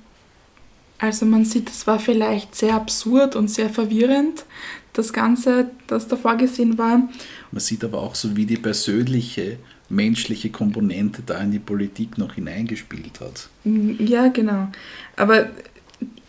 Also 0.99 1.25
man 1.25 1.43
sieht, 1.43 1.69
es 1.69 1.87
war 1.87 1.99
vielleicht 1.99 2.55
sehr 2.55 2.75
absurd 2.75 3.35
und 3.35 3.49
sehr 3.49 3.69
verwirrend, 3.69 4.45
das 4.93 5.11
Ganze, 5.11 5.71
das 5.87 6.07
da 6.07 6.15
vorgesehen 6.15 6.77
war. 6.77 7.09
Man 7.53 7.59
sieht 7.59 7.83
aber 7.83 8.01
auch 8.01 8.15
so, 8.15 8.35
wie 8.35 8.47
die 8.47 8.57
persönliche, 8.57 9.57
menschliche 9.87 10.49
Komponente 10.49 11.21
da 11.23 11.39
in 11.39 11.51
die 11.51 11.59
Politik 11.59 12.17
noch 12.17 12.33
hineingespielt 12.33 13.19
hat. 13.19 13.47
Mm, 13.63 14.03
ja, 14.03 14.29
genau. 14.29 14.69
Aber 15.15 15.49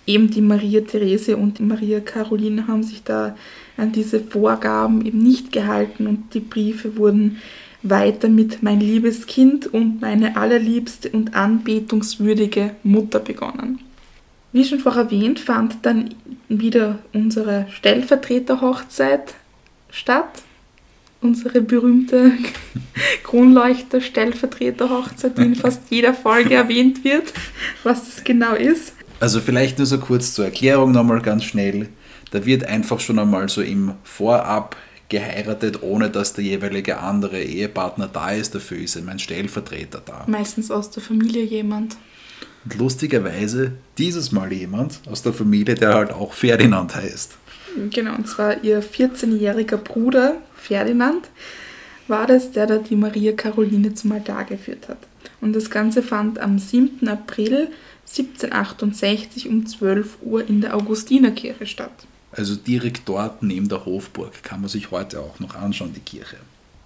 eben 0.07 0.29
die 0.29 0.43
Maria 0.43 0.83
Therese 0.83 1.39
und 1.39 1.59
die 1.59 1.63
Maria 1.63 2.01
Caroline 2.01 2.67
haben 2.69 2.83
sich 2.83 3.05
da 3.05 3.35
an 3.79 3.93
diese 3.93 4.21
Vorgaben 4.21 5.07
eben 5.07 5.17
nicht 5.17 5.51
gehalten 5.51 6.07
und 6.07 6.35
die 6.35 6.41
Briefe 6.41 6.99
wurden 6.99 7.39
weiter 7.83 8.29
mit 8.29 8.63
mein 8.63 8.81
liebes 8.81 9.27
Kind 9.27 9.67
und 9.67 10.03
meine 10.03 10.37
allerliebste 10.37 11.09
und 11.09 11.35
anbetungswürdige 11.35 12.77
Mutter 12.83 13.19
begonnen. 13.19 13.81
Wie 14.53 14.65
schon 14.67 14.79
vorher 14.79 15.05
erwähnt, 15.05 15.41
fand 15.41 15.77
dann 15.87 16.15
wieder 16.51 16.99
unsere 17.15 17.67
Stellvertreterhochzeit 17.71 19.35
statt. 19.91 20.43
Unsere 21.25 21.61
berühmte 21.63 22.33
Kronleuchter-Stellvertreterhochzeit, 23.25 25.39
die 25.39 25.43
in 25.43 25.55
fast 25.61 25.81
jeder 25.89 26.13
Folge 26.13 26.53
erwähnt 26.53 27.03
wird, 27.03 27.33
was 27.83 28.05
das 28.05 28.25
genau 28.25 28.55
ist. 28.55 28.93
Also 29.21 29.41
vielleicht 29.41 29.79
nur 29.79 29.87
so 29.87 29.97
kurz 29.97 30.35
zur 30.35 30.45
Erklärung 30.45 30.93
nochmal 30.93 31.23
ganz 31.23 31.45
schnell. 31.45 31.89
Da 32.31 32.45
wird 32.45 32.67
einfach 32.67 33.01
schon 33.01 33.19
einmal 33.19 33.49
so 33.49 33.63
im 33.63 33.95
Vorab 34.03 34.77
geheiratet, 35.09 35.83
ohne 35.83 36.11
dass 36.11 36.35
der 36.35 36.45
jeweilige 36.45 36.99
andere 36.99 37.43
Ehepartner 37.43 38.11
da 38.13 38.33
ist. 38.33 38.55
Dafür 38.55 38.77
ist 38.77 38.97
eben 38.97 39.09
ein 39.09 39.19
Stellvertreter 39.19 40.03
da. 40.05 40.25
Meistens 40.27 40.71
aus 40.71 40.91
der 40.91 41.03
Familie 41.03 41.45
jemand. 41.45 41.97
Und 42.67 42.77
lustigerweise 42.77 43.73
dieses 43.97 44.31
Mal 44.31 44.53
jemand 44.53 45.01
aus 45.11 45.23
der 45.23 45.33
Familie, 45.33 45.75
der 45.75 45.95
halt 45.95 46.13
auch 46.13 46.35
Ferdinand 46.35 46.95
heißt. 46.95 47.39
Genau, 47.91 48.15
und 48.15 48.29
zwar 48.29 48.63
ihr 48.63 48.83
14-jähriger 48.83 49.77
Bruder 49.77 50.37
Ferdinand 50.57 51.29
war 52.09 52.27
das, 52.27 52.53
der 52.53 52.67
da 52.67 52.79
die 52.79 52.97
Maria 52.97 53.33
Caroline 53.33 53.95
zum 53.95 54.13
Altar 54.13 54.45
geführt 54.45 54.89
hat. 54.89 54.99
Und 55.41 55.55
das 55.55 55.71
Ganze 55.71 56.03
fand 56.03 56.39
am 56.39 56.59
7. 56.59 57.09
April 57.09 57.69
1768 58.07 59.49
um 59.49 59.67
12 59.67 60.19
Uhr 60.23 60.49
in 60.49 60.61
der 60.61 60.77
Augustinerkirche 60.77 61.67
statt. 61.67 62.07
Also 62.33 62.57
direkt 62.57 63.09
dort 63.09 63.43
neben 63.43 63.69
der 63.69 63.85
Hofburg 63.87 64.43
kann 64.43 64.61
man 64.61 64.69
sich 64.69 64.91
heute 64.91 65.21
auch 65.21 65.41
noch 65.41 65.55
anschauen, 65.55 65.93
die 65.95 66.01
Kirche. 66.01 66.37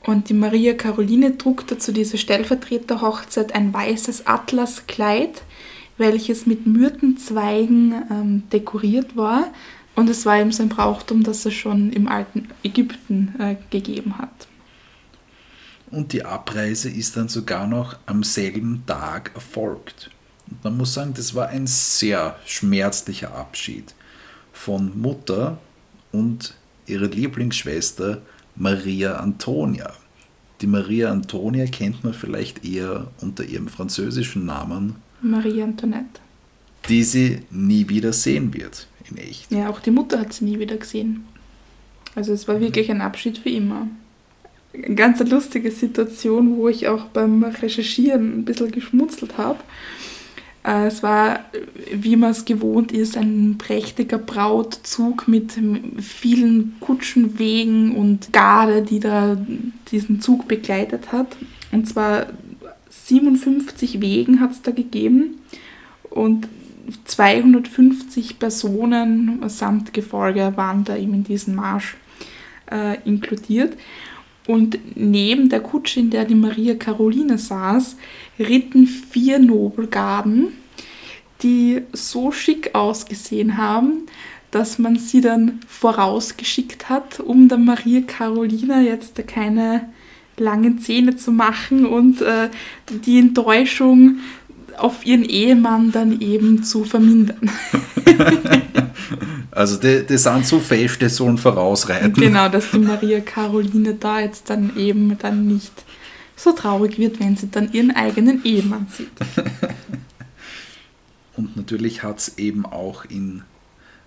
Und 0.04 0.28
die 0.28 0.34
Maria 0.34 0.74
Caroline 0.74 1.36
trug 1.38 1.66
dazu 1.66 1.92
diese 1.92 2.18
Stellvertreterhochzeit 2.18 3.54
ein 3.54 3.72
weißes 3.74 4.26
Atlaskleid, 4.26 5.42
welches 5.96 6.46
mit 6.46 6.66
Myrtenzweigen 6.66 7.94
ähm, 8.10 8.42
dekoriert 8.52 9.16
war. 9.16 9.52
Und 9.98 10.08
es 10.08 10.24
war 10.24 10.38
eben 10.38 10.52
so 10.52 10.62
ein 10.62 10.68
Brauchtum, 10.68 11.24
das 11.24 11.44
es 11.44 11.54
schon 11.54 11.92
im 11.92 12.06
alten 12.06 12.48
Ägypten 12.62 13.34
äh, 13.40 13.56
gegeben 13.70 14.18
hat. 14.18 14.46
und 15.90 16.12
die 16.12 16.24
Abreise 16.24 16.90
ist 16.90 17.16
dann 17.16 17.28
sogar 17.28 17.66
noch 17.66 17.96
am 18.06 18.22
selben 18.22 18.84
Tag 18.86 19.32
erfolgt. 19.34 20.10
Und 20.50 20.62
man 20.64 20.76
muss 20.76 20.94
sagen, 20.94 21.14
das 21.14 21.34
war 21.34 21.48
ein 21.48 21.66
sehr 21.66 22.36
schmerzlicher 22.46 23.34
Abschied 23.34 23.94
von 24.52 24.98
Mutter 25.00 25.58
und 26.12 26.54
ihrer 26.86 27.08
Lieblingsschwester 27.08 28.22
Maria 28.56 29.16
Antonia. 29.16 29.92
Die 30.60 30.66
Maria 30.66 31.10
Antonia 31.10 31.66
kennt 31.66 32.04
man 32.04 32.14
vielleicht 32.14 32.64
eher 32.64 33.08
unter 33.20 33.44
ihrem 33.44 33.68
französischen 33.68 34.44
Namen 34.44 34.96
Marie 35.22 35.62
Antoinette. 35.62 36.20
Die 36.88 37.02
sie 37.02 37.42
nie 37.50 37.88
wieder 37.88 38.12
sehen 38.12 38.54
wird, 38.54 38.86
in 39.10 39.16
echt. 39.18 39.50
Ja, 39.50 39.68
auch 39.68 39.80
die 39.80 39.90
Mutter 39.90 40.20
hat 40.20 40.32
sie 40.32 40.44
nie 40.44 40.58
wieder 40.58 40.76
gesehen. 40.76 41.26
Also 42.14 42.32
es 42.32 42.48
war 42.48 42.60
wirklich 42.60 42.90
ein 42.90 43.00
Abschied 43.00 43.38
für 43.38 43.50
immer. 43.50 43.88
Eine 44.74 44.94
ganz 44.94 45.20
lustige 45.20 45.70
Situation, 45.70 46.56
wo 46.56 46.68
ich 46.68 46.88
auch 46.88 47.04
beim 47.06 47.42
Recherchieren 47.42 48.40
ein 48.40 48.44
bisschen 48.44 48.70
geschmunzelt 48.70 49.38
habe. 49.38 49.58
Äh, 50.64 50.86
es 50.86 51.02
war, 51.02 51.40
wie 51.92 52.16
man 52.16 52.32
es 52.32 52.44
gewohnt 52.44 52.92
ist, 52.92 53.16
ein 53.16 53.56
prächtiger 53.58 54.18
Brautzug 54.18 55.28
mit 55.28 55.58
vielen 56.00 56.76
Kutschenwegen 56.80 57.96
und 57.96 58.32
Garde, 58.32 58.82
die 58.82 59.00
da 59.00 59.36
diesen 59.90 60.20
Zug 60.20 60.48
begleitet 60.48 61.12
hat. 61.12 61.36
Und 61.72 61.88
zwar 61.88 62.26
57 62.90 64.00
Wegen 64.00 64.40
hat 64.40 64.52
es 64.52 64.62
da 64.62 64.70
gegeben 64.70 65.38
und 66.10 66.48
250 67.04 68.38
Personen 68.38 69.40
samt 69.48 69.92
Gefolge 69.92 70.52
waren 70.56 70.84
da 70.84 70.96
eben 70.96 71.14
in 71.14 71.24
diesen 71.24 71.54
Marsch 71.54 71.96
äh, 72.70 72.98
inkludiert. 73.04 73.76
Und 74.46 74.78
neben 74.96 75.50
der 75.50 75.60
Kutsche, 75.60 76.00
in 76.00 76.10
der 76.10 76.24
die 76.24 76.34
Maria 76.34 76.74
Caroline 76.74 77.36
saß, 77.36 77.96
ritten 78.38 78.86
vier 78.86 79.38
Nobelgarden, 79.38 80.48
die 81.42 81.82
so 81.92 82.32
schick 82.32 82.74
ausgesehen 82.74 83.58
haben, 83.58 84.06
dass 84.50 84.78
man 84.78 84.96
sie 84.96 85.20
dann 85.20 85.60
vorausgeschickt 85.68 86.88
hat, 86.88 87.20
um 87.20 87.48
der 87.48 87.58
Maria 87.58 88.00
Carolina 88.00 88.80
jetzt 88.80 89.26
keine 89.28 89.90
langen 90.38 90.78
Zähne 90.78 91.16
zu 91.16 91.32
machen 91.32 91.84
und 91.84 92.22
äh, 92.22 92.48
die 93.04 93.18
Enttäuschung 93.18 94.18
auf 94.78 95.04
ihren 95.04 95.24
Ehemann 95.24 95.92
dann 95.92 96.20
eben 96.20 96.62
zu 96.62 96.84
vermindern. 96.84 97.50
also 99.50 99.78
die, 99.78 100.06
die 100.06 100.18
sind 100.18 100.46
so 100.46 100.60
fest, 100.60 101.00
die 101.00 101.08
sollen 101.08 101.38
vorausreiten. 101.38 102.12
Genau, 102.14 102.48
dass 102.48 102.70
die 102.70 102.78
Maria 102.78 103.18
Caroline 103.20 103.94
da 103.94 104.20
jetzt 104.20 104.50
dann 104.50 104.76
eben 104.76 105.18
dann 105.18 105.46
nicht 105.46 105.72
so 106.36 106.52
traurig 106.52 106.98
wird, 106.98 107.18
wenn 107.20 107.36
sie 107.36 107.50
dann 107.50 107.72
ihren 107.72 107.90
eigenen 107.90 108.44
Ehemann 108.44 108.86
sieht. 108.90 109.10
Und 111.36 111.56
natürlich 111.56 112.02
hat 112.02 112.18
es 112.18 112.36
eben 112.38 112.66
auch 112.66 113.04
in 113.04 113.42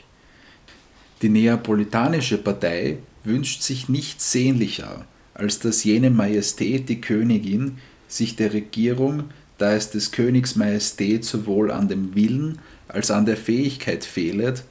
die 1.22 1.28
Neapolitanische 1.28 2.38
Partei 2.38 2.98
wünscht 3.24 3.62
sich 3.62 3.88
nichts 3.88 4.32
sehnlicher, 4.32 5.06
als 5.32 5.58
dass 5.58 5.84
jene 5.84 6.10
Majestät, 6.10 6.88
die 6.88 7.00
Königin, 7.00 7.78
sich 8.08 8.36
der 8.36 8.52
Regierung, 8.52 9.24
da 9.58 9.72
es 9.72 9.90
des 9.90 10.12
Königs 10.12 10.56
Majestät 10.56 11.24
sowohl 11.24 11.70
an 11.70 11.88
dem 11.88 12.14
Willen 12.14 12.58
als 12.88 13.10
an 13.10 13.26
der 13.26 13.36
Fähigkeit 13.36 14.04
fehlet, 14.04 14.64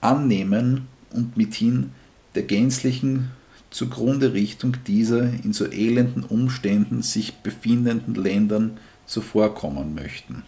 annehmen 0.00 0.88
und 1.10 1.36
mithin 1.36 1.90
der 2.34 2.42
gänzlichen 2.42 3.30
zugrunde 3.70 4.32
Richtung 4.32 4.76
dieser 4.86 5.22
in 5.44 5.52
so 5.52 5.66
elenden 5.66 6.24
Umständen 6.24 7.02
sich 7.02 7.34
befindenden 7.34 8.14
Ländern 8.14 8.78
zuvorkommen 9.06 9.94
möchten. 9.94 10.42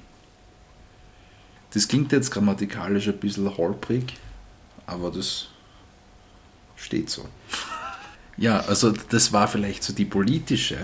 Das 1.73 1.89
klingt 1.89 2.13
jetzt 2.13 2.31
grammatikalisch 2.31 3.09
ein 3.09 3.19
bisschen 3.19 3.57
holprig, 3.57 4.15
aber 4.89 5.11
das 5.11 5.49
steht 6.77 7.11
so. 7.11 7.25
Ja, 8.41 8.61
also 8.61 8.93
das 8.93 9.33
war 9.33 9.49
vielleicht 9.49 9.83
so 9.83 9.93
die 9.93 10.05
politische 10.05 10.79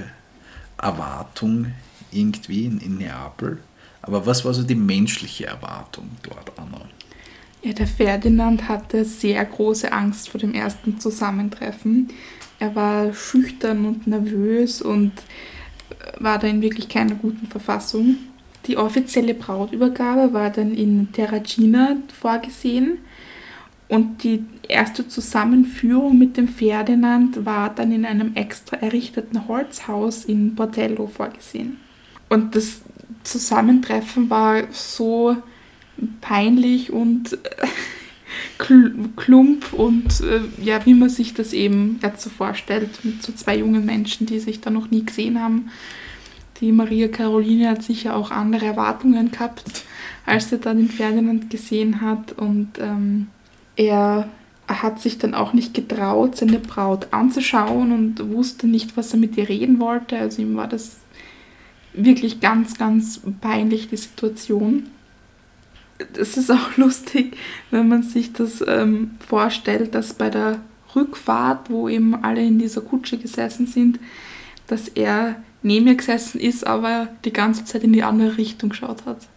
Erwartung 0.77 1.67
irgendwie 2.11 2.65
in, 2.65 2.81
in 2.81 2.99
Neapel. 2.99 3.59
Aber 4.03 4.27
was 4.27 4.45
war 4.45 4.53
so 4.53 4.65
die 4.65 4.75
menschliche 4.75 5.47
Erwartung 5.47 6.11
dort, 6.25 6.51
Anna? 6.59 6.81
Ja, 7.63 7.73
der 7.73 7.87
Ferdinand 7.87 8.69
hatte 8.69 9.05
sehr 9.05 9.45
große 9.45 9.93
Angst 9.93 10.31
vor 10.31 10.41
dem 10.41 10.53
ersten 10.53 10.99
Zusammentreffen. 10.99 12.09
Er 12.59 12.75
war 12.75 13.15
schüchtern 13.15 13.87
und 13.87 14.09
nervös 14.09 14.83
und 14.83 15.13
war 16.19 16.41
da 16.41 16.49
in 16.49 16.61
wirklich 16.61 16.89
keiner 16.89 17.15
guten 17.15 17.47
Verfassung. 17.47 18.17
Die 18.67 18.77
offizielle 18.77 19.35
Brautübergabe 19.35 20.33
war 20.33 20.51
dann 20.51 20.75
in 20.75 21.13
Terracina 21.13 21.97
vorgesehen 22.21 22.99
und 23.89 24.25
die 24.25 24.45
erste 24.67 25.07
Zusammenführung 25.09 26.19
mit 26.19 26.37
dem 26.37 26.49
Ferdinand 26.49 27.45
war 27.45 27.75
dann 27.75 27.93
in 27.93 28.07
einem 28.07 28.35
extra 28.35 28.77
errichteten 28.79 29.47
Holzhaus 29.47 30.25
in 30.25 30.55
Bordello 30.55 31.07
vorgesehen. 31.07 31.77
Und 32.31 32.57
das 32.57 32.81
Zusammentreffen 33.23 34.31
war 34.31 34.65
so 34.71 35.37
peinlich 36.21 36.93
und 36.93 37.35
äh, 37.35 37.67
klump 39.17 39.73
und 39.73 40.21
äh, 40.21 40.41
ja, 40.63 40.85
wie 40.87 40.95
man 40.95 41.09
sich 41.09 41.35
das 41.35 41.53
eben 41.53 41.99
jetzt 42.03 42.23
so 42.23 42.31
vorstellt, 42.31 43.05
mit 43.05 43.23
so 43.23 43.33
zwei 43.33 43.59
jungen 43.59 43.85
Menschen, 43.85 44.27
die 44.27 44.39
sich 44.39 44.61
da 44.61 44.71
noch 44.71 44.91
nie 44.91 45.05
gesehen 45.05 45.41
haben. 45.41 45.71
Die 46.61 46.73
Maria 46.73 47.09
Caroline 47.09 47.69
hat 47.69 47.83
sicher 47.83 48.17
auch 48.17 48.31
andere 48.31 48.67
Erwartungen 48.67 49.31
gehabt, 49.31 49.85
als 50.25 50.49
sie 50.49 50.59
dann 50.59 50.79
den 50.79 50.89
Ferdinand 50.89 51.51
gesehen 51.51 52.01
hat 52.01 52.33
und 52.33 52.79
ähm, 52.81 53.29
er 53.77 54.29
hat 54.67 55.01
sich 55.01 55.19
dann 55.19 55.35
auch 55.35 55.53
nicht 55.53 55.75
getraut, 55.75 56.37
seine 56.37 56.59
Braut 56.59 57.09
anzuschauen 57.11 57.93
und 57.93 58.33
wusste 58.33 58.67
nicht, 58.67 58.97
was 58.97 59.13
er 59.13 59.19
mit 59.19 59.37
ihr 59.37 59.49
reden 59.49 59.79
wollte. 59.79 60.17
Also 60.19 60.43
ihm 60.43 60.57
war 60.57 60.69
das 60.69 60.97
wirklich 61.93 62.41
ganz, 62.41 62.79
ganz 62.79 63.21
peinlich, 63.41 63.89
die 63.89 63.97
Situation 63.97 64.85
es 66.19 66.37
ist 66.37 66.51
auch 66.51 66.77
lustig, 66.77 67.37
wenn 67.71 67.89
man 67.89 68.03
sich 68.03 68.33
das 68.33 68.65
ähm, 68.67 69.13
vorstellt, 69.27 69.95
dass 69.95 70.15
bei 70.15 70.31
der 70.31 70.61
Rückfahrt, 70.95 71.71
wo 71.71 71.89
eben 71.89 72.15
alle 72.15 72.45
in 72.45 72.59
dieser 72.59 72.81
Kutsche 72.81 73.19
gesessen 73.19 73.67
sind, 73.67 73.99
dass 74.67 74.89
er 74.89 75.37
neben 75.63 75.87
ihr 75.87 75.97
gesessen 75.97 76.41
ist, 76.41 76.67
aber 76.67 77.09
die 77.25 77.33
ganze 77.33 77.65
Zeit 77.65 77.83
in 77.83 77.93
die 77.93 78.03
andere 78.03 78.37
Richtung 78.39 78.71
geschaut 78.71 79.07
hat 79.07 79.29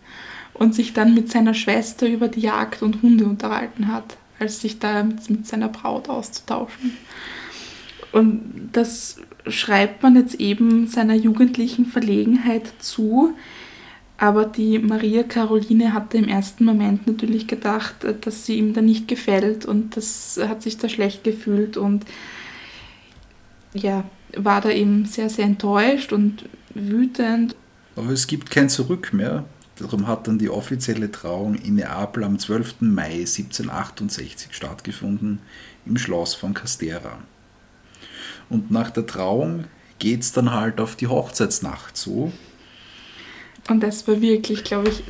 und 0.53 0.75
sich 0.75 0.93
dann 0.93 1.13
mit 1.13 1.31
seiner 1.31 1.53
Schwester 1.53 2.07
über 2.07 2.27
die 2.27 2.41
Jagd 2.41 2.81
und 2.81 3.01
Hunde 3.01 3.25
unterhalten 3.25 3.87
hat, 3.91 4.17
als 4.39 4.61
sich 4.61 4.79
da 4.79 5.03
mit, 5.03 5.29
mit 5.29 5.47
seiner 5.47 5.69
Braut 5.69 6.09
auszutauschen. 6.09 6.97
Und 8.11 8.69
das 8.71 9.17
schreibt 9.47 10.03
man 10.03 10.15
jetzt 10.15 10.35
eben 10.35 10.87
seiner 10.87 11.15
jugendlichen 11.15 11.85
Verlegenheit 11.85 12.71
zu, 12.79 13.33
aber 14.17 14.45
die 14.45 14.79
Maria 14.79 15.21
Caroline 15.23 15.93
hatte 15.93 16.17
im 16.17 16.27
ersten 16.27 16.65
Moment 16.65 17.05
natürlich 17.05 17.47
gedacht, 17.47 18.03
äh, 18.03 18.15
dass 18.19 18.45
sie 18.45 18.57
ihm 18.57 18.73
da 18.73 18.81
nicht 18.81 19.07
gefällt 19.07 19.65
und 19.65 19.95
das 19.95 20.39
hat 20.47 20.63
sich 20.63 20.77
da 20.77 20.89
schlecht 20.89 21.23
gefühlt 21.23 21.77
und 21.77 22.05
ja, 23.73 24.03
war 24.35 24.61
da 24.61 24.69
eben 24.69 25.05
sehr, 25.05 25.29
sehr 25.29 25.45
enttäuscht 25.45 26.11
und 26.13 26.45
wütend. 26.73 27.55
Aber 27.95 28.09
es 28.09 28.27
gibt 28.27 28.49
kein 28.49 28.69
Zurück 28.69 29.13
mehr. 29.13 29.45
Darum 29.79 30.07
hat 30.07 30.27
dann 30.27 30.39
die 30.39 30.49
offizielle 30.49 31.11
Trauung 31.11 31.55
in 31.55 31.75
Neapel 31.75 32.23
am 32.23 32.39
12. 32.39 32.81
Mai 32.81 33.19
1768 33.19 34.49
stattgefunden 34.51 35.39
im 35.85 35.97
Schloss 35.97 36.33
von 36.33 36.53
Castera. 36.53 37.19
Und 38.49 38.71
nach 38.71 38.89
der 38.89 39.05
Trauung 39.05 39.65
geht 39.99 40.21
es 40.21 40.31
dann 40.31 40.51
halt 40.51 40.79
auf 40.79 40.95
die 40.95 41.07
Hochzeitsnacht 41.07 41.95
zu. 41.95 42.31
Und 43.69 43.81
das 43.81 44.07
war 44.07 44.21
wirklich, 44.21 44.63
glaube 44.63 44.89
ich, 44.89 45.03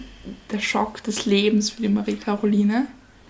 der 0.51 0.59
Schock 0.59 1.03
des 1.03 1.25
Lebens 1.25 1.69
für 1.69 1.83
die 1.83 1.89
Marie 1.89 2.15
Caroline. 2.15 2.87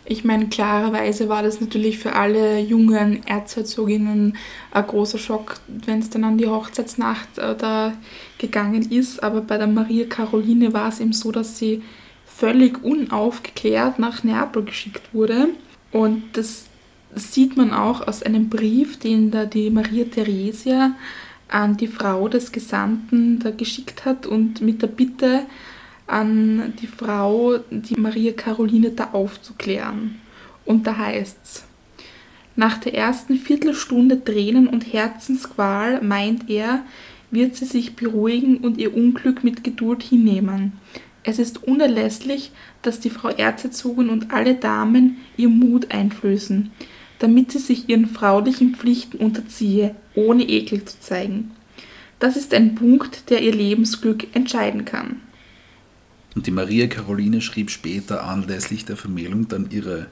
Ich 0.10 0.24
meine, 0.24 0.48
klarerweise 0.48 1.28
war 1.28 1.43
das 1.43 1.60
natürlich 1.60 2.00
für 2.00 2.13
alle 2.13 2.60
jungen 2.60 3.28
Erzherzoginnen 3.28 4.38
ein 4.72 4.88
großer 4.88 5.17
Schock, 5.17 5.60
wenn 5.67 6.00
es 6.00 6.10
dann 6.10 6.24
an 6.24 6.38
die 6.38 6.48
Hochzeitsnacht 6.48 7.38
äh, 7.38 7.56
da 7.58 7.93
gegangen 8.38 8.89
ist. 8.89 9.22
Aber 9.22 9.41
bei 9.41 9.58
der 9.58 9.67
Maria 9.67 10.06
Caroline 10.06 10.72
war 10.72 10.88
es 10.88 11.02
eben 11.02 11.12
so, 11.12 11.34
dass 11.34 11.58
sie 11.58 11.84
völlig 12.26 12.82
unaufgeklärt 12.86 14.00
nach 14.00 14.24
Neapel 14.24 14.63
geschickt 14.63 15.13
wurde. 15.13 15.50
Und 15.91 16.24
das 16.34 16.67
sieht 17.13 17.58
man 17.58 17.74
auch 17.74 18.08
aus 18.08 18.24
einem 18.24 18.48
Brief, 18.48 18.98
den 19.00 19.30
da 19.30 19.43
die 19.43 19.70
Maria 19.70 20.06
Theresia 20.06 20.96
an 21.50 21.76
die 21.76 21.88
Frau 21.88 22.30
des 22.30 22.54
Gesandten 22.54 23.39
da 23.39 23.52
geschickt 23.52 24.06
hat 24.06 24.26
und 24.26 24.62
mit 24.62 24.82
der 24.82 24.88
Bitte, 24.88 25.41
an 26.08 26.74
die 26.82 26.88
Frau, 26.88 27.58
die 27.70 28.00
Maria 28.00 28.32
Caroline 28.32 28.91
da 28.91 29.10
aufzuklären. 29.12 30.15
Und 30.65 30.88
da 30.88 30.98
heißt's. 30.98 31.65
Nach 32.56 32.78
der 32.78 32.96
ersten 32.96 33.36
Viertelstunde 33.36 34.24
Tränen 34.24 34.67
und 34.67 34.91
Herzensqual 34.91 36.02
meint 36.02 36.50
er, 36.50 36.84
wird 37.30 37.56
sie 37.56 37.65
sich 37.65 37.96
beruhigen 37.96 38.58
und 38.58 38.78
ihr 38.78 38.96
Unglück 38.96 39.43
mit 39.43 39.63
Geduld 39.63 40.02
hinnehmen. 40.02 40.74
Es 41.24 41.39
ist 41.39 41.63
unerlässlich, 41.63 42.52
dass 42.82 43.00
die 43.00 43.10
Frau 43.10 43.28
Erzherzogin 43.28 44.10
und 44.10 44.32
alle 44.32 44.56
Damen 44.56 45.17
ihr 45.36 45.50
Mut 45.50 45.91
einflößen, 45.91 46.72
damit 47.20 47.52
sie 47.52 47.60
sich 47.60 47.89
ihren 47.89 48.08
fraulichen 48.08 48.76
Pflichten 48.76 49.17
unterziehe, 49.17 49.96
ohne 50.15 50.43
Ekel 50.43 50.86
zu 50.86 51.00
zeigen. 51.00 51.52
Das 52.20 52.38
ist 52.38 52.54
ein 52.54 52.76
Punkt, 52.76 53.30
der 53.30 53.41
ihr 53.41 53.54
Lebensglück 53.54 54.36
entscheiden 54.36 54.86
kann. 54.86 55.22
Und 56.38 56.45
die 56.45 56.52
Maria 56.52 56.86
Caroline 56.86 57.41
schrieb 57.41 57.71
später 57.71 58.23
anlässlich 58.23 58.86
der 58.86 58.95
Vermählung 58.95 59.47
dann 59.47 59.71
ihrer 59.71 60.06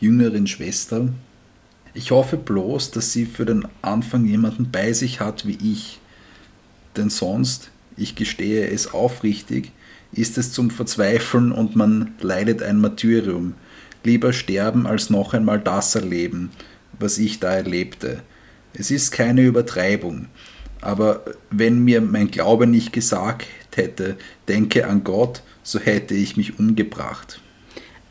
jüngeren 0.00 0.46
Schwester, 0.46 1.10
ich 1.92 2.10
hoffe 2.10 2.38
bloß, 2.38 2.90
dass 2.90 3.12
sie 3.12 3.26
für 3.26 3.44
den 3.44 3.68
Anfang 3.82 4.24
jemanden 4.24 4.70
bei 4.70 4.94
sich 4.94 5.20
hat 5.20 5.46
wie 5.46 5.58
ich, 5.62 6.00
denn 6.96 7.10
sonst, 7.10 7.70
ich 7.98 8.14
gestehe 8.14 8.66
es 8.66 8.94
aufrichtig, 8.94 9.72
ist 10.10 10.38
es 10.38 10.52
zum 10.52 10.70
Verzweifeln 10.70 11.52
und 11.52 11.76
man 11.76 12.14
leidet 12.22 12.62
ein 12.62 12.80
Martyrium. 12.80 13.52
Lieber 14.04 14.32
sterben, 14.32 14.86
als 14.86 15.10
noch 15.10 15.34
einmal 15.34 15.60
das 15.60 15.94
erleben, 15.94 16.48
was 16.98 17.18
ich 17.18 17.40
da 17.40 17.52
erlebte. 17.52 18.22
Es 18.72 18.90
ist 18.90 19.10
keine 19.10 19.42
Übertreibung, 19.42 20.28
aber 20.80 21.22
wenn 21.50 21.80
mir 21.80 22.00
mein 22.00 22.30
Glaube 22.30 22.66
nicht 22.66 22.92
gesagt 22.92 23.46
hätte, 23.74 24.16
denke 24.48 24.86
an 24.86 25.04
Gott, 25.04 25.42
so 25.62 25.78
hätte 25.78 26.14
ich 26.14 26.36
mich 26.36 26.58
umgebracht. 26.58 27.40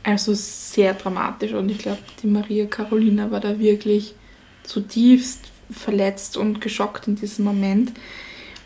Also 0.04 0.34
sehr 0.34 0.94
dramatisch 0.94 1.54
und 1.54 1.70
ich 1.70 1.80
glaube, 1.80 2.00
die 2.24 2.28
Maria 2.28 2.66
Carolina 2.66 3.30
war 3.32 3.42
da 3.42 3.60
wirklich 3.60 4.16
zutiefst 4.64 5.42
verletzt 5.70 6.38
und 6.38 6.62
geschockt 6.62 7.08
in 7.08 7.16
diesem 7.16 7.46
Moment. 7.46 7.92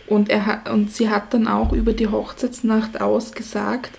Und, 0.07 0.29
er, 0.29 0.63
und 0.71 0.91
sie 0.91 1.09
hat 1.09 1.33
dann 1.33 1.47
auch 1.47 1.71
über 1.73 1.93
die 1.93 2.07
Hochzeitsnacht 2.07 3.01
ausgesagt, 3.01 3.97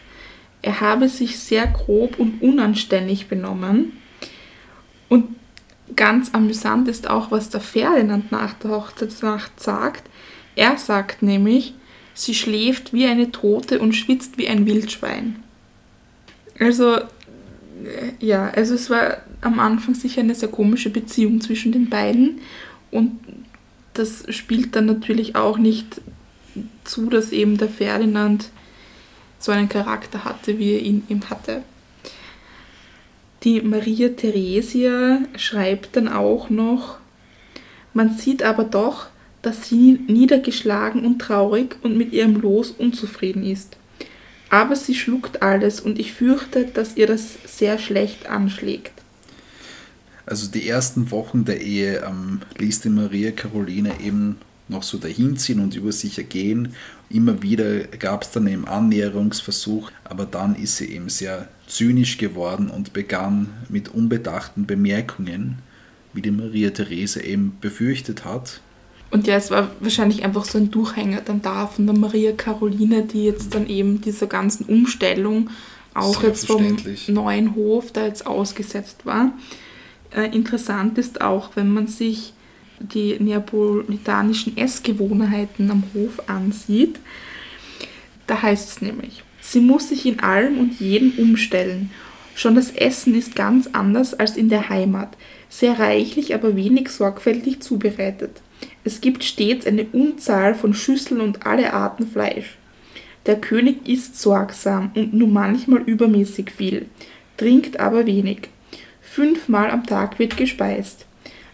er 0.61 0.81
habe 0.81 1.09
sich 1.09 1.41
sehr 1.41 1.67
grob 1.67 2.21
und 2.21 2.41
unanständig 2.41 3.27
benommen. 3.27 3.93
Und 5.09 5.35
ganz 5.97 6.35
amüsant 6.35 6.89
ist 6.89 7.09
auch, 7.09 7.31
was 7.31 7.51
der 7.51 7.61
Ferdinand 7.61 8.33
nach 8.33 8.55
der 8.55 8.71
Hochzeitsnacht 8.71 9.61
sagt. 9.61 10.09
Er 10.55 10.77
sagt 10.77 11.23
nämlich, 11.23 11.75
sie 12.15 12.35
schläft 12.35 12.93
wie 12.93 13.07
eine 13.07 13.33
Tote 13.33 13.79
und 13.79 13.95
schwitzt 13.95 14.39
wie 14.39 14.49
ein 14.49 14.67
Wildschwein. 14.67 15.43
Also, 16.59 16.99
ja, 18.21 18.49
also 18.51 18.75
es 18.75 18.91
war 18.91 19.19
am 19.41 19.59
Anfang 19.59 19.95
sicher 19.95 20.21
eine 20.21 20.35
sehr 20.35 20.49
komische 20.49 20.91
Beziehung 20.91 21.41
zwischen 21.41 21.73
den 21.73 21.89
beiden. 21.89 22.41
Und 22.91 23.19
das 23.95 24.25
spielt 24.29 24.77
dann 24.77 24.87
natürlich 24.87 25.35
auch 25.35 25.59
nicht 25.59 26.01
zu, 26.85 27.09
dass 27.09 27.33
eben 27.33 27.59
der 27.59 27.69
Ferdinand 27.69 28.51
so 29.39 29.53
einen 29.53 29.69
Charakter 29.69 30.25
hatte, 30.25 30.59
wie 30.59 30.75
er 30.75 30.81
ihn 30.81 31.05
eben 31.09 31.29
hatte. 31.29 31.63
Die 33.45 33.61
Maria 33.61 34.11
Theresia 34.11 35.23
schreibt 35.37 35.97
dann 35.97 36.09
auch 36.09 36.49
noch, 36.49 36.99
man 37.93 38.17
sieht 38.17 38.43
aber 38.43 38.65
doch, 38.65 39.09
dass 39.43 39.69
sie 39.69 39.99
niedergeschlagen 40.07 41.05
und 41.05 41.19
traurig 41.19 41.77
und 41.83 41.97
mit 41.97 42.13
ihrem 42.13 42.41
Los 42.41 42.71
unzufrieden 42.71 43.45
ist. 43.45 43.77
Aber 44.49 44.77
sie 44.77 44.95
schluckt 44.95 45.43
alles 45.43 45.81
und 45.81 45.99
ich 45.99 46.13
fürchte, 46.13 46.67
dass 46.67 46.97
ihr 46.97 47.07
das 47.07 47.37
sehr 47.45 47.79
schlecht 47.79 48.27
anschlägt. 48.27 48.93
Also 50.25 50.49
die 50.49 50.69
ersten 50.69 51.11
Wochen 51.11 51.45
der 51.45 51.61
Ehe 51.61 52.05
ähm, 52.07 52.43
ließ 52.59 52.83
die 52.83 52.91
Maria 52.91 53.33
Caroline 53.33 53.93
eben 54.05 54.37
noch 54.69 54.85
so 54.85 54.99
dahinziehen 54.99 55.59
und 55.59 55.75
über 55.75 55.91
sich 55.91 56.17
ergehen. 56.19 56.75
Immer 57.11 57.43
wieder 57.43 57.81
gab 57.99 58.23
es 58.23 58.31
dann 58.31 58.47
eben 58.47 58.69
Annäherungsversuch, 58.69 59.91
aber 60.05 60.27
dann 60.27 60.55
ist 60.55 60.77
sie 60.77 60.93
eben 60.93 61.09
sehr 61.09 61.49
zynisch 61.75 62.19
geworden 62.19 62.71
und 62.71 62.93
begann 62.93 63.49
mit 63.69 63.89
unbedachten 63.89 64.67
Bemerkungen, 64.67 65.59
wie 66.13 66.23
die 66.23 66.31
Maria 66.31 66.71
Therese 66.71 67.23
eben 67.23 67.57
befürchtet 67.61 68.25
hat. 68.25 68.61
Und 69.11 69.27
ja, 69.27 69.37
es 69.37 69.51
war 69.51 69.71
wahrscheinlich 69.81 70.25
einfach 70.25 70.45
so 70.45 70.59
ein 70.59 70.71
Durchhänger 70.71 71.21
dann 71.21 71.43
da 71.43 71.67
von 71.67 71.87
der 71.87 71.97
Maria 71.97 72.33
Caroline, 72.33 73.03
die 73.03 73.25
jetzt 73.25 73.55
dann 73.55 73.67
eben 73.67 74.01
dieser 74.01 74.27
ganzen 74.27 74.65
Umstellung 74.65 75.51
auch 75.95 76.23
jetzt 76.23 76.47
vom 76.47 76.77
neuen 77.09 77.55
Hof 77.55 77.93
da 77.93 78.07
jetzt 78.07 78.27
ausgesetzt 78.27 79.05
war. 79.05 79.33
Äh, 80.15 80.35
interessant 80.35 80.97
ist 80.97 81.21
auch, 81.21 81.51
wenn 81.57 81.71
man 81.71 81.87
sich 81.87 82.33
die 82.81 83.19
neapolitanischen 83.19 84.57
Essgewohnheiten 84.57 85.71
am 85.71 85.85
Hof 85.95 86.29
ansieht, 86.29 86.99
da 88.27 88.41
heißt 88.41 88.69
es 88.71 88.83
nämlich, 88.83 89.23
sie 89.43 89.61
muss 89.61 89.91
sich 89.91 90.07
in 90.07 90.21
allem 90.21 90.59
und 90.59 90.81
jedem 90.81 91.13
umstellen. 91.19 91.91
Schon 92.35 92.55
das 92.55 92.71
Essen 92.71 93.15
ist 93.15 93.37
ganz 93.37 93.69
anders 93.73 94.15
als 94.15 94.39
in 94.39 94.49
der 94.49 94.71
Heimat, 94.71 95.19
sehr 95.51 95.79
reichlich, 95.79 96.35
aber 96.35 96.57
wenig 96.57 96.89
sorgfältig 96.89 97.61
zubereitet. 97.61 98.41
Es 98.85 99.03
gibt 99.03 99.23
stets 99.23 99.67
eine 99.67 99.85
Unzahl 99.93 100.55
von 100.55 100.73
Schüsseln 100.73 101.21
und 101.21 101.45
alle 101.45 101.75
Arten 101.75 102.07
Fleisch. 102.07 102.57
Der 103.27 103.41
König 103.41 103.87
isst 103.87 104.19
sorgsam 104.19 104.91
und 104.95 105.13
nur 105.13 105.29
manchmal 105.29 105.83
übermäßig 105.83 106.51
viel, 106.51 106.87
trinkt 107.37 107.79
aber 107.79 108.07
wenig. 108.07 108.49
Fünfmal 109.01 109.71
am 109.71 109.85
Tag 109.87 110.19
wird 110.19 110.37
gespeist. 110.37 111.05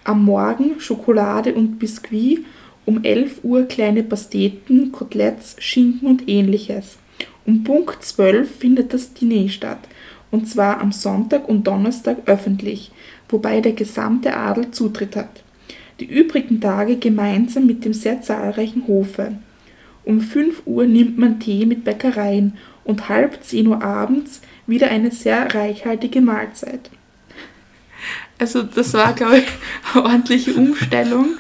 Am 0.05 0.25
Morgen 0.25 0.81
Schokolade 0.81 1.55
und 1.55 1.79
Biskuit, 1.79 2.45
um 2.87 3.03
11 3.03 3.41
Uhr 3.43 3.65
kleine 3.65 4.03
Pasteten, 4.03 4.93
Koteletts, 4.93 5.57
Schinken 5.59 6.09
und 6.09 6.29
ähnliches. 6.29 6.99
Um 7.49 7.65
Punkt 7.65 8.05
12 8.05 8.59
findet 8.59 8.93
das 8.93 9.15
Diner 9.15 9.49
statt, 9.49 9.79
und 10.31 10.47
zwar 10.47 10.83
am 10.83 10.93
Sonntag 10.93 11.49
und 11.49 11.67
Donnerstag 11.67 12.19
öffentlich, 12.27 12.93
wobei 13.31 13.63
der 13.63 13.73
gesamte 13.73 14.37
Adel 14.37 14.71
Zutritt 14.71 15.17
hat. 15.17 15.43
Die 15.99 16.05
übrigen 16.05 16.61
Tage 16.61 16.99
gemeinsam 16.99 17.65
mit 17.65 17.87
dem 17.87 17.95
sehr 17.95 18.21
zahlreichen 18.21 18.87
Hofe. 18.87 19.39
Um 20.05 20.21
5 20.21 20.65
Uhr 20.67 20.85
nimmt 20.85 21.17
man 21.17 21.41
Tee 21.41 21.65
mit 21.65 21.85
Bäckereien 21.85 22.59
und 22.85 23.09
halb 23.09 23.43
10 23.43 23.67
Uhr 23.69 23.83
abends 23.83 24.43
wieder 24.67 24.91
eine 24.91 25.11
sehr 25.11 25.55
reichhaltige 25.55 26.21
Mahlzeit. 26.21 26.91
Also 28.39 28.63
das 28.63 28.93
war, 28.93 29.15
glaube 29.15 29.39
ich, 29.39 29.47
eine 29.95 30.05
ordentliche 30.05 30.53
Umstellung, 30.53 31.39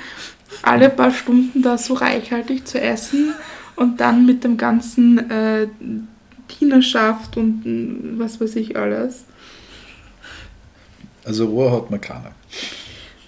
alle 0.62 0.88
paar 0.88 1.12
Stunden 1.12 1.60
da 1.60 1.76
so 1.76 1.92
reichhaltig 1.92 2.64
zu 2.64 2.80
essen 2.80 3.34
und 3.78 4.00
dann 4.00 4.26
mit 4.26 4.44
dem 4.44 4.56
ganzen 4.56 5.30
äh, 5.30 5.68
Dienerschaft 6.60 7.36
und 7.36 7.64
mm, 7.64 8.18
was 8.18 8.40
weiß 8.40 8.56
ich 8.56 8.76
alles. 8.76 9.24
Also 11.24 11.46
Ruhe 11.46 11.70
hat 11.70 11.90
man 11.90 12.00
keiner. 12.00 12.32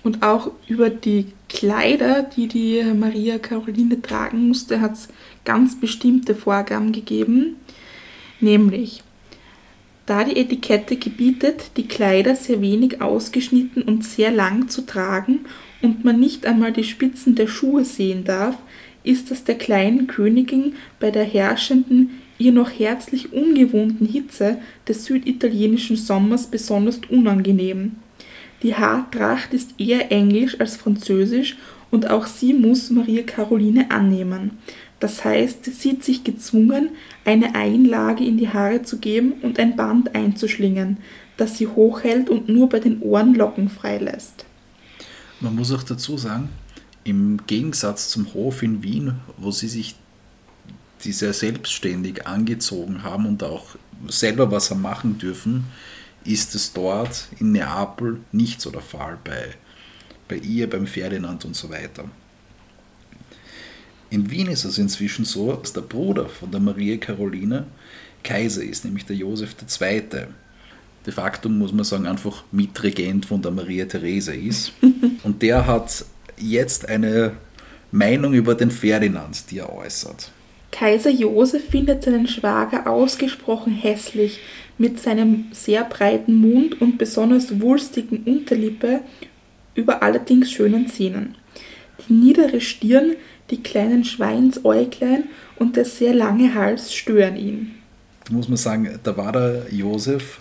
Und 0.02 0.22
auch 0.22 0.50
über 0.66 0.88
die 0.90 1.26
Kleider, 1.48 2.22
die 2.22 2.48
die 2.48 2.82
Maria 2.94 3.38
Caroline 3.38 4.00
tragen 4.00 4.48
musste, 4.48 4.80
hat 4.80 4.94
es 4.94 5.08
ganz 5.44 5.78
bestimmte 5.78 6.34
Vorgaben 6.34 6.92
gegeben. 6.92 7.56
Nämlich 8.40 9.02
da 10.06 10.24
die 10.24 10.36
Etikette 10.36 10.96
gebietet, 10.96 11.72
die 11.76 11.86
Kleider 11.86 12.34
sehr 12.34 12.62
wenig 12.62 13.02
ausgeschnitten 13.02 13.82
und 13.82 14.04
sehr 14.04 14.30
lang 14.30 14.68
zu 14.68 14.86
tragen 14.86 15.40
und 15.82 16.04
man 16.04 16.18
nicht 16.18 16.46
einmal 16.46 16.72
die 16.72 16.84
Spitzen 16.84 17.34
der 17.34 17.46
Schuhe 17.46 17.84
sehen 17.84 18.24
darf, 18.24 18.56
ist 19.02 19.30
es 19.30 19.44
der 19.44 19.56
kleinen 19.56 20.06
Königin 20.06 20.74
bei 20.98 21.10
der 21.10 21.24
herrschenden, 21.24 22.10
ihr 22.38 22.52
noch 22.52 22.70
herzlich 22.70 23.32
ungewohnten 23.32 24.06
Hitze 24.06 24.58
des 24.88 25.04
süditalienischen 25.04 25.96
Sommers 25.96 26.46
besonders 26.46 27.00
unangenehm. 27.08 27.96
Die 28.62 28.74
Haartracht 28.74 29.54
ist 29.54 29.74
eher 29.78 30.12
englisch 30.12 30.60
als 30.60 30.76
französisch 30.76 31.56
und 31.90 32.10
auch 32.10 32.26
sie 32.26 32.52
muss 32.52 32.90
Maria 32.90 33.22
Caroline 33.22 33.90
annehmen. 33.90 34.58
Das 35.00 35.24
heißt, 35.24 35.64
sie 35.64 35.70
sieht 35.70 36.04
sich 36.04 36.24
gezwungen, 36.24 36.90
eine 37.24 37.54
Einlage 37.54 38.22
in 38.22 38.36
die 38.36 38.48
Haare 38.48 38.82
zu 38.82 38.98
geben 38.98 39.32
und 39.40 39.58
ein 39.58 39.76
Band 39.76 40.14
einzuschlingen, 40.14 40.98
das 41.38 41.56
sie 41.56 41.66
hochhält 41.66 42.28
und 42.28 42.50
nur 42.50 42.68
bei 42.68 42.80
den 42.80 43.00
Ohren 43.00 43.34
Locken 43.34 43.70
freilässt. 43.70 44.44
Man 45.40 45.56
muss 45.56 45.72
auch 45.72 45.82
dazu 45.82 46.18
sagen, 46.18 46.50
im 47.04 47.40
Gegensatz 47.46 48.10
zum 48.10 48.32
Hof 48.34 48.62
in 48.62 48.82
Wien, 48.82 49.14
wo 49.36 49.50
sie 49.50 49.68
sich 49.68 49.96
die 51.04 51.12
sehr 51.12 51.32
selbstständig 51.32 52.26
angezogen 52.26 53.02
haben 53.02 53.26
und 53.26 53.42
auch 53.42 53.76
selber 54.08 54.50
was 54.50 54.70
haben 54.70 54.82
machen 54.82 55.18
dürfen, 55.18 55.64
ist 56.24 56.54
es 56.54 56.72
dort 56.72 57.28
in 57.38 57.52
Neapel 57.52 58.20
nicht 58.32 58.60
so 58.60 58.70
der 58.70 58.82
Fall 58.82 59.18
bei, 59.24 59.54
bei 60.28 60.36
ihr, 60.36 60.68
beim 60.68 60.86
Ferdinand 60.86 61.44
und 61.44 61.56
so 61.56 61.70
weiter. 61.70 62.04
In 64.10 64.30
Wien 64.30 64.48
ist 64.48 64.64
es 64.64 64.76
inzwischen 64.76 65.24
so, 65.24 65.52
dass 65.52 65.72
der 65.72 65.82
Bruder 65.82 66.28
von 66.28 66.50
der 66.50 66.60
Maria 66.60 66.96
Caroline 66.96 67.66
Kaiser 68.22 68.62
ist, 68.62 68.84
nämlich 68.84 69.06
der 69.06 69.16
Josef 69.16 69.54
II. 69.80 70.02
De 71.06 71.14
facto 71.14 71.48
muss 71.48 71.72
man 71.72 71.84
sagen, 71.84 72.06
einfach 72.06 72.44
Mitregent 72.52 73.24
von 73.24 73.40
der 73.40 73.52
Maria 73.52 73.86
Therese 73.86 74.34
ist. 74.34 74.72
Und 75.22 75.40
der 75.40 75.66
hat 75.66 76.04
jetzt 76.40 76.88
eine 76.88 77.32
Meinung 77.92 78.34
über 78.34 78.54
den 78.54 78.70
Ferdinand, 78.70 79.50
die 79.50 79.58
er 79.58 79.72
äußert. 79.72 80.30
Kaiser 80.70 81.10
Josef 81.10 81.64
findet 81.68 82.04
seinen 82.04 82.28
Schwager 82.28 82.86
ausgesprochen 82.86 83.72
hässlich 83.72 84.38
mit 84.78 85.00
seinem 85.00 85.46
sehr 85.52 85.84
breiten 85.84 86.34
Mund 86.34 86.80
und 86.80 86.96
besonders 86.96 87.60
wulstigen 87.60 88.22
Unterlippe 88.24 89.00
über 89.74 90.02
allerdings 90.02 90.50
schönen 90.50 90.88
Zähnen. 90.88 91.34
Die 92.08 92.12
niedere 92.12 92.60
Stirn, 92.60 93.16
die 93.50 93.62
kleinen 93.62 94.04
Schweinsäuglein 94.04 95.24
und 95.56 95.76
der 95.76 95.84
sehr 95.84 96.14
lange 96.14 96.54
Hals 96.54 96.94
stören 96.94 97.36
ihn. 97.36 97.74
Da 98.26 98.32
muss 98.32 98.48
man 98.48 98.56
sagen, 98.56 98.88
da 99.02 99.16
war 99.16 99.32
der 99.32 99.66
Josef 99.70 100.40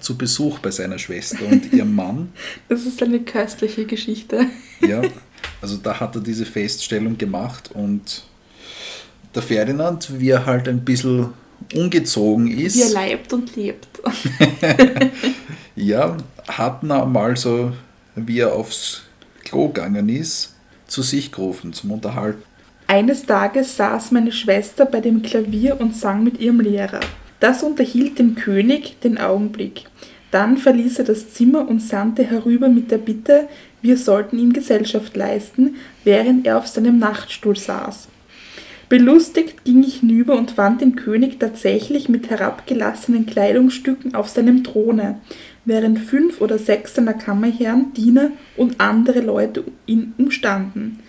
zu 0.00 0.16
Besuch 0.16 0.58
bei 0.60 0.70
seiner 0.70 0.98
Schwester 0.98 1.44
und 1.50 1.72
ihrem 1.72 1.94
Mann. 1.94 2.28
Das 2.68 2.86
ist 2.86 3.02
eine 3.02 3.20
köstliche 3.20 3.84
Geschichte. 3.84 4.46
Ja, 4.80 5.02
also 5.60 5.76
da 5.76 5.98
hat 5.98 6.14
er 6.14 6.20
diese 6.20 6.46
Feststellung 6.46 7.16
gemacht 7.18 7.70
und 7.72 8.24
der 9.34 9.42
Ferdinand, 9.42 10.18
wie 10.18 10.30
er 10.30 10.46
halt 10.46 10.68
ein 10.68 10.84
bisschen 10.84 11.28
ungezogen 11.74 12.48
ist. 12.48 12.76
Wie 12.76 12.82
er 12.82 12.90
leibt 12.90 13.32
und 13.32 13.54
lebt. 13.56 13.88
ja, 15.76 16.16
hat 16.48 16.82
er 16.82 17.06
mal 17.06 17.36
so, 17.36 17.72
wie 18.14 18.40
er 18.40 18.54
aufs 18.54 19.02
Klo 19.44 19.68
gegangen 19.68 20.08
ist, 20.08 20.54
zu 20.86 21.02
sich 21.02 21.32
gerufen 21.32 21.72
zum 21.72 21.92
Unterhalten. 21.92 22.42
Eines 22.88 23.26
Tages 23.26 23.76
saß 23.76 24.12
meine 24.12 24.32
Schwester 24.32 24.86
bei 24.86 25.00
dem 25.00 25.22
Klavier 25.22 25.80
und 25.80 25.96
sang 25.96 26.22
mit 26.22 26.38
ihrem 26.38 26.60
Lehrer. 26.60 27.00
Das 27.40 27.62
unterhielt 27.62 28.18
den 28.18 28.36
König 28.36 29.00
den 29.00 29.18
Augenblick. 29.18 29.84
Dann 30.30 30.56
verließ 30.56 31.00
er 31.00 31.04
das 31.04 31.32
Zimmer 31.32 31.68
und 31.68 31.80
sandte 31.80 32.24
herüber 32.24 32.68
mit 32.68 32.90
der 32.90 32.98
Bitte, 32.98 33.48
wir 33.82 33.96
sollten 33.96 34.38
ihm 34.38 34.52
Gesellschaft 34.52 35.16
leisten, 35.16 35.76
während 36.04 36.46
er 36.46 36.58
auf 36.58 36.66
seinem 36.66 36.98
Nachtstuhl 36.98 37.56
saß. 37.56 38.08
Belustigt 38.88 39.64
ging 39.64 39.82
ich 39.82 39.96
hinüber 39.96 40.36
und 40.36 40.52
fand 40.52 40.80
den 40.80 40.94
König 40.94 41.40
tatsächlich 41.40 42.08
mit 42.08 42.30
herabgelassenen 42.30 43.26
Kleidungsstücken 43.26 44.14
auf 44.14 44.28
seinem 44.28 44.62
Throne, 44.62 45.20
während 45.64 45.98
fünf 45.98 46.40
oder 46.40 46.56
sechs 46.56 46.94
seiner 46.94 47.14
Kammerherren, 47.14 47.92
Diener 47.94 48.30
und 48.56 48.80
andere 48.80 49.20
Leute 49.20 49.64
ihn 49.86 50.14
umstanden. 50.18 51.00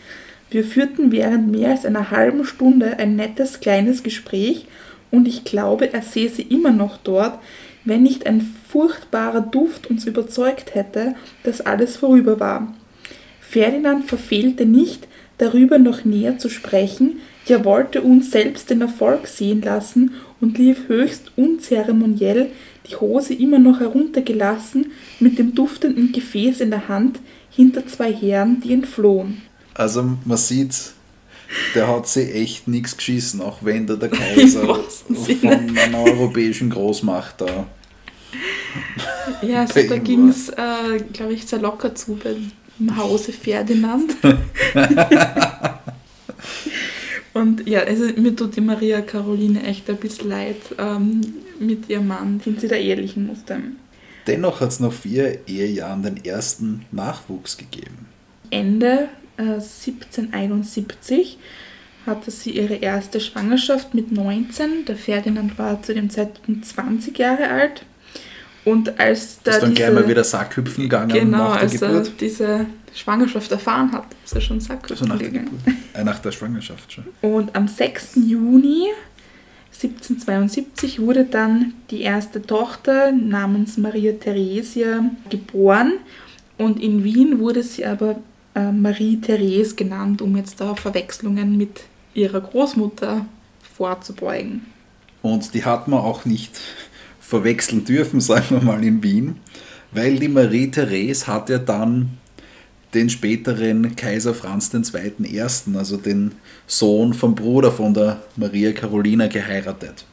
Wir 0.49 0.63
führten 0.63 1.11
während 1.11 1.51
mehr 1.51 1.71
als 1.71 1.85
einer 1.85 2.09
halben 2.09 2.45
Stunde 2.45 2.97
ein 2.97 3.15
nettes 3.15 3.59
kleines 3.59 4.01
Gespräch 4.01 4.65
und 5.11 5.27
ich 5.27 5.43
glaube, 5.43 5.93
er 5.93 6.01
säße 6.01 6.41
immer 6.41 6.71
noch 6.71 6.97
dort, 6.97 7.39
wenn 7.87 8.03
nicht 8.03 8.25
ein 8.25 8.41
furchtbarer 8.67 9.41
Duft 9.41 9.87
uns 9.87 10.05
überzeugt 10.05 10.75
hätte, 10.75 11.15
dass 11.43 11.61
alles 11.61 11.97
vorüber 11.97 12.39
war. 12.39 12.75
Ferdinand 13.39 14.05
verfehlte 14.05 14.65
nicht, 14.65 15.07
darüber 15.37 15.77
noch 15.77 16.03
näher 16.03 16.37
zu 16.37 16.49
sprechen, 16.49 17.19
ja 17.45 17.63
wollte 17.63 18.01
uns 18.01 18.31
selbst 18.31 18.69
den 18.69 18.81
Erfolg 18.81 19.27
sehen 19.27 19.61
lassen 19.61 20.15
und 20.41 20.57
lief 20.57 20.87
höchst 20.87 21.31
unzeremoniell, 21.37 22.51
die 22.89 22.95
Hose 22.95 23.33
immer 23.33 23.59
noch 23.59 23.79
heruntergelassen, 23.79 24.91
mit 25.19 25.37
dem 25.39 25.55
duftenden 25.55 26.11
Gefäß 26.11 26.59
in 26.59 26.71
der 26.71 26.87
Hand, 26.87 27.19
hinter 27.49 27.87
zwei 27.87 28.13
Herren, 28.13 28.61
die 28.61 28.73
entflohen. 28.73 29.41
Also 29.73 30.17
man 30.25 30.37
sieht, 30.37 30.75
der 31.75 31.87
hat 31.87 32.07
sich 32.07 32.33
echt 32.35 32.67
nichts 32.67 32.97
geschissen, 32.97 33.41
auch 33.41 33.59
wenn 33.61 33.87
der, 33.87 33.97
der 33.97 34.09
Kaiser 34.09 34.65
von 34.65 35.77
einer 35.77 36.03
europäischen 36.03 36.69
Großmacht 36.69 37.41
da. 37.41 37.67
Ja, 39.41 39.61
also 39.61 39.81
da 39.87 39.97
ging 39.97 40.29
es, 40.29 40.49
äh, 40.49 40.99
glaube 41.13 41.33
ich, 41.33 41.45
sehr 41.45 41.59
locker 41.59 41.95
zu 41.95 42.15
beim 42.15 42.51
Hause 42.97 43.33
Ferdinand. 43.33 44.15
Und 47.33 47.67
ja, 47.67 47.81
also 47.81 48.05
mir 48.19 48.35
tut 48.35 48.55
die 48.55 48.61
Maria 48.61 49.01
Caroline 49.01 49.61
echt 49.63 49.89
ein 49.89 49.97
bisschen 49.97 50.29
leid 50.29 50.57
ähm, 50.79 51.21
mit 51.59 51.89
ihrem 51.89 52.07
Mann, 52.07 52.41
den 52.43 52.59
sie 52.59 52.67
da 52.67 52.75
ehelichen 52.75 53.27
musste. 53.27 53.59
Dennoch 54.25 54.59
hat 54.59 54.69
es 54.69 54.79
nach 54.79 54.91
vier 54.91 55.47
Ehejahren 55.47 56.01
den 56.01 56.25
ersten 56.25 56.85
Nachwuchs 56.91 57.57
gegeben. 57.57 58.07
Ende 58.49 59.09
1771 59.37 61.37
hatte 62.05 62.31
sie 62.31 62.51
ihre 62.51 62.75
erste 62.75 63.19
Schwangerschaft 63.19 63.93
mit 63.93 64.11
19. 64.11 64.85
Der 64.85 64.95
Ferdinand 64.95 65.59
war 65.59 65.81
zu 65.83 65.93
dem 65.93 66.09
Zeitpunkt 66.09 66.65
20 66.65 67.19
Jahre 67.19 67.49
alt. 67.49 67.85
Und 68.67 68.99
als 68.99 69.39
da 69.43 69.51
ist 69.51 69.61
dann 69.61 69.69
diese, 69.69 69.83
gleich 69.83 69.93
mal 69.93 70.09
wieder 70.09 70.25
Sackhüpfen 70.25 70.83
gegangen 70.83 71.07
genau, 71.07 71.37
nach 71.37 71.53
der 71.53 71.61
als 71.61 71.71
Geburt. 71.71 72.07
er 72.07 72.13
diese 72.19 72.65
Schwangerschaft 72.93 73.49
erfahren 73.49 73.93
hat, 73.93 74.03
ist 74.25 74.35
er 74.35 74.41
schon 74.41 74.59
Sackhüpfen 74.59 75.09
also 75.09 75.23
gegangen. 75.23 75.63
Äh, 75.93 76.03
nach 76.03 76.19
der 76.19 76.33
Schwangerschaft 76.33 76.91
schon. 76.91 77.05
Und 77.21 77.55
am 77.55 77.69
6. 77.69 78.15
Juni 78.27 78.87
1772 79.71 80.99
wurde 80.99 81.23
dann 81.23 81.75
die 81.91 82.01
erste 82.01 82.41
Tochter 82.41 83.13
namens 83.13 83.77
Maria 83.77 84.11
Theresia 84.11 85.05
geboren. 85.29 85.93
Und 86.57 86.81
in 86.81 87.05
Wien 87.05 87.39
wurde 87.39 87.63
sie 87.63 87.85
aber 87.85 88.17
äh, 88.53 88.69
Marie-Therese 88.69 89.75
genannt, 89.75 90.21
um 90.21 90.35
jetzt 90.35 90.59
da 90.59 90.75
Verwechslungen 90.75 91.55
mit 91.55 91.83
ihrer 92.13 92.41
Großmutter 92.41 93.25
vorzubeugen. 93.77 94.65
Und 95.21 95.53
die 95.53 95.63
hat 95.63 95.87
man 95.87 95.99
auch 95.99 96.25
nicht 96.25 96.59
verwechseln 97.27 97.83
dürfen, 97.83 98.21
sagen 98.21 98.45
wir 98.49 98.61
mal 98.61 98.83
in 98.83 99.03
Wien, 99.03 99.35
weil 99.91 100.17
die 100.17 100.29
Marie-Therese 100.29 101.27
hat 101.27 101.49
ja 101.49 101.57
dann 101.57 102.17
den 102.93 103.09
späteren 103.09 103.95
Kaiser 103.95 104.33
Franz 104.33 104.73
II. 104.73 105.75
also 105.75 105.97
den 105.97 106.31
Sohn 106.65 107.13
vom 107.13 107.35
Bruder 107.35 107.71
von 107.71 107.93
der 107.93 108.21
Maria 108.37 108.71
Carolina, 108.71 109.27
geheiratet. 109.27 110.05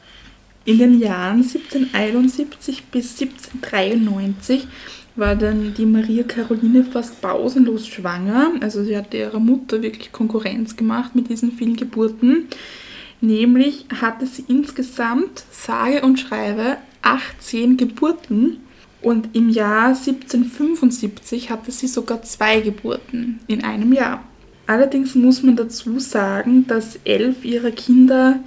In 0.65 0.79
den 0.79 0.99
Jahren 0.99 1.41
1771 1.41 2.83
bis 2.91 3.19
1793 3.19 4.67
war 5.15 5.35
dann 5.35 5.73
die 5.73 5.85
Maria 5.85 6.23
Caroline 6.23 6.83
fast 6.83 7.21
pausenlos 7.21 7.87
schwanger. 7.87 8.51
Also 8.59 8.83
sie 8.83 8.97
hatte 8.97 9.17
ihrer 9.17 9.39
Mutter 9.39 9.81
wirklich 9.81 10.11
Konkurrenz 10.11 10.75
gemacht 10.75 11.15
mit 11.15 11.29
diesen 11.29 11.53
vielen 11.53 11.77
Geburten. 11.77 12.47
Nämlich 13.21 13.85
hatte 14.01 14.25
sie 14.25 14.43
insgesamt, 14.47 15.45
sage 15.51 16.01
und 16.01 16.19
schreibe, 16.19 16.77
18 17.05 17.77
Geburten. 17.77 18.57
Und 19.01 19.35
im 19.35 19.49
Jahr 19.49 19.89
1775 19.89 21.51
hatte 21.51 21.71
sie 21.71 21.87
sogar 21.87 22.23
zwei 22.23 22.59
Geburten 22.61 23.39
in 23.47 23.63
einem 23.63 23.93
Jahr. 23.93 24.23
Allerdings 24.67 25.13
muss 25.13 25.43
man 25.43 25.55
dazu 25.55 25.99
sagen, 25.99 26.65
dass 26.67 26.97
elf 27.03 27.45
ihrer 27.45 27.69
Kinder 27.69 28.39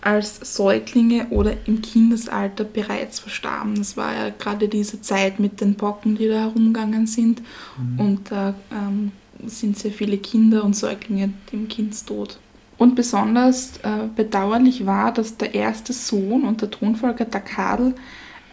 als 0.00 0.54
Säuglinge 0.54 1.26
oder 1.30 1.54
im 1.66 1.82
Kindesalter 1.82 2.64
bereits 2.64 3.18
verstarben. 3.18 3.74
Das 3.74 3.96
war 3.96 4.14
ja 4.14 4.30
gerade 4.30 4.68
diese 4.68 5.02
Zeit 5.02 5.40
mit 5.40 5.60
den 5.60 5.74
Pocken, 5.74 6.16
die 6.16 6.28
da 6.28 6.40
herumgegangen 6.40 7.06
sind. 7.06 7.42
Mhm. 7.76 8.00
Und 8.00 8.30
da 8.30 8.54
ähm, 8.72 9.12
sind 9.44 9.76
sehr 9.76 9.92
viele 9.92 10.18
Kinder 10.18 10.64
und 10.64 10.74
Säuglinge 10.74 11.32
dem 11.52 11.68
Kindstod. 11.68 12.38
Und 12.78 12.94
besonders 12.94 13.78
äh, 13.78 14.06
bedauerlich 14.14 14.86
war, 14.86 15.12
dass 15.12 15.36
der 15.36 15.54
erste 15.54 15.92
Sohn 15.92 16.44
und 16.44 16.62
der 16.62 16.70
Thronfolger 16.70 17.24
der 17.24 17.40
Kadel 17.40 17.94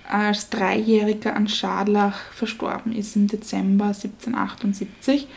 als 0.10 0.50
Dreijähriger 0.50 1.36
an 1.36 1.48
Scharlach 1.48 2.18
verstorben 2.32 2.92
ist 2.92 3.16
im 3.16 3.28
Dezember 3.28 3.86
1778. 3.86 5.28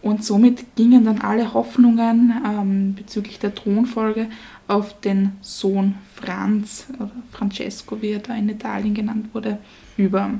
Und 0.00 0.24
somit 0.24 0.76
gingen 0.76 1.04
dann 1.04 1.20
alle 1.20 1.54
Hoffnungen 1.54 2.32
ähm, 2.46 2.94
bezüglich 2.94 3.38
der 3.38 3.54
Thronfolge 3.54 4.28
auf 4.68 5.00
den 5.00 5.32
Sohn 5.40 5.96
Franz 6.14 6.86
oder 6.96 7.10
Francesco, 7.32 8.00
wie 8.00 8.10
er 8.10 8.20
da 8.20 8.34
in 8.36 8.48
Italien 8.48 8.94
genannt 8.94 9.30
wurde, 9.32 9.58
über. 9.96 10.30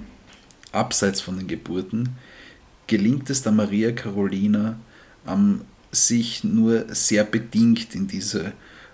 Abseits 0.71 1.21
von 1.21 1.39
den 1.39 1.49
Geburten 1.49 2.11
gelingt 2.87 3.31
es 3.31 3.43
der 3.43 3.53
Maria 3.53 3.91
Carolina, 3.93 4.77
ähm, 5.27 5.63
sich 5.91 6.45
nur 6.45 6.87
sehr 6.95 7.25
bedingt 7.25 7.95
in 7.95 8.07
diese 8.07 8.53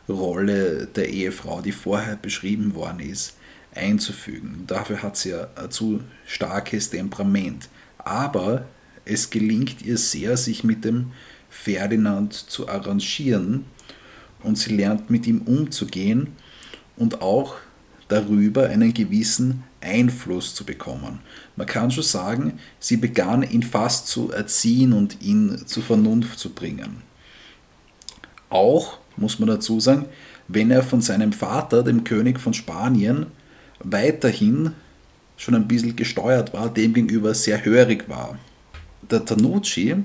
Rolle 0.09 0.87
der 0.87 1.09
Ehefrau, 1.09 1.61
die 1.61 1.73
vorher 1.73 2.17
beschrieben 2.17 2.75
worden 2.75 3.01
ist, 3.01 3.37
einzufügen. 3.75 4.65
Dafür 4.67 5.03
hat 5.03 5.17
sie 5.17 5.31
ja 5.31 5.49
ein 5.57 5.71
zu 5.71 6.01
starkes 6.27 6.91
Temperament. 6.91 7.69
Aber 7.99 8.67
es 9.05 9.31
gelingt 9.31 9.83
ihr 9.83 9.99
sehr, 9.99 10.37
sich 10.37 10.65
mit 10.65 10.85
dem 10.85 11.13
Ferdinand 11.51 12.35
zu 12.35 12.69
arrangieren 12.69 13.65
und 14.43 14.59
sie 14.59 14.77
lernt 14.77 15.11
mit 15.11 15.27
ihm 15.27 15.43
umzugehen 15.43 16.29
und 16.97 17.23
auch 17.23 17.57
darüber 18.09 18.69
einen 18.69 18.93
gewissen 18.93 19.65
Einfluss 19.85 20.55
zu 20.55 20.65
bekommen. 20.65 21.21
Man 21.57 21.67
kann 21.67 21.91
schon 21.91 22.03
sagen, 22.03 22.59
sie 22.81 22.97
begann 22.97 23.43
ihn 23.43 23.63
fast 23.63 24.09
zu 24.09 24.33
erziehen 24.33 24.93
und 24.93 25.23
ihn 25.23 25.67
zur 25.67 25.83
Vernunft 25.83 26.39
zu 26.39 26.51
bringen. 26.51 27.03
Auch, 28.51 28.99
muss 29.17 29.39
man 29.39 29.49
dazu 29.49 29.81
sagen, 29.81 30.07
wenn 30.49 30.71
er 30.71 30.83
von 30.83 31.01
seinem 31.01 31.33
Vater, 31.33 31.83
dem 31.83 32.05
König 32.05 32.41
von 32.41 32.55
Spanien, 32.55 33.27
weiterhin 33.81 34.73
schon 35.37 35.55
ein 35.55 35.69
bisschen 35.69 35.97
gesteuert 35.97 36.53
war, 36.53 36.73
demgegenüber 36.73 37.35
sehr 37.35 37.65
hörig 37.65 38.09
war. 38.09 38.39
Der 39.11 39.25
Tanucci, 39.25 39.97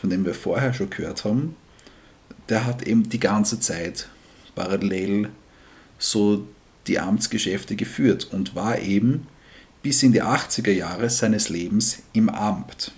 von 0.00 0.10
dem 0.10 0.24
wir 0.24 0.34
vorher 0.34 0.72
schon 0.72 0.90
gehört 0.90 1.24
haben, 1.24 1.56
der 2.48 2.64
hat 2.66 2.82
eben 2.82 3.08
die 3.08 3.20
ganze 3.20 3.60
Zeit 3.60 4.08
parallel 4.54 5.28
so 5.98 6.46
die 6.88 6.98
Amtsgeschäfte 6.98 7.76
geführt 7.76 8.28
und 8.32 8.54
war 8.54 8.78
eben 8.78 9.26
bis 9.82 10.02
in 10.02 10.12
die 10.12 10.22
80er 10.22 10.72
Jahre 10.72 11.10
seines 11.10 11.48
Lebens 11.48 12.02
im 12.12 12.28
Amt. 12.28 12.92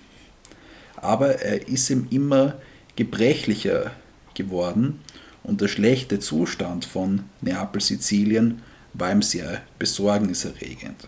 Aber 0.95 1.41
er 1.41 1.67
ist 1.67 1.89
ihm 1.89 2.07
immer 2.09 2.55
gebrechlicher 2.95 3.91
geworden 4.33 4.99
und 5.43 5.61
der 5.61 5.67
schlechte 5.67 6.19
Zustand 6.19 6.85
von 6.85 7.23
Neapel-Sizilien 7.41 8.61
war 8.93 9.11
ihm 9.11 9.21
sehr 9.21 9.61
besorgniserregend. 9.79 11.07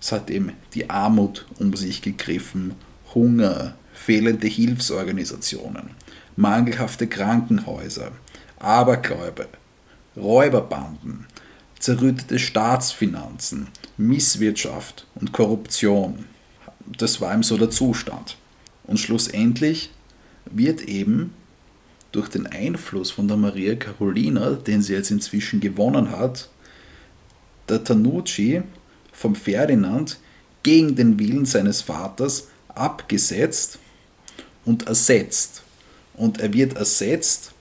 Es 0.00 0.12
hat 0.12 0.30
ihm 0.30 0.52
die 0.74 0.90
Armut 0.90 1.46
um 1.58 1.74
sich 1.74 2.02
gegriffen, 2.02 2.74
Hunger, 3.14 3.76
fehlende 3.92 4.48
Hilfsorganisationen, 4.48 5.90
mangelhafte 6.36 7.06
Krankenhäuser, 7.06 8.12
Abergläube, 8.58 9.48
Räuberbanden, 10.16 11.26
zerrüttete 11.82 12.38
Staatsfinanzen, 12.38 13.66
Misswirtschaft 13.96 15.04
und 15.16 15.32
Korruption. 15.32 16.26
Das 16.96 17.20
war 17.20 17.34
ihm 17.34 17.42
so 17.42 17.56
der 17.58 17.70
Zustand. 17.70 18.36
Und 18.84 19.00
schlussendlich 19.00 19.90
wird 20.44 20.82
eben 20.82 21.34
durch 22.12 22.28
den 22.28 22.46
Einfluss 22.46 23.10
von 23.10 23.26
der 23.26 23.36
Maria 23.36 23.74
Carolina, 23.74 24.52
den 24.52 24.80
sie 24.80 24.92
jetzt 24.92 25.10
inzwischen 25.10 25.58
gewonnen 25.58 26.12
hat, 26.12 26.48
der 27.68 27.82
Tanucci 27.82 28.62
vom 29.12 29.34
Ferdinand 29.34 30.20
gegen 30.62 30.94
den 30.94 31.18
Willen 31.18 31.46
seines 31.46 31.82
Vaters 31.82 32.46
abgesetzt 32.68 33.80
und 34.64 34.86
ersetzt. 34.86 35.64
Und 36.14 36.38
er 36.38 36.52
wird 36.52 36.76
ersetzt 36.76 37.51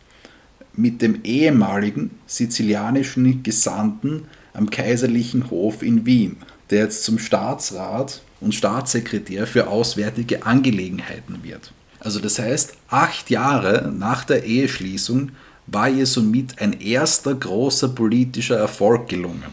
mit 0.74 1.01
dem 1.01 1.22
ehemaligen 1.24 2.11
sizilianischen 2.26 3.43
Gesandten 3.43 4.26
am 4.53 4.69
kaiserlichen 4.69 5.49
Hof 5.49 5.82
in 5.84 6.05
Wien, 6.05 6.38
der 6.69 6.84
jetzt 6.84 7.03
zum 7.03 7.19
Staatsrat 7.19 8.22
und 8.39 8.55
Staatssekretär 8.55 9.47
für 9.47 9.67
auswärtige 9.67 10.45
Angelegenheiten 10.45 11.43
wird. 11.43 11.74
Also 11.99 12.19
das 12.19 12.39
heißt, 12.39 12.74
acht 12.89 13.30
Jahre 13.30 13.93
nach 13.95 14.24
der 14.24 14.43
Eheschließung 14.43 15.32
war 15.67 15.89
ihr 15.89 16.05
somit 16.05 16.59
ein 16.59 16.80
erster 16.82 17.36
großer 17.36 17.89
politischer 17.89 18.57
Erfolg 18.57 19.07
gelungen. 19.07 19.43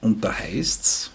Und 0.00 0.24
da 0.24 0.32
heißt's, 0.32 1.10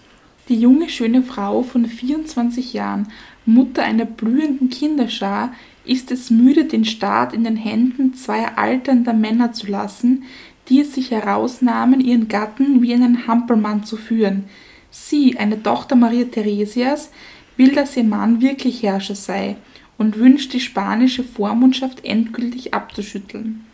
die 0.48 0.60
junge 0.60 0.88
schöne 0.88 1.22
Frau 1.22 1.62
von 1.62 1.86
24 1.86 2.72
Jahren, 2.72 3.08
Mutter 3.46 3.84
einer 3.84 4.04
blühenden 4.04 4.70
Kinderschar, 4.70 5.54
ist 5.84 6.10
es 6.10 6.30
müde, 6.30 6.64
den 6.64 6.84
Staat 6.84 7.32
in 7.32 7.44
den 7.44 7.56
Händen 7.56 8.14
zweier 8.14 8.58
alternder 8.58 9.12
Männer 9.12 9.52
zu 9.52 9.66
lassen, 9.66 10.24
die 10.68 10.80
es 10.80 10.94
sich 10.94 11.10
herausnahmen, 11.10 12.00
ihren 12.00 12.28
Gatten 12.28 12.82
wie 12.82 12.94
einen 12.94 13.26
Hampelmann 13.26 13.84
zu 13.84 13.96
führen. 13.96 14.44
Sie, 14.90 15.38
eine 15.38 15.62
Tochter 15.62 15.96
Maria 15.96 16.24
Theresias, 16.24 17.10
will, 17.56 17.74
dass 17.74 17.96
ihr 17.96 18.04
Mann 18.04 18.40
wirklich 18.40 18.82
Herrscher 18.82 19.14
sei 19.14 19.56
und 19.98 20.18
wünscht, 20.18 20.52
die 20.52 20.60
spanische 20.60 21.24
Vormundschaft 21.24 22.04
endgültig 22.04 22.74
abzuschütteln. 22.74 23.64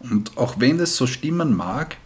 Und 0.00 0.36
auch 0.36 0.56
wenn 0.58 0.80
es 0.80 0.96
so 0.96 1.06
stimmen 1.06 1.56
mag 1.56 1.96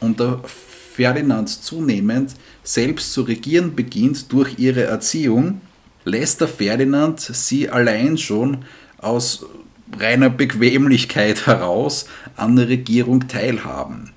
und 0.00 0.20
der 0.20 0.40
Ferdinand 0.44 1.48
zunehmend 1.48 2.34
selbst 2.62 3.12
zu 3.12 3.22
regieren 3.22 3.74
beginnt 3.74 4.30
durch 4.32 4.58
ihre 4.58 4.82
Erziehung, 4.82 5.60
lässt 6.08 6.40
der 6.40 6.48
Ferdinand 6.48 7.20
sie 7.20 7.68
allein 7.68 8.18
schon 8.18 8.64
aus 8.98 9.46
reiner 9.98 10.30
Bequemlichkeit 10.30 11.46
heraus 11.46 12.06
an 12.36 12.56
der 12.56 12.68
Regierung 12.68 13.28
teilhaben. 13.28 14.12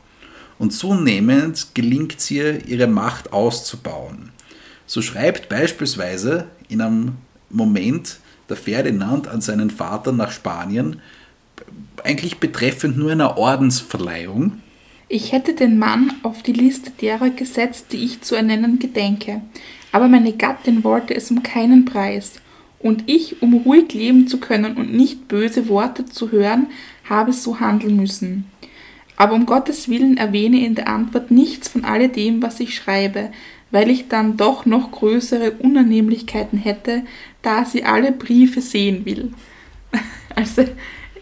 Und 0.57 0.71
zunehmend 0.71 1.73
gelingt 1.73 2.19
es 2.19 2.29
ihr, 2.31 2.67
ihre 2.67 2.87
Macht 2.87 3.33
auszubauen. 3.33 4.31
So 4.85 5.01
schreibt 5.01 5.49
beispielsweise 5.49 6.47
in 6.69 6.81
einem 6.81 7.13
Moment 7.49 8.19
der 8.49 8.57
Ferdinand 8.57 9.27
an 9.27 9.41
seinen 9.41 9.69
Vater 9.69 10.11
nach 10.11 10.31
Spanien, 10.31 11.01
eigentlich 12.03 12.39
betreffend 12.39 12.97
nur 12.97 13.11
einer 13.11 13.37
Ordensverleihung. 13.37 14.61
Ich 15.07 15.31
hätte 15.31 15.53
den 15.53 15.77
Mann 15.77 16.13
auf 16.23 16.43
die 16.43 16.53
Liste 16.53 16.91
derer 17.01 17.29
gesetzt, 17.29 17.87
die 17.91 18.03
ich 18.03 18.21
zu 18.21 18.35
ernennen 18.35 18.79
gedenke, 18.79 19.41
aber 19.91 20.07
meine 20.07 20.33
Gattin 20.33 20.83
wollte 20.83 21.15
es 21.15 21.31
um 21.31 21.43
keinen 21.43 21.85
Preis, 21.85 22.41
und 22.83 23.03
ich, 23.05 23.41
um 23.41 23.53
ruhig 23.53 23.93
leben 23.93 24.27
zu 24.27 24.39
können 24.39 24.75
und 24.75 24.93
nicht 24.93 25.27
böse 25.27 25.69
Worte 25.69 26.05
zu 26.05 26.31
hören, 26.31 26.67
habe 27.07 27.33
so 27.33 27.59
handeln 27.59 27.95
müssen. 27.95 28.45
Aber 29.17 29.35
um 29.35 29.45
Gottes 29.45 29.87
willen 29.87 30.17
erwähne 30.17 30.65
in 30.65 30.75
der 30.75 30.87
Antwort 30.87 31.29
nichts 31.29 31.67
von 31.67 31.85
alledem, 31.85 32.41
was 32.41 32.59
ich 32.59 32.75
schreibe, 32.75 33.29
weil 33.69 33.89
ich 33.89 34.07
dann 34.07 34.35
doch 34.35 34.65
noch 34.65 34.91
größere 34.91 35.51
Unannehmlichkeiten 35.51 36.57
hätte, 36.57 37.03
da 37.41 37.65
sie 37.65 37.83
alle 37.83 38.11
Briefe 38.11 38.61
sehen 38.61 39.05
will. 39.05 39.31
Also 40.33 40.63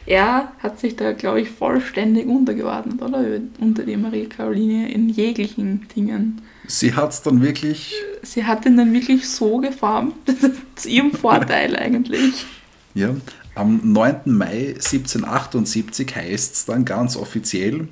er 0.06 0.54
hat 0.60 0.80
sich 0.80 0.96
da, 0.96 1.14
glaube 1.14 1.42
ich, 1.42 1.50
vollständig 1.50 2.28
untergeordnet, 2.28 3.02
oder? 3.02 3.26
Unter 3.60 3.82
die 3.82 3.98
Marie 3.98 4.28
Caroline 4.28 4.92
in 4.92 5.10
jeglichen 5.10 5.88
Dingen. 5.96 6.42
Sie 6.70 6.94
hat 6.94 7.12
es 7.12 7.24
dann 7.24 7.42
wirklich. 7.42 7.96
Sie 8.22 8.46
hat 8.46 8.64
ihn 8.66 8.78
dann 8.78 8.94
wirklich 8.94 9.28
so 9.28 9.58
geformt, 9.58 10.14
zu 10.76 10.88
ihrem 10.88 11.12
Vorteil 11.12 11.76
eigentlich. 11.76 12.46
Ja, 12.94 13.16
am 13.56 13.82
9. 13.92 14.22
Mai 14.26 14.76
1778 14.76 16.16
heißt 16.16 16.54
es 16.54 16.66
dann 16.66 16.86
ganz 16.86 17.18
offiziell, 17.18 17.88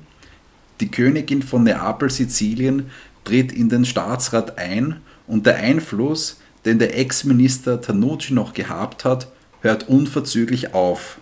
die 0.80 0.92
Königin 0.92 1.42
von 1.42 1.64
Neapel, 1.64 2.08
Sizilien, 2.08 2.90
tritt 3.24 3.50
in 3.50 3.68
den 3.68 3.84
Staatsrat 3.84 4.58
ein 4.58 5.00
und 5.26 5.46
der 5.46 5.56
Einfluss, 5.56 6.40
den 6.64 6.78
der 6.78 6.96
Ex-Minister 6.96 7.80
Tanucci 7.80 8.32
noch 8.32 8.54
gehabt 8.54 9.04
hat, 9.04 9.26
hört 9.60 9.88
unverzüglich 9.88 10.72
auf. 10.72 11.18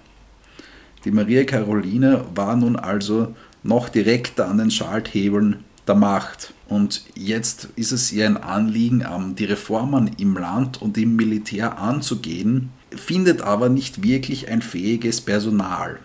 Die 1.07 1.11
Maria 1.11 1.45
Caroline 1.45 2.27
war 2.35 2.55
nun 2.55 2.77
also 2.77 3.35
noch 3.63 3.89
direkter 3.89 4.47
an 4.47 4.59
den 4.59 4.71
Schalthebeln 4.71 5.65
der 5.87 5.95
Macht. 5.95 6.53
Und 6.69 7.05
jetzt 7.15 7.69
ist 7.77 7.93
es 7.93 8.13
ihr 8.13 8.27
ein 8.27 8.37
Anliegen, 8.37 9.05
die 9.39 9.45
Reformen 9.45 10.11
im 10.19 10.37
Land 10.37 10.83
und 10.83 10.99
im 10.99 11.15
Militär 11.15 11.79
anzugehen, 11.79 12.71
findet 12.91 13.41
aber 13.43 13.69
nicht 13.69 14.03
wirklich 14.03 14.49
ein 14.49 14.63
fähiges 14.63 15.21
Personal. 15.21 15.99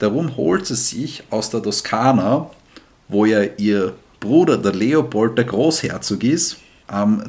Darum 0.00 0.36
holt 0.36 0.66
sie 0.66 0.76
sich 0.76 1.22
aus 1.30 1.50
der 1.50 1.62
Toskana, 1.62 2.50
wo 3.08 3.24
ja 3.24 3.42
ihr 3.58 3.94
Bruder, 4.18 4.58
der 4.58 4.74
Leopold, 4.74 5.38
der 5.38 5.44
Großherzog 5.44 6.24
ist, 6.24 6.56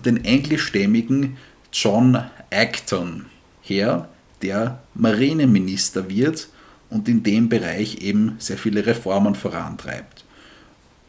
den 0.03 0.25
englischstämmigen 0.25 1.37
John 1.71 2.17
Acton 2.49 3.25
her, 3.61 4.09
der 4.41 4.79
Marineminister 4.95 6.09
wird 6.09 6.49
und 6.89 7.07
in 7.07 7.21
dem 7.21 7.47
Bereich 7.47 8.01
eben 8.01 8.35
sehr 8.39 8.57
viele 8.57 8.85
Reformen 8.85 9.35
vorantreibt. 9.35 10.20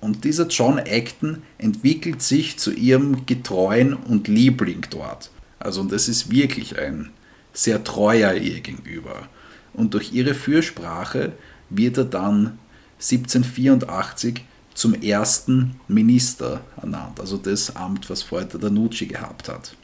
Und 0.02 0.24
dieser 0.24 0.48
John 0.48 0.80
Acton 0.80 1.44
entwickelt 1.58 2.22
sich 2.22 2.58
zu 2.58 2.72
ihrem 2.72 3.24
Getreuen 3.24 3.94
und 3.94 4.26
Liebling 4.26 4.84
dort. 4.90 5.30
Also 5.60 5.80
und 5.80 5.92
das 5.92 6.08
ist 6.08 6.28
wirklich 6.28 6.76
ein 6.76 7.10
sehr 7.52 7.84
treuer 7.84 8.34
ihr 8.34 8.60
gegenüber. 8.60 9.28
Und 9.72 9.94
durch 9.94 10.12
ihre 10.12 10.34
Fürsprache 10.34 11.34
wird 11.70 11.98
er 11.98 12.04
dann 12.04 12.58
1784 12.94 14.44
zum 14.74 14.94
ersten 14.94 15.78
Minister 15.86 16.62
ernannt, 16.80 17.20
also 17.20 17.36
das 17.36 17.76
Amt, 17.76 18.10
was 18.10 18.22
vorher 18.22 18.48
der 18.48 18.58
Danucci 18.58 19.06
gehabt 19.06 19.48
hat. 19.48 19.76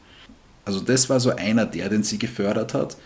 Also 0.65 0.81
das 0.81 1.09
war 1.09 1.21
so 1.21 1.31
einer 1.37 1.65
der, 1.65 1.89
den 1.91 2.03
sie 2.03 2.19
gefördert 2.19 2.75
hat. 2.75 2.97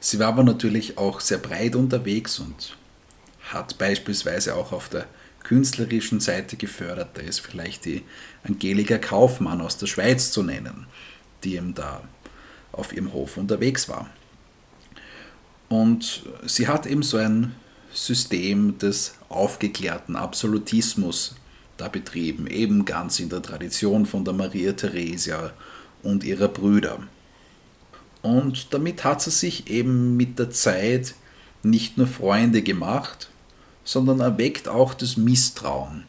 Sie 0.00 0.18
war 0.18 0.28
aber 0.28 0.42
natürlich 0.42 0.96
auch 0.96 1.20
sehr 1.20 1.38
breit 1.38 1.76
unterwegs 1.76 2.38
und 2.38 2.74
hat 3.52 3.76
beispielsweise 3.76 4.54
auch 4.56 4.72
auf 4.72 4.88
der 4.88 5.06
künstlerischen 5.44 6.18
Seite 6.18 6.56
gefördert. 6.56 7.10
Da 7.14 7.22
ist 7.22 7.40
vielleicht 7.40 7.84
die 7.84 8.02
Angelika 8.42 8.98
Kaufmann 8.98 9.60
aus 9.60 9.78
der 9.78 9.86
Schweiz 9.86 10.32
zu 10.32 10.42
nennen, 10.42 10.86
die 11.44 11.54
eben 11.56 11.74
da 11.74 12.02
auf 12.72 12.92
ihrem 12.92 13.12
Hof 13.12 13.36
unterwegs 13.36 13.88
war. 13.88 14.10
Und 15.68 16.24
sie 16.44 16.66
hat 16.66 16.86
eben 16.86 17.02
so 17.02 17.16
ein 17.16 17.54
System 17.92 18.78
des 18.78 19.14
aufgeklärten 19.28 20.16
Absolutismus 20.16 21.36
da 21.76 21.88
betrieben, 21.88 22.46
eben 22.46 22.84
ganz 22.84 23.20
in 23.20 23.28
der 23.28 23.42
Tradition 23.42 24.06
von 24.06 24.24
der 24.24 24.34
Maria 24.34 24.72
Theresia 24.72 25.52
und 26.02 26.24
ihrer 26.24 26.48
Brüder. 26.48 26.98
Und 28.22 28.72
damit 28.72 29.04
hat 29.04 29.22
sie 29.22 29.30
sich 29.30 29.70
eben 29.70 30.16
mit 30.16 30.38
der 30.38 30.50
Zeit 30.50 31.14
nicht 31.62 31.98
nur 31.98 32.06
Freunde 32.06 32.62
gemacht, 32.62 33.30
sondern 33.84 34.20
erweckt 34.20 34.66
auch 34.68 34.94
das 34.94 35.16
Misstrauen. 35.16 36.04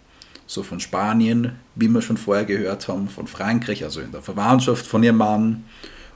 So 0.48 0.64
von 0.64 0.80
Spanien, 0.80 1.54
wie 1.76 1.88
wir 1.88 2.02
schon 2.02 2.18
vorher 2.18 2.46
gehört 2.46 2.88
haben, 2.88 3.10
von 3.10 3.28
Frankreich, 3.28 3.84
also 3.84 4.00
in 4.00 4.12
der 4.12 4.22
Verwandtschaft 4.22 4.86
von 4.86 5.04
ihrem 5.04 5.18
Mann 5.18 5.66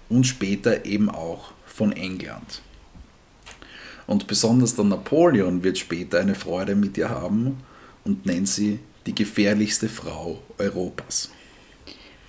und 0.08 0.26
später 0.26 0.86
eben 0.86 1.10
auch 1.10 1.52
von 1.66 1.92
England. 1.92 2.62
Und 4.08 4.28
besonders 4.28 4.76
der 4.76 4.86
Napoleon 4.86 5.64
wird 5.64 5.78
später 5.78 6.20
eine 6.20 6.36
Freude 6.36 6.76
mit 6.76 6.98
ihr 6.98 7.10
haben 7.10 7.58
und 8.04 8.26
nennt 8.26 8.48
sie 8.48 8.80
die 9.06 9.16
gefährlichste 9.16 9.90
Frau 9.90 10.42
Europas. 10.58 11.30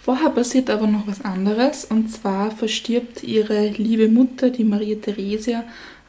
Vorher 0.03 0.31
passiert 0.31 0.71
aber 0.71 0.87
noch 0.87 1.07
was 1.07 1.23
anderes 1.23 1.85
und 1.85 2.11
zwar 2.11 2.51
verstirbt 2.51 3.23
ihre 3.23 3.69
liebe 3.69 4.09
Mutter, 4.09 4.49
die 4.49 4.65
Maria 4.65 4.97
Theresia, 4.97 5.65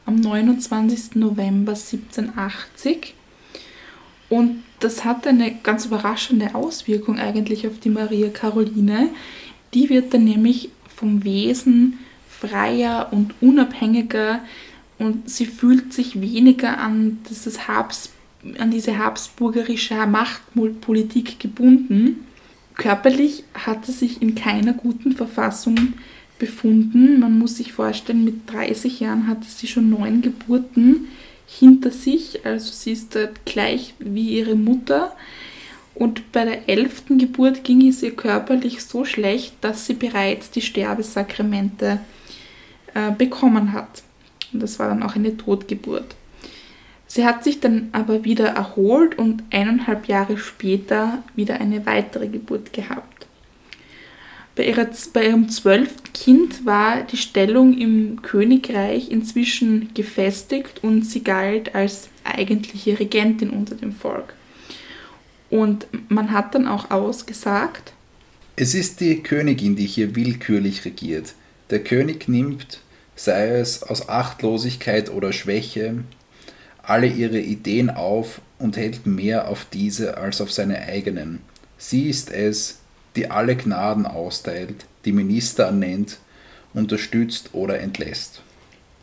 am 0.06 0.16
29. 0.16 1.16
November 1.16 1.72
1780. 1.72 3.14
Und 4.28 4.62
das 4.80 5.04
hat 5.04 5.26
eine 5.26 5.54
ganz 5.62 5.86
überraschende 5.86 6.54
Auswirkung 6.54 7.18
eigentlich 7.18 7.66
auf 7.66 7.78
die 7.78 7.90
Maria 7.90 8.28
Caroline. 8.30 9.10
Die 9.74 9.88
wird 9.90 10.14
dann 10.14 10.24
nämlich 10.24 10.70
vom 10.96 11.24
Wesen 11.24 11.98
freier 12.28 13.08
und 13.12 13.34
unabhängiger 13.40 14.40
und 14.98 15.28
sie 15.28 15.46
fühlt 15.46 15.92
sich 15.92 16.20
weniger 16.20 16.78
an, 16.78 17.18
dieses 17.28 17.68
Habs, 17.68 18.10
an 18.58 18.70
diese 18.70 18.98
habsburgerische 18.98 20.06
Machtpolitik 20.06 21.38
gebunden. 21.38 22.26
Körperlich 22.74 23.44
hat 23.54 23.86
sie 23.86 23.92
sich 23.92 24.22
in 24.22 24.34
keiner 24.34 24.72
guten 24.72 25.12
Verfassung 25.12 25.94
befunden. 26.38 27.20
Man 27.20 27.38
muss 27.38 27.56
sich 27.56 27.72
vorstellen, 27.72 28.24
mit 28.24 28.52
30 28.52 29.00
Jahren 29.00 29.26
hatte 29.26 29.46
sie 29.48 29.66
schon 29.66 29.90
neun 29.90 30.22
Geburten 30.22 31.08
hinter 31.46 31.90
sich, 31.90 32.44
also 32.44 32.72
sie 32.72 32.92
ist 32.92 33.16
gleich 33.44 33.94
wie 33.98 34.38
ihre 34.38 34.54
Mutter. 34.54 35.14
Und 35.94 36.32
bei 36.32 36.44
der 36.44 36.68
elften 36.68 37.18
Geburt 37.18 37.64
ging 37.64 37.86
es 37.86 38.02
ihr 38.02 38.16
körperlich 38.16 38.82
so 38.82 39.04
schlecht, 39.04 39.54
dass 39.60 39.86
sie 39.86 39.94
bereits 39.94 40.50
die 40.50 40.62
Sterbesakramente 40.62 42.00
äh, 42.94 43.10
bekommen 43.12 43.72
hat. 43.72 44.02
Und 44.52 44.62
das 44.62 44.78
war 44.78 44.88
dann 44.88 45.02
auch 45.02 45.16
eine 45.16 45.36
Totgeburt. 45.36 46.14
Sie 47.06 47.26
hat 47.26 47.44
sich 47.44 47.60
dann 47.60 47.90
aber 47.92 48.24
wieder 48.24 48.46
erholt 48.46 49.18
und 49.18 49.42
eineinhalb 49.50 50.08
Jahre 50.08 50.38
später 50.38 51.22
wieder 51.36 51.60
eine 51.60 51.84
weitere 51.84 52.26
Geburt 52.26 52.72
gehabt. 52.72 53.11
Bei, 54.54 54.66
ihrer, 54.66 54.86
bei 55.12 55.26
ihrem 55.26 55.48
zwölften 55.48 56.12
Kind 56.12 56.66
war 56.66 57.02
die 57.04 57.16
Stellung 57.16 57.76
im 57.78 58.20
Königreich 58.22 59.10
inzwischen 59.10 59.94
gefestigt 59.94 60.80
und 60.82 61.04
sie 61.04 61.24
galt 61.24 61.74
als 61.74 62.08
eigentliche 62.24 62.98
Regentin 62.98 63.50
unter 63.50 63.74
dem 63.74 63.92
Volk. 63.92 64.34
Und 65.48 65.86
man 66.08 66.32
hat 66.32 66.54
dann 66.54 66.66
auch 66.66 66.90
ausgesagt, 66.90 67.92
es 68.54 68.74
ist 68.74 69.00
die 69.00 69.22
Königin, 69.22 69.76
die 69.76 69.86
hier 69.86 70.14
willkürlich 70.14 70.84
regiert. 70.84 71.34
Der 71.70 71.82
König 71.82 72.28
nimmt, 72.28 72.80
sei 73.16 73.48
es 73.58 73.82
aus 73.82 74.10
Achtlosigkeit 74.10 75.10
oder 75.10 75.32
Schwäche, 75.32 76.04
alle 76.82 77.06
ihre 77.06 77.40
Ideen 77.40 77.88
auf 77.88 78.42
und 78.58 78.76
hält 78.76 79.06
mehr 79.06 79.48
auf 79.48 79.66
diese 79.72 80.18
als 80.18 80.42
auf 80.42 80.52
seine 80.52 80.80
eigenen. 80.82 81.40
Sie 81.78 82.10
ist 82.10 82.30
es, 82.30 82.81
die 83.16 83.30
alle 83.30 83.56
Gnaden 83.56 84.06
austeilt, 84.06 84.86
die 85.04 85.12
Minister 85.12 85.64
ernennt, 85.64 86.18
unterstützt 86.74 87.50
oder 87.52 87.80
entlässt. 87.80 88.42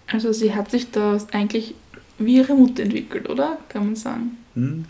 Also 0.08 0.34
sie 0.34 0.56
hat 0.56 0.72
sich 0.72 0.92
da 0.92 1.18
eigentlich 1.32 1.76
wie 2.18 2.38
ihre 2.38 2.56
Mutter 2.56 2.84
entwickelt, 2.84 3.30
oder? 3.30 3.58
Kann 3.70 3.86
man 3.86 3.96
sagen. 3.96 4.38
Hm. 4.56 4.86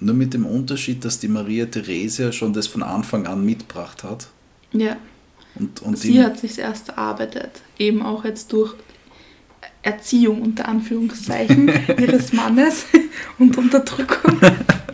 Nur 0.00 0.14
mit 0.14 0.34
dem 0.34 0.46
Unterschied, 0.46 1.04
dass 1.04 1.18
die 1.18 1.28
Maria 1.28 1.66
Theresia 1.66 2.30
schon 2.30 2.52
das 2.52 2.66
von 2.66 2.82
Anfang 2.82 3.26
an 3.26 3.44
mitgebracht 3.44 4.04
hat. 4.04 4.28
Ja. 4.72 4.96
Und, 5.54 5.82
und 5.82 5.98
sie 5.98 6.22
hat 6.22 6.38
sich 6.38 6.58
erst 6.58 6.90
erarbeitet, 6.90 7.62
eben 7.78 8.02
auch 8.02 8.24
jetzt 8.24 8.52
durch 8.52 8.74
Erziehung 9.82 10.42
unter 10.42 10.68
Anführungszeichen 10.68 11.68
ihres 11.98 12.32
Mannes 12.32 12.86
und 13.38 13.56
Unterdrückung. 13.56 14.40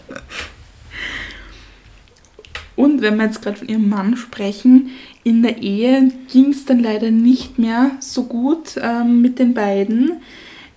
Und 2.76 3.02
wenn 3.02 3.16
wir 3.16 3.26
jetzt 3.26 3.42
gerade 3.42 3.58
von 3.58 3.68
ihrem 3.68 3.88
Mann 3.88 4.16
sprechen, 4.16 4.90
in 5.22 5.42
der 5.42 5.62
Ehe 5.62 6.10
ging 6.32 6.50
es 6.50 6.64
dann 6.64 6.80
leider 6.80 7.10
nicht 7.10 7.58
mehr 7.58 7.92
so 8.00 8.24
gut 8.24 8.76
ähm, 8.80 9.22
mit 9.22 9.38
den 9.38 9.54
beiden. 9.54 10.14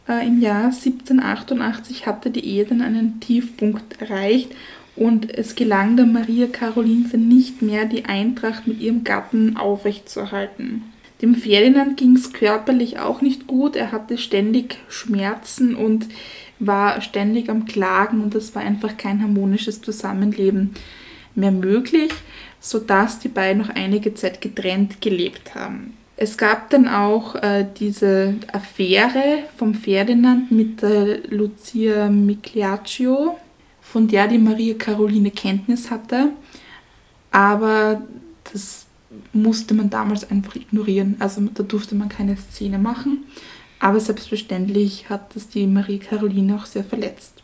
Äh, 0.07 0.27
Im 0.27 0.39
Jahr 0.39 0.65
1788 0.65 2.05
hatte 2.05 2.29
die 2.29 2.45
Ehe 2.45 2.65
dann 2.65 2.81
einen 2.81 3.19
Tiefpunkt 3.19 4.01
erreicht 4.01 4.51
und 4.95 5.35
es 5.37 5.55
gelang 5.55 5.97
der 5.97 6.05
Maria 6.05 6.47
Caroline 6.47 7.17
nicht 7.17 7.61
mehr, 7.61 7.85
die 7.85 8.05
Eintracht 8.05 8.67
mit 8.67 8.79
ihrem 8.79 9.03
Gatten 9.03 9.57
aufrechtzuerhalten. 9.57 10.83
Dem 11.21 11.33
Ferdinand 11.33 11.97
ging 11.97 12.15
es 12.15 12.31
körperlich 12.31 12.99
auch 12.99 13.21
nicht 13.21 13.47
gut. 13.47 13.75
Er 13.75 13.91
hatte 13.91 14.19
ständig 14.19 14.77
Schmerzen 14.87 15.75
und 15.75 16.07
war 16.59 17.01
ständig 17.01 17.49
am 17.49 17.65
Klagen 17.65 18.21
und 18.21 18.35
es 18.35 18.53
war 18.53 18.61
einfach 18.61 18.97
kein 18.97 19.21
harmonisches 19.21 19.81
Zusammenleben 19.81 20.75
mehr 21.37 21.51
möglich, 21.51 22.11
sodass 22.59 23.19
die 23.19 23.29
beiden 23.29 23.61
noch 23.61 23.69
einige 23.69 24.13
Zeit 24.13 24.41
getrennt 24.41 24.99
gelebt 25.01 25.55
haben. 25.55 25.93
Es 26.19 26.37
gab 26.37 26.71
dann 26.71 26.87
auch 26.87 27.35
äh, 27.35 27.65
diese 27.79 28.35
Affäre 28.51 29.43
vom 29.55 29.75
Ferdinand 29.75 30.51
mit 30.51 30.81
der 30.81 31.19
Lucia 31.29 32.09
Migliaccio, 32.09 33.37
von 33.81 34.07
der 34.07 34.27
die 34.27 34.39
Maria 34.39 34.73
Caroline 34.73 35.29
Kenntnis 35.29 35.91
hatte. 35.91 36.31
Aber 37.31 38.01
das 38.51 38.87
musste 39.31 39.75
man 39.75 39.91
damals 39.91 40.29
einfach 40.29 40.55
ignorieren. 40.55 41.17
Also 41.19 41.41
da 41.53 41.61
durfte 41.61 41.93
man 41.93 42.09
keine 42.09 42.35
Szene 42.35 42.79
machen. 42.79 43.25
Aber 43.79 43.99
selbstverständlich 43.99 45.09
hat 45.09 45.35
das 45.35 45.49
die 45.49 45.67
Marie 45.67 45.99
Caroline 45.99 46.55
auch 46.55 46.65
sehr 46.65 46.83
verletzt. 46.83 47.43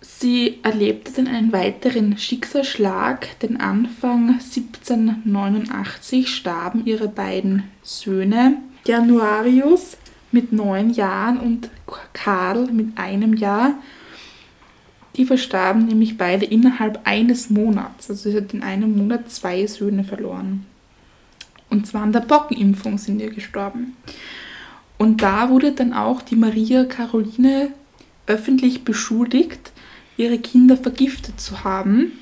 Sie 0.00 0.58
erlebte 0.62 1.12
dann 1.12 1.26
einen 1.26 1.52
weiteren 1.52 2.16
Schicksalsschlag, 2.18 3.40
denn 3.40 3.56
Anfang 3.60 4.38
1789 4.40 6.28
starben 6.28 6.86
ihre 6.86 7.08
beiden 7.08 7.64
Söhne, 7.82 8.58
Januarius 8.86 9.96
mit 10.30 10.52
neun 10.52 10.90
Jahren 10.90 11.38
und 11.38 11.70
Karl 12.12 12.66
mit 12.70 12.96
einem 12.96 13.34
Jahr. 13.34 13.74
Die 15.16 15.24
verstarben 15.24 15.86
nämlich 15.86 16.16
beide 16.16 16.46
innerhalb 16.46 17.00
eines 17.04 17.50
Monats. 17.50 18.08
Also 18.08 18.30
sie 18.30 18.36
hat 18.36 18.54
in 18.54 18.62
einem 18.62 18.96
Monat 18.96 19.30
zwei 19.32 19.66
Söhne 19.66 20.04
verloren. 20.04 20.64
Und 21.70 21.88
zwar 21.88 22.02
an 22.02 22.12
der 22.12 22.20
Pockenimpfung 22.20 22.98
sind 22.98 23.18
die 23.18 23.28
gestorben. 23.28 23.96
Und 24.96 25.22
da 25.22 25.50
wurde 25.50 25.72
dann 25.72 25.92
auch 25.92 26.22
die 26.22 26.36
Maria 26.36 26.84
Caroline 26.84 27.72
öffentlich 28.26 28.84
beschuldigt, 28.84 29.72
ihre 30.18 30.38
Kinder 30.38 30.76
vergiftet 30.76 31.40
zu 31.40 31.64
haben, 31.64 32.12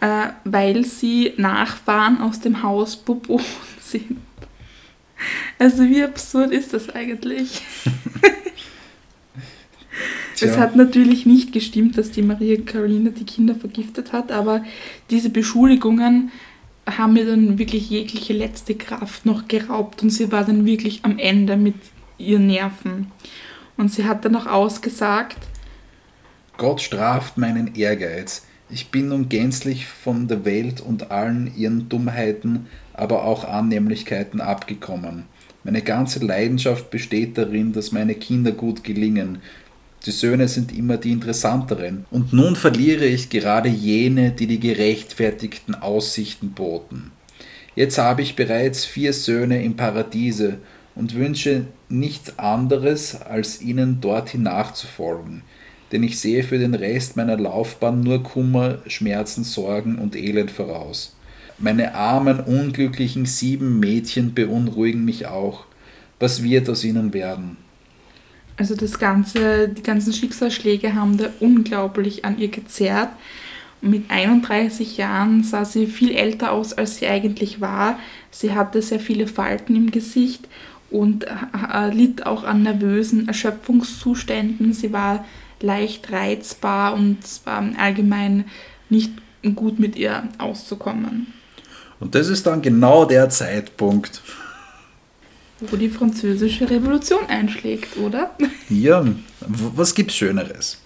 äh, 0.00 0.28
weil 0.44 0.84
sie 0.84 1.34
Nachfahren 1.36 2.20
aus 2.20 2.40
dem 2.40 2.64
Haus 2.64 2.96
Bourbon 2.96 3.40
sind. 3.80 4.18
Also 5.58 5.88
wie 5.88 6.02
absurd 6.02 6.50
ist 6.50 6.72
das 6.72 6.90
eigentlich? 6.90 7.62
es 10.40 10.56
hat 10.56 10.74
natürlich 10.74 11.26
nicht 11.26 11.52
gestimmt, 11.52 11.96
dass 11.96 12.10
die 12.10 12.22
Maria 12.22 12.60
Caroline 12.60 13.12
die 13.12 13.24
Kinder 13.24 13.54
vergiftet 13.54 14.12
hat, 14.12 14.32
aber 14.32 14.64
diese 15.10 15.30
Beschuldigungen 15.30 16.32
haben 16.86 17.12
mir 17.12 17.24
dann 17.24 17.58
wirklich 17.58 17.90
jegliche 17.90 18.32
letzte 18.32 18.74
Kraft 18.74 19.24
noch 19.24 19.46
geraubt 19.46 20.02
und 20.02 20.10
sie 20.10 20.32
war 20.32 20.44
dann 20.44 20.64
wirklich 20.64 21.04
am 21.04 21.18
Ende 21.18 21.56
mit 21.56 21.76
ihren 22.18 22.48
Nerven. 22.48 23.12
Und 23.76 23.92
sie 23.92 24.04
hat 24.04 24.24
dann 24.24 24.34
auch 24.34 24.46
ausgesagt, 24.46 25.38
Gott 26.56 26.80
straft 26.80 27.38
meinen 27.38 27.74
Ehrgeiz. 27.74 28.46
Ich 28.70 28.90
bin 28.90 29.08
nun 29.08 29.28
gänzlich 29.28 29.86
von 29.86 30.28
der 30.28 30.44
Welt 30.44 30.80
und 30.80 31.10
allen 31.10 31.52
ihren 31.56 31.88
Dummheiten, 31.88 32.66
aber 32.94 33.24
auch 33.24 33.44
Annehmlichkeiten 33.44 34.40
abgekommen. 34.40 35.24
Meine 35.64 35.82
ganze 35.82 36.24
Leidenschaft 36.24 36.90
besteht 36.90 37.38
darin, 37.38 37.72
dass 37.72 37.92
meine 37.92 38.14
Kinder 38.14 38.52
gut 38.52 38.82
gelingen, 38.82 39.38
die 40.04 40.10
Söhne 40.10 40.48
sind 40.48 40.76
immer 40.76 40.96
die 40.96 41.12
interessanteren. 41.12 42.06
Und 42.10 42.32
nun 42.32 42.56
verliere 42.56 43.04
ich 43.04 43.30
gerade 43.30 43.68
jene, 43.68 44.32
die 44.32 44.48
die 44.48 44.58
gerechtfertigten 44.58 45.76
Aussichten 45.76 46.50
boten. 46.50 47.12
Jetzt 47.76 47.98
habe 47.98 48.22
ich 48.22 48.34
bereits 48.34 48.84
vier 48.84 49.12
Söhne 49.12 49.62
im 49.62 49.76
Paradiese 49.76 50.58
und 50.94 51.14
wünsche 51.14 51.66
nichts 51.88 52.38
anderes, 52.38 53.20
als 53.22 53.62
ihnen 53.62 54.00
dorthin 54.00 54.42
nachzufolgen. 54.42 55.42
Denn 55.92 56.02
ich 56.02 56.18
sehe 56.18 56.42
für 56.42 56.58
den 56.58 56.74
Rest 56.74 57.16
meiner 57.16 57.36
Laufbahn 57.36 58.00
nur 58.00 58.22
Kummer, 58.22 58.78
Schmerzen, 58.86 59.44
Sorgen 59.44 59.98
und 59.98 60.16
Elend 60.16 60.50
voraus. 60.50 61.14
Meine 61.58 61.94
armen, 61.94 62.40
unglücklichen 62.40 63.26
sieben 63.26 63.78
Mädchen 63.78 64.34
beunruhigen 64.34 65.04
mich 65.04 65.26
auch. 65.26 65.66
Was 66.18 66.42
wird 66.42 66.68
aus 66.70 66.82
ihnen 66.82 67.12
werden? 67.12 67.56
Also 68.56 68.74
das 68.74 68.98
ganze, 68.98 69.68
die 69.68 69.82
ganzen 69.82 70.12
Schicksalsschläge 70.12 70.94
haben 70.94 71.18
da 71.18 71.28
unglaublich 71.40 72.24
an 72.24 72.38
ihr 72.38 72.48
gezerrt. 72.48 73.10
Mit 73.80 74.10
31 74.10 74.96
Jahren 74.96 75.42
sah 75.42 75.64
sie 75.64 75.86
viel 75.86 76.12
älter 76.12 76.52
aus, 76.52 76.72
als 76.72 76.96
sie 76.96 77.06
eigentlich 77.06 77.60
war. 77.60 77.98
Sie 78.30 78.52
hatte 78.52 78.80
sehr 78.80 79.00
viele 79.00 79.26
Falten 79.26 79.74
im 79.74 79.90
Gesicht 79.90 80.46
und 80.90 81.24
äh, 81.24 81.90
litt 81.92 82.26
auch 82.26 82.44
an 82.44 82.62
nervösen 82.62 83.26
Erschöpfungszuständen. 83.26 84.72
Sie 84.72 84.92
war 84.92 85.24
leicht 85.62 86.12
reizbar 86.12 86.94
und 86.94 87.18
war 87.44 87.64
allgemein 87.78 88.46
nicht 88.88 89.10
gut 89.54 89.78
mit 89.78 89.96
ihr 89.96 90.28
auszukommen. 90.38 91.32
Und 92.00 92.14
das 92.14 92.28
ist 92.28 92.46
dann 92.46 92.62
genau 92.62 93.04
der 93.04 93.28
Zeitpunkt, 93.28 94.22
wo 95.60 95.76
die 95.76 95.88
französische 95.88 96.68
Revolution 96.68 97.26
einschlägt, 97.28 97.96
oder? 97.96 98.36
Ja, 98.68 99.06
was 99.40 99.94
gibt's 99.94 100.16
Schöneres? 100.16 100.78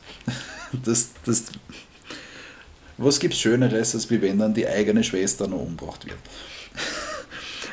Das, 0.85 1.11
das, 1.25 1.45
was 2.99 3.19
gibt's 3.19 3.39
Schöneres, 3.39 3.95
als 3.95 4.11
wie 4.11 4.21
wenn 4.21 4.39
dann 4.39 4.53
die 4.53 4.67
eigene 4.67 5.03
Schwester 5.03 5.47
noch 5.47 5.61
umgebracht 5.61 6.05
wird? 6.05 6.19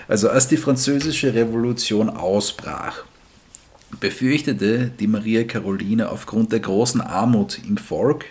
Also 0.07 0.29
als 0.29 0.47
die 0.47 0.57
französische 0.57 1.33
Revolution 1.33 2.09
ausbrach, 2.09 3.03
befürchtete 3.99 4.91
die 4.99 5.07
Maria 5.07 5.43
Caroline 5.43 6.09
aufgrund 6.09 6.51
der 6.51 6.59
großen 6.59 7.01
Armut 7.01 7.59
im 7.67 7.77
Volk 7.77 8.25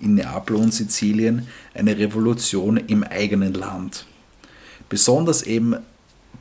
in 0.00 0.14
Neapel 0.14 0.56
und 0.56 0.72
Sizilien 0.72 1.46
eine 1.74 1.98
Revolution 1.98 2.76
im 2.76 3.02
eigenen 3.02 3.54
Land. 3.54 4.06
Besonders 4.88 5.42
eben 5.42 5.76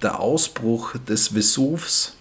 der 0.01 0.19
Ausbruch 0.19 0.95
des 1.07 1.29
Vesuvs 1.29 2.15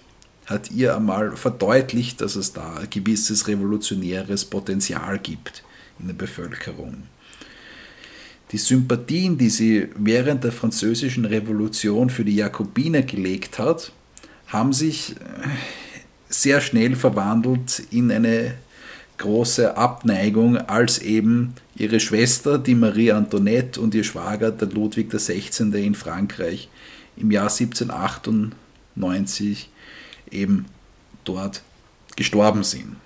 hat 0.47 0.71
ihr 0.71 0.97
einmal 0.97 1.37
verdeutlicht, 1.37 2.21
dass 2.21 2.37
es 2.37 2.53
da 2.53 2.77
ein 2.77 2.91
gewisses 2.91 3.49
revolutionäres 3.49 4.45
Potenzial 4.45 5.19
gibt 5.19 5.65
in 5.99 6.07
der 6.07 6.15
Bevölkerung. 6.15 7.03
Die 8.53 8.59
Sympathien, 8.59 9.37
die 9.37 9.51
sie 9.51 9.89
während 9.97 10.45
der 10.45 10.53
französischen 10.53 11.25
Revolution 11.25 12.11
für 12.11 12.25
die 12.25 12.37
Jakobiner 12.37 13.03
gelegt 13.03 13.59
hat, 13.59 13.93
haben 14.47 14.73
sich 14.73 15.17
sehr 16.29 16.61
schnell 16.61 16.97
verwandelt 16.97 17.83
in 17.91 18.11
eine 18.11 18.55
große 19.19 19.77
Abneigung, 19.77 20.57
als 20.57 20.99
eben 20.99 21.53
ihre 21.75 22.01
Schwester, 22.01 22.59
die 22.59 22.75
Marie 22.75 23.13
Antoinette, 23.13 23.79
und 23.81 23.95
ihr 23.95 24.03
Schwager, 24.05 24.51
der 24.51 24.69
Ludwig 24.69 25.11
XVI. 25.11 25.85
in 25.85 25.95
Frankreich, 25.95 26.71
im 27.17 27.31
Jahr 27.31 27.51
1798 27.51 29.71
eben 30.31 30.67
dort 31.25 31.63
gestorben 32.17 32.65
sind. 32.65 32.97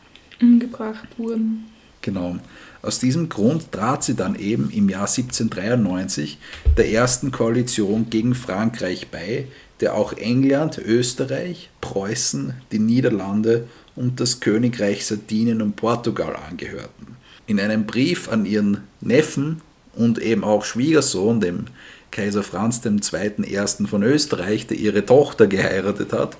Umgebracht 0.40 1.18
wurden. 1.18 1.66
Genau. 2.02 2.38
Aus 2.82 2.98
diesem 2.98 3.28
Grund 3.28 3.72
trat 3.72 4.04
sie 4.04 4.14
dann 4.14 4.36
eben 4.36 4.70
im 4.70 4.88
Jahr 4.88 5.06
1793 5.06 6.38
der 6.78 6.90
ersten 6.90 7.30
Koalition 7.30 8.08
gegen 8.08 8.34
Frankreich 8.34 9.08
bei, 9.10 9.48
der 9.80 9.94
auch 9.94 10.12
England, 10.12 10.78
Österreich, 10.78 11.70
Preußen, 11.80 12.54
die 12.72 12.78
Niederlande 12.78 13.66
und 13.96 14.20
das 14.20 14.40
Königreich 14.40 15.06
Sardinien 15.06 15.62
und 15.62 15.76
Portugal 15.76 16.36
angehörten. 16.48 17.16
In 17.46 17.58
einem 17.58 17.86
Brief 17.86 18.28
an 18.28 18.44
ihren 18.46 18.82
Neffen 19.00 19.62
und 19.94 20.18
eben 20.18 20.44
auch 20.44 20.64
Schwiegersohn, 20.64 21.40
dem 21.40 21.66
Kaiser 22.10 22.42
Franz 22.42 22.80
II. 22.84 23.86
Von 23.86 24.02
Österreich, 24.02 24.66
der 24.66 24.78
ihre 24.78 25.04
Tochter 25.04 25.46
geheiratet 25.46 26.12
hat, 26.12 26.36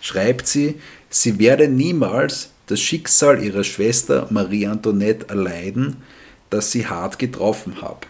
schreibt 0.00 0.46
sie, 0.46 0.80
sie 1.08 1.38
werde 1.38 1.68
niemals 1.68 2.50
das 2.66 2.80
Schicksal 2.80 3.42
ihrer 3.42 3.64
Schwester 3.64 4.26
Marie 4.30 4.66
Antoinette 4.66 5.28
erleiden, 5.28 5.96
das 6.50 6.70
sie 6.70 6.86
hart 6.86 7.18
getroffen 7.18 7.82
habe. 7.82 8.06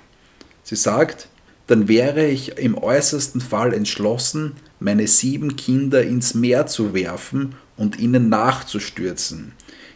Sie 0.62 0.76
sagt, 0.76 1.28
dann 1.70 1.86
wäre 1.86 2.26
ich 2.26 2.58
im 2.58 2.76
äußersten 2.76 3.40
Fall 3.40 3.72
entschlossen, 3.72 4.54
meine 4.80 5.06
sieben 5.06 5.54
Kinder 5.54 6.02
ins 6.02 6.34
Meer 6.34 6.66
zu 6.66 6.94
werfen 6.94 7.54
und 7.76 8.00
ihnen 8.00 8.28
nachzustürzen. 8.28 9.52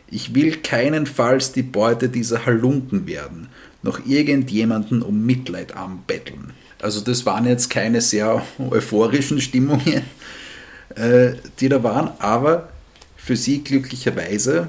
Ich 0.08 0.36
will 0.36 0.58
keinenfalls 0.58 1.50
die 1.50 1.64
Beute 1.64 2.08
dieser 2.08 2.46
Halunken 2.46 3.08
werden, 3.08 3.48
noch 3.82 4.06
irgendjemanden 4.06 5.02
um 5.02 5.26
Mitleid 5.26 5.76
anbetteln. 5.76 6.52
Also 6.80 7.00
das 7.00 7.26
waren 7.26 7.44
jetzt 7.44 7.70
keine 7.70 8.00
sehr 8.00 8.46
euphorischen 8.70 9.40
Stimmungen, 9.40 10.02
äh, 10.94 11.32
die 11.58 11.68
da 11.68 11.82
waren, 11.82 12.12
aber 12.20 12.68
für 13.16 13.34
sie 13.34 13.64
glücklicherweise 13.64 14.68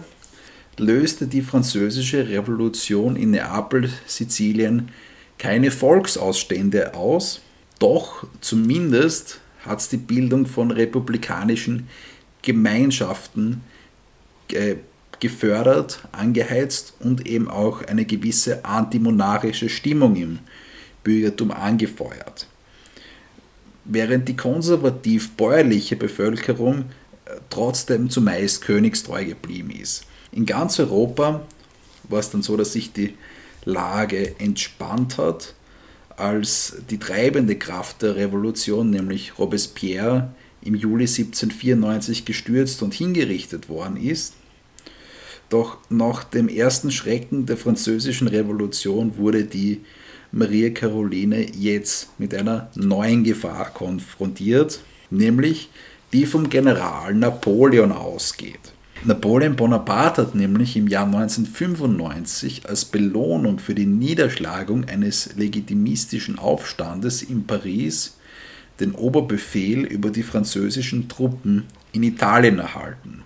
löste 0.78 1.28
die 1.28 1.44
französische 1.44 2.28
Revolution 2.28 3.16
in 3.16 3.30
Neapel, 3.30 3.92
Sizilien 4.08 4.90
keine 5.46 5.70
Volksausstände 5.70 6.96
aus, 6.96 7.42
doch 7.78 8.26
zumindest 8.42 9.42
hat 9.64 9.80
es 9.80 9.90
die 9.90 9.98
Bildung 9.98 10.48
von 10.48 10.72
republikanischen 10.72 11.88
Gemeinschaften 12.42 13.62
äh, 14.52 14.78
gefördert, 15.20 16.08
angeheizt 16.12 16.96
und 17.00 17.28
eben 17.28 17.48
auch 17.48 17.84
eine 17.84 18.06
gewisse 18.06 18.66
antimonarchische 18.66 19.70
Stimmung 19.70 20.16
im 20.16 20.40
Bürgertum 21.04 21.52
angefeuert. 21.52 22.48
Während 23.84 24.28
die 24.28 24.36
konservativ-bäuerliche 24.36 25.96
Bevölkerung 25.96 26.86
äh, 27.26 27.36
trotzdem 27.52 28.10
zumeist 28.10 28.64
königstreu 28.64 29.26
geblieben 29.26 29.70
ist. 29.70 30.06
In 30.32 30.48
ganz 30.48 30.80
Europa 30.80 31.46
war 32.10 32.20
es 32.20 32.32
dann 32.32 32.42
so, 32.42 32.58
dass 32.58 32.74
sich 32.74 32.94
die 32.94 33.14
Lage 33.66 34.40
entspannt 34.40 35.18
hat, 35.18 35.54
als 36.18 36.78
die 36.90 37.00
treibende 37.00 37.58
Kraft 37.58 38.02
der 38.02 38.16
Revolution, 38.16 38.90
nämlich 38.90 39.38
Robespierre, 39.38 40.30
im 40.62 40.76
Juli 40.76 41.04
1794 41.04 42.26
gestürzt 42.26 42.82
und 42.82 42.94
hingerichtet 42.94 43.70
worden 43.70 43.98
ist. 43.98 44.34
Doch 45.50 45.78
nach 45.90 46.24
dem 46.24 46.48
ersten 46.48 46.92
Schrecken 46.92 47.46
der 47.46 47.58
französischen 47.58 48.28
Revolution 48.28 49.18
wurde 49.18 49.44
die 49.44 49.82
Maria 50.32 50.72
Caroline 50.72 51.46
jetzt 51.54 52.10
mit 52.20 52.34
einer 52.34 52.70
neuen 52.76 53.24
Gefahr 53.24 53.72
konfrontiert, 53.72 54.80
nämlich 55.12 55.70
die 56.14 56.26
vom 56.26 56.50
General 56.50 57.14
Napoleon 57.14 57.92
ausgeht. 57.92 58.75
Napoleon 59.04 59.56
Bonaparte 59.56 60.24
hat 60.24 60.36
nämlich 60.36 60.76
im 60.78 60.88
Jahr 60.88 61.06
1995 61.06 62.68
als 62.68 62.86
Belohnung 62.86 63.60
für 63.60 63.76
die 63.76 63.86
Niederschlagung 63.86 64.86
eines 64.86 65.36
legitimistischen 65.36 66.40
Aufstandes 66.40 67.22
in 67.22 67.46
Paris 67.46 68.18
den 68.80 68.94
Oberbefehl 68.94 69.84
über 69.86 70.10
die 70.10 70.24
französischen 70.24 71.08
Truppen 71.08 71.66
in 71.92 72.04
Italien 72.04 72.60
erhalten. 72.60 73.24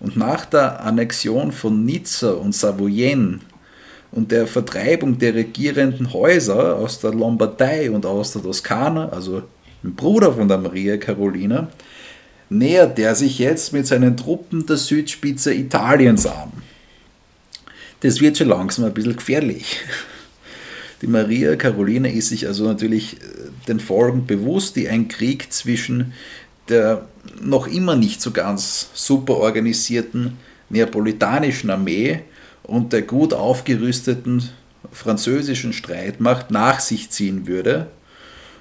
Und 0.00 0.16
nach 0.16 0.44
der 0.44 0.84
Annexion 0.84 1.52
von 1.52 1.84
Nizza 1.84 2.32
und 2.32 2.54
Savoyen 2.54 3.40
und 4.10 4.30
der 4.30 4.46
Vertreibung 4.46 5.18
der 5.18 5.34
regierenden 5.34 6.12
Häuser 6.12 6.76
aus 6.76 7.00
der 7.00 7.12
Lombardei 7.12 7.90
und 7.90 8.06
aus 8.06 8.32
der 8.32 8.42
Toskana, 8.42 9.08
also 9.08 9.42
ein 9.82 9.94
Bruder 9.94 10.32
von 10.32 10.48
der 10.48 10.58
Maria 10.58 10.96
Carolina, 10.96 11.68
nähert 12.50 12.98
er 12.98 13.14
sich 13.14 13.38
jetzt 13.38 13.72
mit 13.72 13.86
seinen 13.86 14.16
Truppen 14.16 14.66
der 14.66 14.76
Südspitze 14.76 15.52
Italiens 15.52 16.26
an. 16.26 16.52
Das 18.00 18.20
wird 18.20 18.38
schon 18.38 18.48
langsam 18.48 18.84
ein 18.84 18.94
bisschen 18.94 19.16
gefährlich. 19.16 19.78
Die 21.02 21.06
Maria 21.06 21.56
Carolina 21.56 22.08
ist 22.08 22.28
sich 22.28 22.46
also 22.46 22.64
natürlich 22.64 23.14
äh, 23.14 23.18
den 23.68 23.80
Folgen 23.80 24.26
bewusst, 24.26 24.76
die 24.76 24.88
ein 24.88 25.08
Krieg 25.08 25.52
zwischen 25.52 26.12
der 26.68 27.06
noch 27.40 27.66
immer 27.66 27.96
nicht 27.96 28.20
so 28.20 28.30
ganz 28.30 28.90
super 28.94 29.36
organisierten 29.36 30.36
neapolitanischen 30.68 31.70
Armee 31.70 32.20
und 32.62 32.92
der 32.92 33.02
gut 33.02 33.32
aufgerüsteten 33.32 34.50
französischen 34.92 35.72
Streitmacht 35.72 36.50
nach 36.50 36.80
sich 36.80 37.10
ziehen 37.10 37.46
würde 37.46 37.88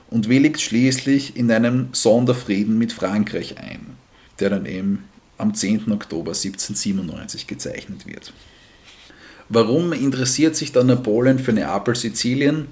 und 0.10 0.30
willigt 0.30 0.62
schließlich 0.62 1.36
in 1.36 1.52
einem 1.52 1.90
Sonderfrieden 1.92 2.78
mit 2.78 2.94
Frankreich 2.94 3.58
ein, 3.58 3.98
der 4.40 4.50
dann 4.50 4.66
eben 4.66 5.04
am 5.38 5.54
10. 5.54 5.92
Oktober 5.92 6.32
1797 6.32 7.48
gezeichnet 7.48 8.08
wird. 8.08 8.34
Warum 9.50 9.94
interessiert 9.94 10.56
sich 10.56 10.72
dann 10.72 10.88
Napoleon 10.88 11.40
für 11.40 11.54
Neapel, 11.54 11.96
Sizilien? 11.96 12.68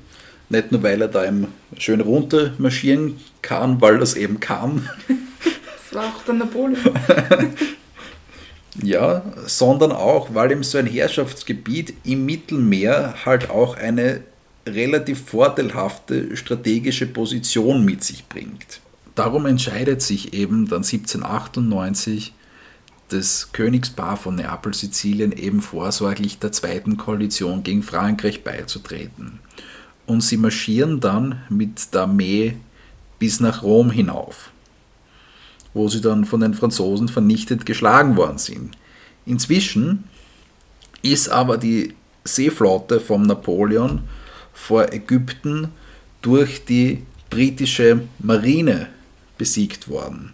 Nicht 0.49 0.71
nur, 0.71 0.83
weil 0.83 1.01
er 1.01 1.07
da 1.07 1.25
eben 1.25 1.47
schön 1.77 2.01
runter 2.01 2.53
marschieren 2.57 3.19
kann, 3.41 3.81
weil 3.81 3.99
das 3.99 4.15
eben 4.15 4.39
kann. 4.39 4.89
Das 5.07 5.95
war 5.95 6.05
auch 6.05 6.23
der 6.23 6.35
Napoleon. 6.35 6.77
Ja, 8.83 9.23
sondern 9.45 9.91
auch, 9.91 10.33
weil 10.33 10.51
ihm 10.51 10.63
so 10.63 10.77
ein 10.77 10.85
Herrschaftsgebiet 10.85 11.93
im 12.03 12.25
Mittelmeer 12.25 13.15
halt 13.25 13.49
auch 13.49 13.77
eine 13.77 14.21
relativ 14.65 15.25
vorteilhafte 15.25 16.35
strategische 16.35 17.05
Position 17.05 17.85
mit 17.85 18.03
sich 18.03 18.27
bringt. 18.27 18.81
Darum 19.13 19.45
entscheidet 19.45 20.01
sich 20.01 20.33
eben 20.33 20.67
dann 20.67 20.83
1798 20.83 22.33
das 23.09 23.51
Königspaar 23.51 24.17
von 24.17 24.35
Neapel-Sizilien 24.35 25.31
eben 25.31 25.61
vorsorglich 25.61 26.39
der 26.39 26.51
zweiten 26.51 26.97
Koalition 26.97 27.63
gegen 27.63 27.83
Frankreich 27.83 28.43
beizutreten. 28.43 29.39
Und 30.07 30.21
sie 30.21 30.37
marschieren 30.37 30.99
dann 30.99 31.43
mit 31.49 31.93
der 31.93 32.01
Armee 32.01 32.57
bis 33.19 33.39
nach 33.39 33.63
Rom 33.63 33.91
hinauf, 33.91 34.51
wo 35.73 35.87
sie 35.87 36.01
dann 36.01 36.25
von 36.25 36.41
den 36.41 36.53
Franzosen 36.53 37.07
vernichtet 37.07 37.65
geschlagen 37.65 38.17
worden 38.17 38.37
sind. 38.37 38.75
Inzwischen 39.25 40.05
ist 41.01 41.29
aber 41.29 41.57
die 41.57 41.93
Seeflotte 42.23 42.99
von 42.99 43.21
Napoleon 43.23 44.01
vor 44.55 44.91
Ägypten 44.91 45.69
durch 46.23 46.65
die 46.65 47.03
britische 47.29 48.01
Marine 48.17 48.87
besiegt 49.37 49.87
worden. 49.87 50.33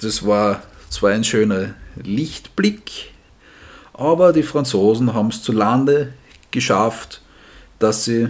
Das 0.00 0.26
war 0.26 0.62
zwar 0.90 1.10
ein 1.10 1.22
schöner 1.22 1.74
Lichtblick, 2.02 3.12
aber 3.92 4.32
die 4.32 4.42
Franzosen 4.42 5.14
haben 5.14 5.28
es 5.28 5.42
zu 5.42 5.52
Lande 5.52 6.12
geschafft, 6.50 7.22
dass 7.78 8.04
sie 8.04 8.28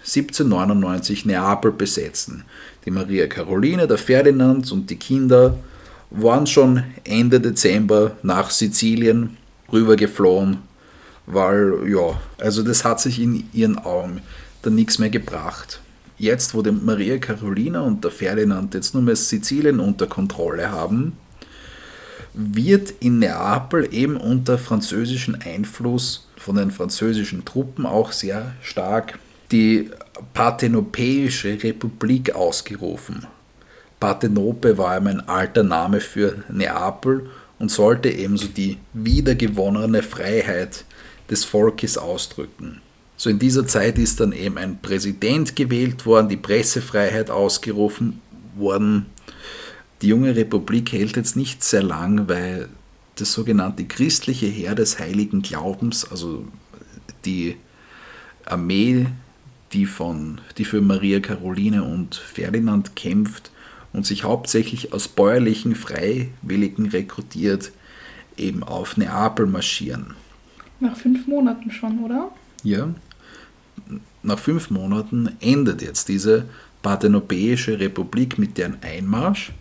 1799 0.00 1.26
Neapel 1.26 1.72
besetzen. 1.72 2.44
Die 2.84 2.90
Maria 2.90 3.26
Caroline, 3.26 3.86
der 3.86 3.98
Ferdinand 3.98 4.70
und 4.72 4.90
die 4.90 4.96
Kinder 4.96 5.58
waren 6.10 6.46
schon 6.46 6.84
Ende 7.04 7.40
Dezember 7.40 8.16
nach 8.22 8.50
Sizilien 8.50 9.36
rübergeflohen, 9.72 10.58
weil 11.32 11.88
ja, 11.88 12.20
also 12.38 12.62
das 12.62 12.84
hat 12.84 13.00
sich 13.00 13.20
in 13.20 13.48
ihren 13.52 13.78
Augen 13.78 14.22
dann 14.62 14.74
nichts 14.74 14.98
mehr 14.98 15.10
gebracht. 15.10 15.80
Jetzt, 16.18 16.54
wo 16.54 16.62
die 16.62 16.70
Maria 16.70 17.18
Carolina 17.18 17.80
und 17.80 18.04
der 18.04 18.10
Ferdinand 18.10 18.74
jetzt 18.74 18.94
nur 18.94 19.02
mehr 19.02 19.16
Sizilien 19.16 19.80
unter 19.80 20.06
Kontrolle 20.06 20.70
haben, 20.70 21.16
wird 22.34 22.94
in 23.00 23.18
Neapel 23.18 23.88
eben 23.92 24.16
unter 24.16 24.56
französischem 24.56 25.36
Einfluss 25.44 26.28
von 26.36 26.56
den 26.56 26.70
französischen 26.70 27.44
Truppen 27.44 27.86
auch 27.86 28.12
sehr 28.12 28.52
stark 28.62 29.18
die 29.50 29.90
Parthenopäische 30.32 31.62
Republik 31.62 32.34
ausgerufen. 32.34 33.26
Parthenope 34.00 34.78
war 34.78 34.96
eben 34.96 35.08
ein 35.08 35.28
alter 35.28 35.62
Name 35.62 36.00
für 36.00 36.42
Neapel 36.48 37.28
und 37.58 37.70
sollte 37.70 38.08
ebenso 38.08 38.48
die 38.48 38.78
wiedergewonnene 38.92 40.02
Freiheit 40.02 40.84
des 41.32 41.44
Volkes 41.44 41.98
ausdrücken. 41.98 42.80
So 43.16 43.30
in 43.30 43.38
dieser 43.38 43.66
Zeit 43.66 43.98
ist 43.98 44.20
dann 44.20 44.32
eben 44.32 44.58
ein 44.58 44.80
Präsident 44.80 45.56
gewählt 45.56 46.06
worden, 46.06 46.28
die 46.28 46.36
Pressefreiheit 46.36 47.30
ausgerufen 47.30 48.20
worden. 48.54 49.06
Die 50.02 50.08
junge 50.08 50.36
Republik 50.36 50.92
hält 50.92 51.16
jetzt 51.16 51.36
nicht 51.36 51.64
sehr 51.64 51.82
lang, 51.82 52.28
weil 52.28 52.68
das 53.16 53.32
sogenannte 53.32 53.84
christliche 53.84 54.46
Heer 54.46 54.74
des 54.74 54.98
heiligen 54.98 55.42
Glaubens, 55.42 56.10
also 56.10 56.44
die 57.24 57.56
Armee, 58.44 59.06
die, 59.72 59.86
von, 59.86 60.40
die 60.58 60.64
für 60.64 60.80
Maria 60.80 61.20
Caroline 61.20 61.84
und 61.84 62.14
Ferdinand 62.14 62.94
kämpft 62.94 63.50
und 63.92 64.04
sich 64.04 64.24
hauptsächlich 64.24 64.92
aus 64.92 65.08
bäuerlichen 65.08 65.76
Freiwilligen 65.76 66.86
rekrutiert, 66.86 67.72
eben 68.36 68.62
auf 68.62 68.96
Neapel 68.96 69.46
marschieren. 69.46 70.14
Nach 70.82 70.96
fünf 70.96 71.28
Monaten 71.28 71.70
schon, 71.70 72.00
oder? 72.00 72.32
Ja, 72.64 72.88
nach 74.24 74.38
fünf 74.38 74.68
Monaten 74.68 75.30
endet 75.40 75.80
jetzt 75.80 76.08
diese 76.08 76.46
Parthenopäische 76.82 77.78
Republik 77.78 78.36
mit 78.36 78.58
deren 78.58 78.78
Einmarsch 78.82 79.52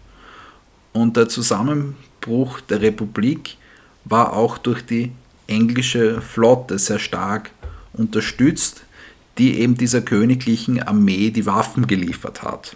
und 0.93 1.17
der 1.17 1.29
Zusammenbruch 1.29 2.59
der 2.61 2.81
Republik 2.81 3.57
war 4.03 4.33
auch 4.33 4.57
durch 4.57 4.83
die 4.83 5.11
englische 5.45 6.21
Flotte 6.21 6.79
sehr 6.79 6.97
stark 6.97 7.51
unterstützt, 7.93 8.83
die 9.37 9.59
eben 9.59 9.75
dieser 9.75 10.01
königlichen 10.01 10.81
Armee 10.81 11.29
die 11.29 11.45
Waffen 11.45 11.85
geliefert 11.85 12.41
hat. 12.41 12.75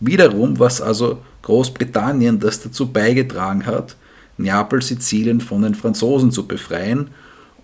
Wiederum, 0.00 0.58
was 0.58 0.80
also 0.80 1.22
Großbritannien, 1.42 2.40
das 2.40 2.60
dazu 2.60 2.88
beigetragen 2.88 3.64
hat, 3.64 3.94
Neapel, 4.38 4.82
Sizilien 4.82 5.40
von 5.40 5.62
den 5.62 5.76
Franzosen 5.76 6.32
zu 6.32 6.48
befreien 6.48 7.10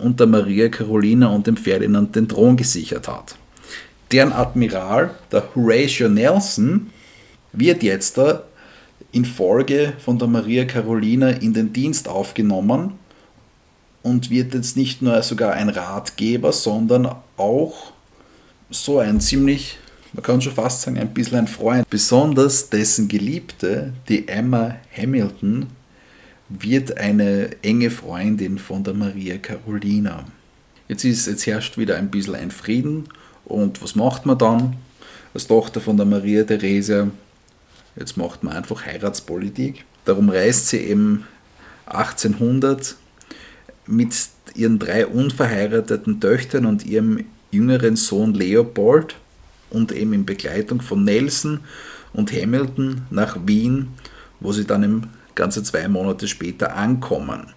und 0.03 0.20
der 0.20 0.26
Maria 0.26 0.68
Carolina 0.68 1.28
und 1.28 1.46
dem 1.46 1.57
Ferdinand 1.57 2.14
den 2.14 2.28
Thron 2.28 2.57
gesichert 2.57 3.09
hat. 3.09 3.36
Deren 4.11 4.32
Admiral, 4.32 5.11
der 5.30 5.44
Horatio 5.55 6.09
Nelson, 6.09 6.90
wird 7.53 7.82
jetzt 7.82 8.18
in 9.12 9.24
Folge 9.24 9.94
von 9.98 10.18
der 10.18 10.28
Maria 10.28 10.64
Carolina 10.64 11.30
in 11.30 11.55
den 11.55 11.72
Dienst 11.72 12.09
aufgenommen 12.09 12.94
und 14.03 14.30
wird 14.30 14.55
jetzt 14.55 14.76
nicht 14.76 15.03
nur 15.03 15.22
sogar 15.22 15.53
ein 15.53 15.68
Ratgeber, 15.68 16.53
sondern 16.53 17.14
auch 17.36 17.92
so 18.70 18.98
ein 18.98 19.20
ziemlich, 19.20 19.78
man 20.12 20.22
kann 20.22 20.40
schon 20.40 20.53
fast 20.53 20.82
sagen, 20.82 20.98
ein 20.98 21.14
bisschen 21.14 21.38
ein 21.38 21.46
Freund. 21.46 21.88
Besonders 21.88 22.68
dessen 22.68 23.09
Geliebte, 23.09 23.92
die 24.09 24.26
Emma 24.28 24.76
Hamilton, 24.96 25.68
wird 26.61 26.98
eine 26.98 27.50
enge 27.62 27.90
Freundin 27.90 28.59
von 28.59 28.84
der 28.84 28.94
Maria 28.94 29.38
Carolina. 29.38 30.24
Jetzt, 30.88 31.05
ist, 31.05 31.26
jetzt 31.26 31.46
herrscht 31.46 31.78
wieder 31.78 31.96
ein 31.96 32.11
bisschen 32.11 32.34
ein 32.34 32.50
Frieden 32.50 33.05
und 33.44 33.82
was 33.82 33.94
macht 33.94 34.26
man 34.26 34.38
dann? 34.38 34.76
Als 35.34 35.46
Tochter 35.46 35.80
von 35.80 35.96
der 35.96 36.05
Maria 36.07 36.44
Theresia, 36.44 37.11
jetzt 37.96 38.16
macht 38.16 38.42
man 38.42 38.55
einfach 38.55 38.84
Heiratspolitik. 38.84 39.84
Darum 40.05 40.28
reist 40.28 40.68
sie 40.68 40.78
eben 40.78 41.24
1800 41.86 42.96
mit 43.86 44.14
ihren 44.55 44.78
drei 44.78 45.07
unverheirateten 45.07 46.20
Töchtern 46.20 46.66
und 46.66 46.84
ihrem 46.84 47.24
jüngeren 47.50 47.96
Sohn 47.96 48.34
Leopold 48.34 49.16
und 49.70 49.92
eben 49.92 50.12
in 50.12 50.26
Begleitung 50.26 50.82
von 50.82 51.05
Nelson 51.05 51.61
und 52.12 52.32
Hamilton 52.32 53.03
nach 53.11 53.38
Wien, 53.46 53.88
wo 54.40 54.53
sie 54.53 54.66
dann 54.66 54.82
im 54.82 55.03
ganze 55.34 55.62
zwei 55.62 55.88
Monate 55.88 56.28
später 56.28 56.76
ankommen. 56.76 57.54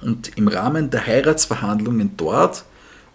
Und 0.00 0.36
im 0.36 0.48
Rahmen 0.48 0.90
der 0.90 1.06
Heiratsverhandlungen 1.06 2.16
dort 2.16 2.64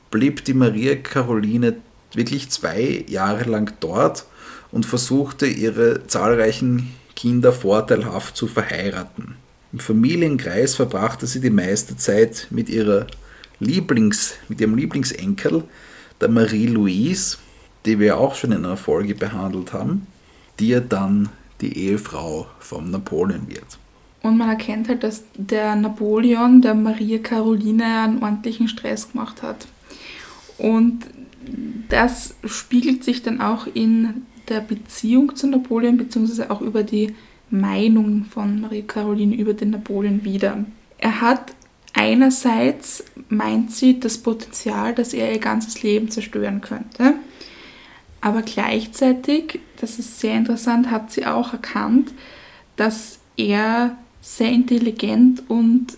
blieb 0.10 0.44
die 0.46 0.54
Maria 0.54 0.96
Caroline 0.96 1.78
wirklich 2.14 2.50
zwei 2.50 3.06
Jahre 3.08 3.50
lang 3.50 3.74
dort 3.80 4.26
und 4.72 4.86
versuchte 4.86 5.46
ihre 5.46 6.08
zahlreichen 6.08 6.94
Kinder 7.16 7.54
vorteilhaft 7.54 8.36
zu 8.36 8.48
verheiraten. 8.48 9.36
Im 9.74 9.80
Familienkreis 9.80 10.76
verbrachte 10.76 11.28
sie 11.28 11.40
die 11.40 11.50
meiste 11.50 11.96
Zeit 11.96 12.48
mit, 12.50 12.68
ihrer 12.68 13.08
Lieblings, 13.60 14.34
mit 14.50 14.60
ihrem 14.60 14.76
Lieblingsenkel, 14.76 15.64
der 16.20 16.30
Marie-Louise, 16.30 17.38
die 17.86 18.00
wir 18.00 18.18
auch 18.18 18.36
schon 18.36 18.52
in 18.52 18.66
einer 18.66 18.78
Folge 18.78 19.16
behandelt 19.16 19.74
haben, 19.74 20.08
die 20.60 20.70
ihr 20.70 20.82
dann 20.82 21.30
die 21.62 21.78
Ehefrau 21.78 22.48
vom 22.60 22.92
Napoleon 22.92 23.48
wird. 23.48 23.78
Und 24.24 24.38
man 24.38 24.50
erkennt 24.50 24.88
halt, 24.88 25.04
dass 25.04 25.24
der 25.36 25.76
Napoleon 25.76 26.62
der 26.62 26.76
Maria 26.76 27.18
Caroline 27.18 27.86
einen 27.86 28.24
ordentlichen 28.24 28.68
Stress 28.68 29.12
gemacht 29.12 29.42
hat. 29.42 29.68
Und 30.58 31.06
das 31.90 32.36
spiegelt 32.46 33.04
sich 33.04 33.24
dann 33.24 33.42
auch 33.42 33.68
in 33.74 34.26
der 34.48 34.62
Beziehung 34.62 35.36
zu 35.36 35.48
Napoleon, 35.48 35.98
beziehungsweise 35.98 36.52
auch 36.52 36.62
über 36.62 36.84
die 36.84 37.16
Meinung 37.50 38.26
von 38.26 38.62
Maria 38.62 38.84
Caroline 38.84 39.36
über 39.36 39.54
den 39.54 39.72
Napoleon 39.72 40.24
wieder. 40.24 40.66
Er 41.00 41.22
hat 41.22 41.54
einerseits, 41.94 43.04
meint 43.30 43.72
sie, 43.72 44.00
das 44.00 44.20
Potenzial, 44.20 44.94
dass 44.94 45.14
er 45.14 45.32
ihr 45.32 45.40
ganzes 45.40 45.82
Leben 45.82 46.12
zerstören 46.12 46.62
könnte. 46.62 47.16
Aber 48.22 48.44
gleichzeitig, 48.44 49.60
das 49.80 49.98
ist 49.98 50.20
sehr 50.20 50.36
interessant, 50.36 50.92
hat 50.92 51.12
sie 51.12 51.26
auch 51.26 51.54
erkannt, 51.54 52.14
dass 52.76 53.20
er 53.36 53.98
sehr 54.22 54.52
intelligent 54.52 55.44
und 55.50 55.98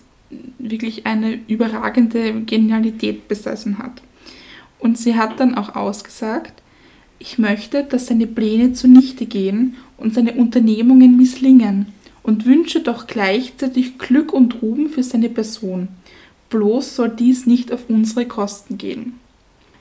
wirklich 0.58 1.06
eine 1.06 1.40
überragende 1.48 2.42
Genialität 2.42 3.28
besessen 3.28 3.78
hat. 3.78 4.02
Und 4.80 4.98
sie 4.98 5.16
hat 5.16 5.40
dann 5.40 5.56
auch 5.56 5.76
ausgesagt, 5.76 6.64
ich 7.20 7.38
möchte, 7.38 7.84
dass 7.84 8.08
seine 8.08 8.28
Pläne 8.28 8.74
zunichte 8.74 9.26
gehen 9.26 9.76
und 9.98 10.14
seine 10.14 10.34
Unternehmungen 10.34 11.16
misslingen 11.16 11.88
und 12.22 12.46
wünsche 12.46 12.82
doch 12.82 13.08
gleichzeitig 13.08 13.98
Glück 13.98 14.34
und 14.34 14.62
Ruhm 14.62 14.90
für 14.90 15.04
seine 15.04 15.30
Person. 15.30 15.90
Bloß 16.50 16.96
soll 16.96 17.10
dies 17.10 17.46
nicht 17.46 17.72
auf 17.72 17.90
unsere 17.90 18.26
Kosten 18.26 18.78
gehen. 18.78 19.20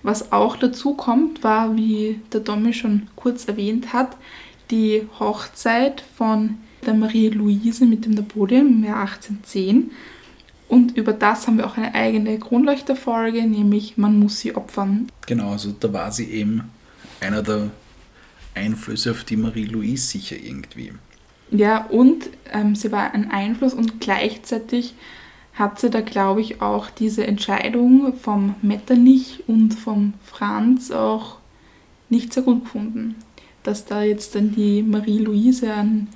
Was 0.03 0.33
auch 0.33 0.57
dazu 0.57 0.95
kommt, 0.95 1.45
war, 1.45 1.77
wie 1.77 2.21
der 2.33 2.43
Tommy 2.43 2.73
schon 2.73 3.09
kurz 3.15 3.47
erwähnt 3.47 3.93
hat, 3.93 4.17
die 4.71 5.07
Hochzeit 5.19 6.03
von 6.17 6.59
der 6.85 6.95
Marie-Louise 6.95 7.87
mit 7.87 8.05
dem 8.05 8.15
Napoleon 8.15 8.67
im 8.67 8.85
Jahr 8.85 9.03
1810. 9.03 9.93
Und 10.69 10.97
über 10.97 11.13
das 11.13 11.47
haben 11.47 11.59
wir 11.59 11.67
auch 11.67 11.77
eine 11.77 11.95
eigene 11.95 12.39
Kronleuchterfolge, 12.39 13.43
nämlich 13.43 13.99
Man 13.99 14.19
muss 14.19 14.41
sie 14.41 14.57
opfern. 14.57 15.09
Genau, 15.27 15.51
also 15.51 15.73
da 15.79 15.93
war 15.93 16.11
sie 16.11 16.31
eben 16.31 16.63
einer 17.21 17.43
der 17.43 17.71
Einflüsse 18.55 19.11
auf 19.11 19.25
die 19.25 19.37
Marie-Louise 19.37 20.07
sicher 20.07 20.37
irgendwie. 20.37 20.93
Ja, 21.51 21.85
und 21.87 22.31
ähm, 22.51 22.75
sie 22.75 22.91
war 22.91 23.13
ein 23.13 23.31
Einfluss 23.31 23.75
und 23.75 24.01
gleichzeitig 24.01 24.95
hat 25.55 25.79
sie 25.79 25.91
da, 25.91 26.01
glaube 26.01 26.41
ich, 26.41 26.63
auch 26.63 26.89
diese 26.91 27.27
Entscheidung 27.27 28.15
vom 28.15 28.55
Metternich 28.63 29.45
und 29.47 29.75
vom 29.75 30.15
Franz 30.25 30.91
auch 30.91 31.39
nicht 32.09 32.33
sehr 32.33 32.43
gut 32.43 32.65
gefunden. 32.65 33.17
Dass 33.63 33.85
da 33.85 34.03
jetzt 34.03 34.35
dann 34.35 34.55
die 34.55 34.83
Marie-Louise 34.83 35.73
an, 35.73 36.09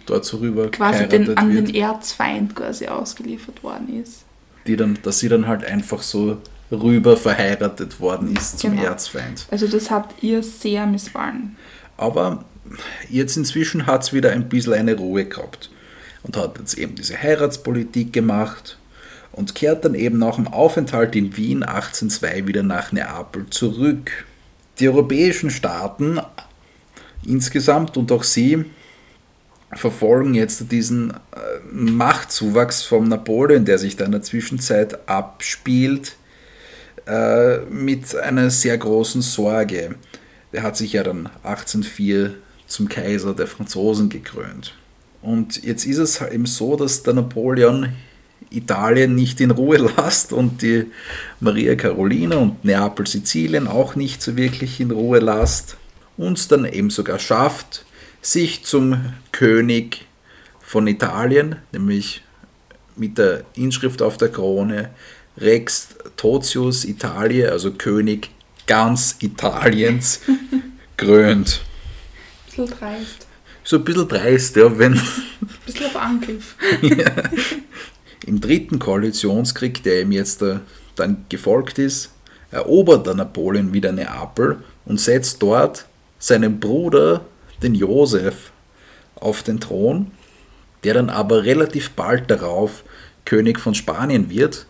quasi 0.72 1.07
den, 1.07 1.37
an 1.37 1.55
wird. 1.55 1.68
den 1.68 1.74
Erzfeind 1.76 2.57
quasi 2.57 2.89
ausgeliefert 2.89 3.62
worden 3.62 4.03
ist. 4.03 4.24
Die 4.66 4.76
dann, 4.76 4.99
dass 5.03 5.20
sie 5.20 5.28
dann 5.28 5.47
halt 5.47 5.64
einfach 5.64 6.03
so 6.03 6.39
rüber 6.72 7.16
verheiratet 7.16 8.01
worden 8.01 8.34
ist 8.34 8.59
zum 8.59 8.72
Genau. 8.72 8.84
Erzfeind. 8.84 9.47
Also 9.51 9.68
das 9.68 9.91
hat 9.91 10.14
ihr 10.22 10.43
sehr 10.43 10.87
missfallen. 10.87 11.57
Aber 11.97 12.45
jetzt 13.09 13.37
inzwischen 13.37 13.87
hat 13.87 14.03
es 14.03 14.12
wieder 14.12 14.32
ein 14.32 14.49
bisschen 14.49 14.72
eine 14.72 14.97
Ruhe 14.97 15.24
gehabt 15.26 15.70
und 16.24 16.37
hat 16.37 16.59
jetzt 16.59 16.76
eben 16.76 16.97
diese 16.97 17.16
Heiratspolitik 17.22 18.12
gemacht 18.12 18.76
und 19.37 19.55
kehrt 19.55 19.84
dann 19.84 19.95
eben 19.95 20.18
nach 20.18 20.37
dem 20.37 20.49
Aufenthalt 20.49 21.14
in 21.14 21.37
Wien 21.37 21.62
1802 21.62 22.47
wieder 22.47 22.62
nach 22.62 22.91
Neapel 22.91 23.47
zurück. 23.51 24.11
Die 24.80 24.89
europäischen 24.89 25.51
Staaten 25.51 26.18
insgesamt 27.24 27.97
und 27.97 28.11
auch 28.11 28.24
sie 28.24 28.64
verfolgen 29.72 30.34
jetzt 30.34 30.72
diesen 30.72 31.11
äh, 31.11 31.16
Machtzuwachs 31.70 32.82
von 32.82 33.09
Napoleon, 33.09 33.64
der 33.64 33.78
sich 33.78 33.97
da 33.97 34.07
in 34.07 34.12
der 34.12 34.22
Zwischenzeit 34.22 35.09
abspielt, 35.09 36.16
äh, 37.07 37.59
mit 37.66 38.16
einer 38.16 38.49
sehr 38.51 38.78
großen 38.78 39.20
Sorge. 39.20 39.97
Der 40.53 40.62
hat 40.62 40.78
sich 40.78 40.95
ja 40.95 41.03
dann 41.03 41.28
1804 41.43 42.34
zum 42.66 42.89
Kaiser 42.89 43.34
der 43.34 43.47
Franzosen 43.47 44.09
gekrönt. 44.09 44.74
Und 45.20 45.62
jetzt 45.62 45.84
ist 45.84 45.99
es 45.99 46.20
eben 46.22 46.47
so, 46.47 46.76
dass 46.76 47.03
der 47.03 47.14
Napoleon 47.14 47.93
Italien 48.51 49.15
nicht 49.15 49.41
in 49.41 49.51
Ruhe 49.51 49.77
lässt 49.97 50.33
und 50.33 50.63
die 50.63 50.87
Maria 51.41 51.75
Carolina 51.75 52.37
und 52.37 52.65
Neapel, 52.65 53.07
Sizilien 53.07 53.69
auch 53.69 53.95
nicht 53.95 54.23
so 54.23 54.37
wirklich 54.37 54.81
in 54.81 54.91
Ruhe 54.91 55.19
lässt 55.19 55.77
und 56.17 56.39
es 56.39 56.49
dann 56.49 56.65
eben 56.65 56.91
sogar 56.91 57.19
schafft, 57.19 57.85
sich 58.23 58.65
zum 58.65 59.13
König 59.33 60.07
von 60.61 60.87
Italien, 60.87 61.57
nämlich 61.73 62.23
mit 62.97 63.19
der 63.19 63.45
Inschrift 63.55 64.03
auf 64.03 64.17
der 64.17 64.31
Krone 64.31 64.91
Rex 65.39 65.89
Totius 66.17 66.85
Italiae, 66.85 67.51
also 67.51 67.73
König 67.73 68.31
ganz 68.67 69.17
Italiens, 69.21 70.21
krönt. 70.97 71.61
Bisschen 72.47 72.67
dreist. 72.67 73.27
So 73.63 73.77
ein 73.77 73.85
bisschen 73.85 74.09
dreist, 74.09 74.57
ja, 74.57 74.79
wenn 74.79 75.01
Bisschen 75.67 75.87
auf 75.87 75.97
Angriff. 75.97 76.55
im 78.27 78.41
dritten 78.41 78.79
Koalitionskrieg, 78.79 79.83
der 79.83 80.03
ihm 80.03 80.12
jetzt 80.12 80.43
äh, 80.43 80.59
dann 80.97 81.24
gefolgt 81.29 81.79
ist, 81.79 82.11
erobert 82.51 83.07
der 83.07 83.14
Napoleon 83.14 83.72
wieder 83.72 83.93
Neapel 83.93 84.59
und 84.85 85.01
setzt 85.01 85.43
dort 85.43 85.87
seinen 86.18 86.61
Bruder, 86.61 87.22
den 87.62 87.74
Josef, 87.74 88.51
auf 89.14 89.43
den 89.43 89.61
Thron, 89.61 90.11
der 90.85 90.95
dann 90.95 91.09
aber 91.11 91.45
relativ 91.45 91.91
bald 91.93 92.31
darauf 92.31 92.85
König 93.24 93.59
von 93.59 93.74
Spanien 93.74 94.29
wird. 94.31 94.66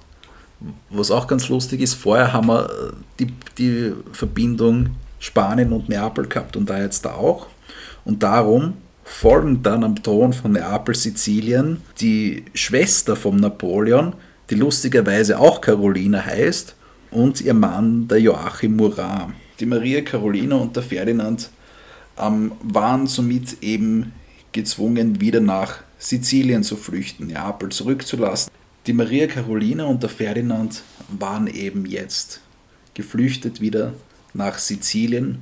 Was 0.89 1.11
auch 1.11 1.27
ganz 1.27 1.49
lustig 1.49 1.81
ist, 1.81 1.95
vorher 1.95 2.33
haben 2.33 2.47
wir 2.47 2.67
äh, 2.67 2.93
die, 3.19 3.35
die 3.59 3.93
Verbindung 4.13 4.97
Spanien 5.19 5.73
und 5.73 5.89
Neapel 5.89 6.27
gehabt 6.27 6.57
und 6.57 6.71
da 6.71 6.81
jetzt 6.81 7.05
da 7.05 7.15
auch. 7.15 7.47
Und 8.05 8.23
darum 8.23 8.75
folgen 9.07 9.63
dann 9.63 9.85
am 9.85 10.03
Thron 10.03 10.33
von 10.33 10.53
Neapel, 10.53 10.95
Sizilien, 10.95 11.81
die 12.01 12.45
Schwester 12.55 13.15
von 13.15 13.37
Napoleon, 13.37 14.15
die 14.51 14.57
lustigerweise 14.57 15.39
auch 15.39 15.61
Carolina 15.61 16.23
heißt, 16.23 16.75
und 17.13 17.41
ihr 17.41 17.55
Mann, 17.55 18.09
der 18.09 18.21
Joachim 18.21 18.77
Murat. 18.77 19.29
Die 19.61 19.65
Maria 19.65 20.03
Carolina 20.03 20.57
und 20.57 20.75
der 20.75 20.83
Ferdinand 20.83 21.51
ähm, 22.19 22.53
waren 22.63 23.07
somit 23.07 23.63
eben 23.63 24.13
gezwungen, 24.53 25.21
wieder 25.21 25.41
nach 25.41 25.79
Sizilien 25.99 26.65
zu 26.65 26.77
flüchten, 26.77 27.29
Neapel 27.29 27.71
zurückzulassen. 27.71 28.51
Die 28.87 28.93
Maria 28.93 29.29
Carolina 29.29 29.85
und 29.85 30.03
der 30.03 30.11
Ferdinand 30.11 30.83
waren 31.09 31.47
eben 31.47 31.87
jetzt 31.87 32.41
geflüchtet 32.93 33.61
wieder 33.61 33.95
nach 34.35 34.59
Sizilien, 34.59 35.39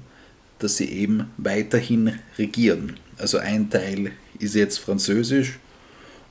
dass 0.58 0.76
sie 0.76 0.90
eben 0.90 1.30
weiterhin 1.38 2.20
regieren. 2.38 2.98
Also 3.18 3.38
ein 3.38 3.70
Teil 3.70 4.12
ist 4.38 4.54
jetzt 4.54 4.78
französisch 4.78 5.58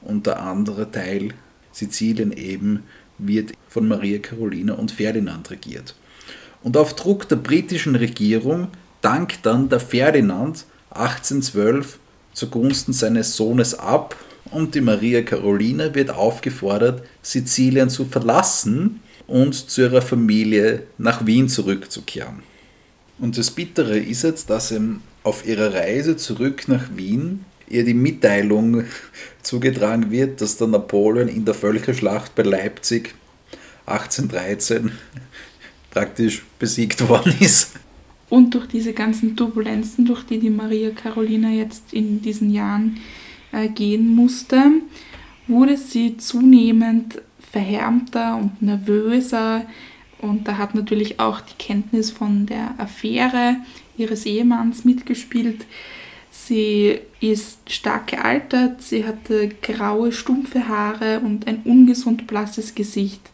und 0.01 0.27
der 0.27 0.41
andere 0.41 0.91
Teil, 0.91 1.29
Sizilien 1.71 2.31
eben, 2.31 2.83
wird 3.17 3.53
von 3.69 3.87
Maria 3.87 4.19
Carolina 4.19 4.73
und 4.73 4.91
Ferdinand 4.91 5.49
regiert. 5.49 5.95
Und 6.61 6.77
auf 6.77 6.95
Druck 6.95 7.27
der 7.27 7.37
britischen 7.37 7.95
Regierung 7.95 8.69
dankt 9.01 9.45
dann 9.45 9.69
der 9.69 9.79
Ferdinand 9.79 10.65
1812 10.91 11.99
zugunsten 12.33 12.93
seines 12.93 13.35
Sohnes 13.35 13.75
ab 13.75 14.15
und 14.45 14.75
die 14.75 14.81
Maria 14.81 15.21
Carolina 15.21 15.93
wird 15.95 16.11
aufgefordert, 16.11 17.03
Sizilien 17.21 17.89
zu 17.89 18.05
verlassen 18.05 19.01
und 19.27 19.53
zu 19.53 19.81
ihrer 19.81 20.01
Familie 20.01 20.83
nach 20.97 21.25
Wien 21.25 21.49
zurückzukehren. 21.49 22.43
Und 23.19 23.37
das 23.37 23.51
Bittere 23.51 23.97
ist 23.97 24.23
jetzt, 24.23 24.49
dass 24.49 24.71
ihm 24.71 25.01
auf 25.23 25.45
ihrer 25.45 25.73
Reise 25.73 26.17
zurück 26.17 26.67
nach 26.67 26.95
Wien 26.95 27.45
ihr 27.73 27.83
die 27.83 27.93
Mitteilung 27.93 28.83
zugetragen 29.41 30.11
wird, 30.11 30.41
dass 30.41 30.57
der 30.57 30.67
Napoleon 30.67 31.27
in 31.27 31.45
der 31.45 31.53
Völkerschlacht 31.53 32.35
bei 32.35 32.43
Leipzig 32.43 33.15
1813 33.85 34.91
praktisch 35.91 36.43
besiegt 36.59 37.07
worden 37.07 37.35
ist. 37.39 37.73
Und 38.29 38.53
durch 38.55 38.67
diese 38.67 38.93
ganzen 38.93 39.35
Turbulenzen, 39.35 40.05
durch 40.05 40.23
die 40.23 40.39
die 40.39 40.49
Maria 40.49 40.89
Carolina 40.91 41.49
jetzt 41.49 41.93
in 41.93 42.21
diesen 42.21 42.49
Jahren 42.49 42.97
äh, 43.51 43.67
gehen 43.67 44.07
musste, 44.07 44.63
wurde 45.47 45.77
sie 45.77 46.17
zunehmend 46.17 47.21
verhärmter 47.51 48.37
und 48.37 48.61
nervöser. 48.61 49.65
Und 50.19 50.47
da 50.47 50.57
hat 50.57 50.73
natürlich 50.73 51.19
auch 51.19 51.41
die 51.41 51.57
Kenntnis 51.59 52.09
von 52.09 52.45
der 52.45 52.73
Affäre 52.79 53.57
ihres 53.97 54.25
Ehemanns 54.25 54.85
mitgespielt. 54.85 55.65
Sie 56.31 56.99
ist 57.19 57.71
stark 57.71 58.07
gealtert, 58.07 58.81
sie 58.81 59.05
hatte 59.05 59.49
graue, 59.61 60.11
stumpfe 60.11 60.67
Haare 60.67 61.19
und 61.19 61.47
ein 61.47 61.61
ungesund 61.63 62.27
blasses 62.27 62.73
Gesicht. 62.73 63.29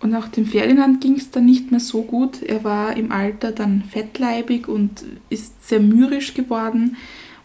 Und 0.00 0.14
auch 0.14 0.28
dem 0.28 0.46
Ferdinand 0.46 1.02
ging 1.02 1.16
es 1.16 1.30
dann 1.30 1.44
nicht 1.44 1.70
mehr 1.70 1.80
so 1.80 2.02
gut. 2.02 2.42
Er 2.42 2.64
war 2.64 2.96
im 2.96 3.12
Alter 3.12 3.52
dann 3.52 3.84
fettleibig 3.84 4.66
und 4.66 5.04
ist 5.28 5.68
sehr 5.68 5.80
mürrisch 5.80 6.32
geworden 6.32 6.96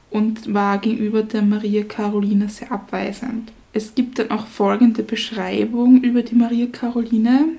und 0.09 0.53
war 0.53 0.77
gegenüber 0.77 1.23
der 1.23 1.41
Maria 1.41 1.83
Caroline 1.83 2.47
sehr 2.47 2.71
abweisend. 2.71 3.51
Es 3.73 3.93
gibt 3.93 4.19
dann 4.19 4.31
auch 4.31 4.47
folgende 4.47 5.03
Beschreibung 5.03 6.01
über 6.01 6.21
die 6.21 6.35
Maria 6.35 6.67
Caroline. 6.67 7.57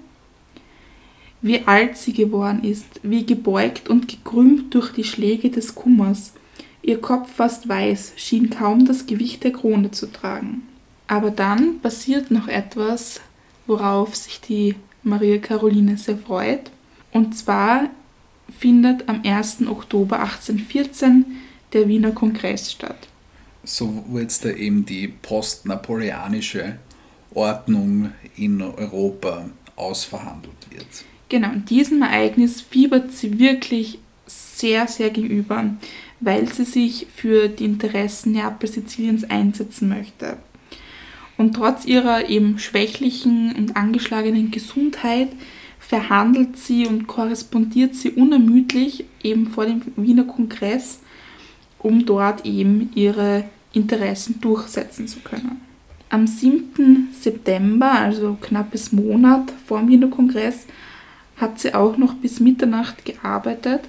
Wie 1.43 1.67
alt 1.67 1.97
sie 1.97 2.13
geworden 2.13 2.65
ist, 2.65 2.87
wie 3.03 3.25
gebeugt 3.25 3.89
und 3.89 4.09
gekrümmt 4.09 4.75
durch 4.75 4.93
die 4.93 5.05
Schläge 5.05 5.51
des 5.51 5.75
Kummers. 5.75 6.33
Ihr 6.83 7.01
Kopf 7.01 7.33
fast 7.33 7.69
weiß, 7.69 8.13
schien 8.17 8.51
kaum 8.51 8.87
das 8.87 9.07
Gewicht 9.07 9.45
der 9.45 9.53
Krone 9.53 9.91
zu 9.91 10.07
tragen. 10.07 10.63
Aber 11.09 11.31
dann 11.31 11.81
passiert 11.81 12.31
noch 12.31 12.49
etwas, 12.49 13.21
worauf 13.67 14.17
sich 14.17 14.41
die 14.41 14.75
Maria 15.03 15.39
Caroline 15.39 15.97
sehr 15.97 16.17
freut. 16.17 16.71
Und 17.13 17.37
zwar 17.37 17.91
findet 18.59 19.09
am 19.09 19.23
1. 19.25 19.67
Oktober 19.67 20.21
1814 20.21 21.25
der 21.73 21.89
Wiener 21.89 22.13
Kongress 22.13 22.73
statt. 22.73 23.09
So 23.65 24.05
wo 24.07 24.19
jetzt 24.19 24.45
da 24.45 24.51
eben 24.51 24.87
die 24.87 25.09
postnapoleonische 25.09 26.79
Ordnung 27.35 28.13
in 28.37 28.63
Europa 28.63 29.51
ausverhandelt 29.75 30.71
wird. 30.71 30.87
Genau, 31.29 31.51
in 31.53 31.65
diesem 31.65 32.03
Ereignis 32.03 32.61
fiebert 32.61 33.13
sie 33.13 33.39
wirklich 33.39 33.99
sehr, 34.27 34.87
sehr 34.87 35.11
gegenüber, 35.11 35.75
weil 36.21 36.53
sie 36.53 36.65
sich 36.65 37.07
für 37.15 37.49
die 37.49 37.65
Interessen 37.65 38.33
Neapel 38.33 38.69
Siziliens 38.69 39.25
einsetzen 39.25 39.89
möchte. 39.89 40.39
Und 41.37 41.55
trotz 41.55 41.85
ihrer 41.85 42.29
eben 42.31 42.59
schwächlichen 42.59 43.55
und 43.55 43.77
angeschlagenen 43.77 44.51
Gesundheit 44.51 45.29
verhandelt 45.79 46.57
sie 46.57 46.87
und 46.87 47.07
korrespondiert 47.07 47.95
sie 47.95 48.11
unermüdlich 48.11 49.05
eben 49.23 49.47
vor 49.47 49.67
dem 49.67 49.83
Wiener 49.97 50.25
Kongress, 50.25 51.01
um 51.79 52.07
dort 52.07 52.47
eben 52.47 52.91
ihre 52.95 53.45
Interessen 53.73 54.41
durchsetzen 54.41 55.07
zu 55.07 55.21
können. 55.21 55.61
Am 56.09 56.27
7. 56.27 57.09
September, 57.13 57.93
also 57.93 58.39
knappes 58.41 58.93
Monat 58.93 59.53
vor 59.67 59.81
dem 59.81 59.89
Wiener 59.89 60.09
Kongress, 60.09 60.67
hat 61.37 61.61
sie 61.61 61.75
auch 61.75 61.97
noch 61.97 62.15
bis 62.15 62.41
Mitternacht 62.41 63.05
gearbeitet 63.05 63.83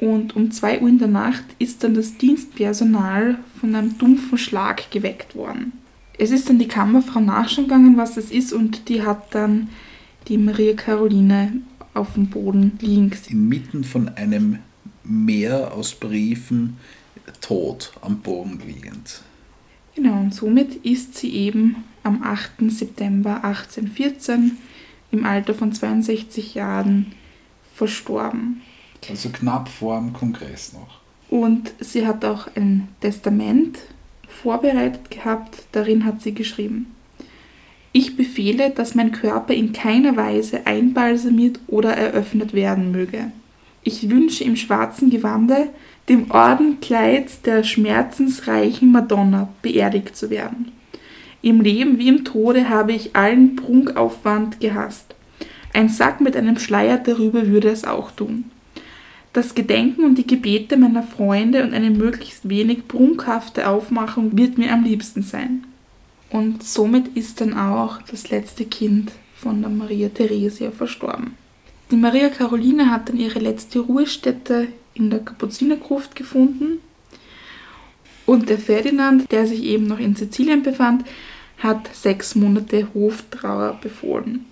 Und 0.00 0.34
um 0.34 0.50
2 0.50 0.80
Uhr 0.80 0.88
in 0.88 0.98
der 0.98 1.08
Nacht 1.08 1.44
ist 1.58 1.84
dann 1.84 1.94
das 1.94 2.16
Dienstpersonal 2.16 3.38
von 3.60 3.74
einem 3.74 3.98
dumpfen 3.98 4.38
Schlag 4.38 4.90
geweckt 4.90 5.36
worden. 5.36 5.72
Es 6.18 6.30
ist 6.30 6.48
dann 6.48 6.58
die 6.58 6.68
Kammerfrau 6.68 7.20
nachschauen 7.20 7.64
gegangen, 7.66 7.96
was 7.96 8.14
das 8.14 8.30
ist, 8.30 8.52
und 8.52 8.88
die 8.88 9.02
hat 9.02 9.34
dann 9.34 9.68
die 10.28 10.38
Maria 10.38 10.74
Caroline 10.74 11.60
auf 11.92 12.14
dem 12.14 12.28
Boden 12.28 12.78
liegen 12.80 13.10
gesehen. 13.10 13.36
Inmitten 13.36 13.84
von 13.84 14.08
einem 14.08 14.58
Meer 15.04 15.72
aus 15.74 15.94
Briefen 15.94 16.76
tot 17.40 17.92
am 18.00 18.20
Boden 18.20 18.60
liegend. 18.66 19.22
Genau, 19.94 20.20
und 20.20 20.34
somit 20.34 20.76
ist 20.84 21.16
sie 21.16 21.30
eben 21.34 21.76
am 22.02 22.22
8. 22.22 22.70
September 22.70 23.44
1814 23.44 24.56
im 25.10 25.24
Alter 25.24 25.54
von 25.54 25.72
62 25.72 26.54
Jahren 26.54 27.12
verstorben. 27.74 28.62
Also 29.08 29.30
knapp 29.30 29.68
vor 29.68 29.98
dem 29.98 30.12
Kongress 30.12 30.72
noch. 30.72 31.00
Und 31.30 31.72
sie 31.80 32.06
hat 32.06 32.24
auch 32.24 32.48
ein 32.54 32.88
Testament 33.00 33.78
vorbereitet 34.28 35.10
gehabt, 35.10 35.62
darin 35.72 36.04
hat 36.04 36.20
sie 36.22 36.34
geschrieben, 36.34 36.94
ich 37.92 38.16
befehle, 38.16 38.70
dass 38.70 38.94
mein 38.94 39.10
Körper 39.10 39.52
in 39.52 39.72
keiner 39.72 40.16
Weise 40.16 40.64
einbalsamiert 40.64 41.58
oder 41.66 41.90
eröffnet 41.96 42.52
werden 42.52 42.92
möge. 42.92 43.32
Ich 43.82 44.08
wünsche 44.08 44.44
im 44.44 44.54
schwarzen 44.54 45.10
Gewande, 45.10 45.70
dem 46.08 46.30
Ordenkleid 46.30 47.44
der 47.46 47.64
schmerzensreichen 47.64 48.92
Madonna 48.92 49.48
beerdigt 49.62 50.16
zu 50.16 50.30
werden. 50.30 50.70
Im 51.42 51.60
Leben 51.60 51.98
wie 51.98 52.08
im 52.08 52.24
Tode 52.24 52.68
habe 52.68 52.92
ich 52.92 53.16
allen 53.16 53.56
Prunkaufwand 53.56 54.60
gehasst. 54.60 55.14
Ein 55.72 55.88
Sack 55.88 56.20
mit 56.20 56.36
einem 56.36 56.58
Schleier 56.58 56.98
darüber 56.98 57.46
würde 57.46 57.70
es 57.70 57.84
auch 57.84 58.10
tun. 58.10 58.50
Das 59.32 59.54
Gedenken 59.54 60.04
und 60.04 60.16
die 60.16 60.26
Gebete 60.26 60.76
meiner 60.76 61.04
Freunde 61.04 61.62
und 61.62 61.72
eine 61.72 61.90
möglichst 61.90 62.48
wenig 62.48 62.88
prunkhafte 62.88 63.68
Aufmachung 63.68 64.36
wird 64.36 64.58
mir 64.58 64.72
am 64.72 64.82
liebsten 64.82 65.22
sein. 65.22 65.64
Und 66.30 66.64
somit 66.64 67.08
ist 67.16 67.40
dann 67.40 67.54
auch 67.54 68.02
das 68.02 68.30
letzte 68.30 68.64
Kind 68.64 69.12
von 69.34 69.60
der 69.60 69.70
Maria 69.70 70.08
Theresia 70.08 70.72
verstorben. 70.72 71.36
Die 71.90 71.96
Maria 71.96 72.28
Caroline 72.28 72.90
hat 72.90 73.08
dann 73.08 73.16
ihre 73.16 73.38
letzte 73.38 73.80
Ruhestätte 73.80 74.68
in 74.94 75.10
der 75.10 75.20
Kapuzinergruft 75.20 76.14
gefunden. 76.14 76.80
Und 78.26 78.48
der 78.48 78.58
Ferdinand, 78.58 79.30
der 79.32 79.46
sich 79.46 79.62
eben 79.64 79.86
noch 79.86 79.98
in 79.98 80.14
Sizilien 80.14 80.62
befand, 80.62 81.04
hat 81.60 81.94
sechs 81.94 82.34
Monate 82.34 82.88
Hoftrauer 82.94 83.78
befohlen. 83.80 84.46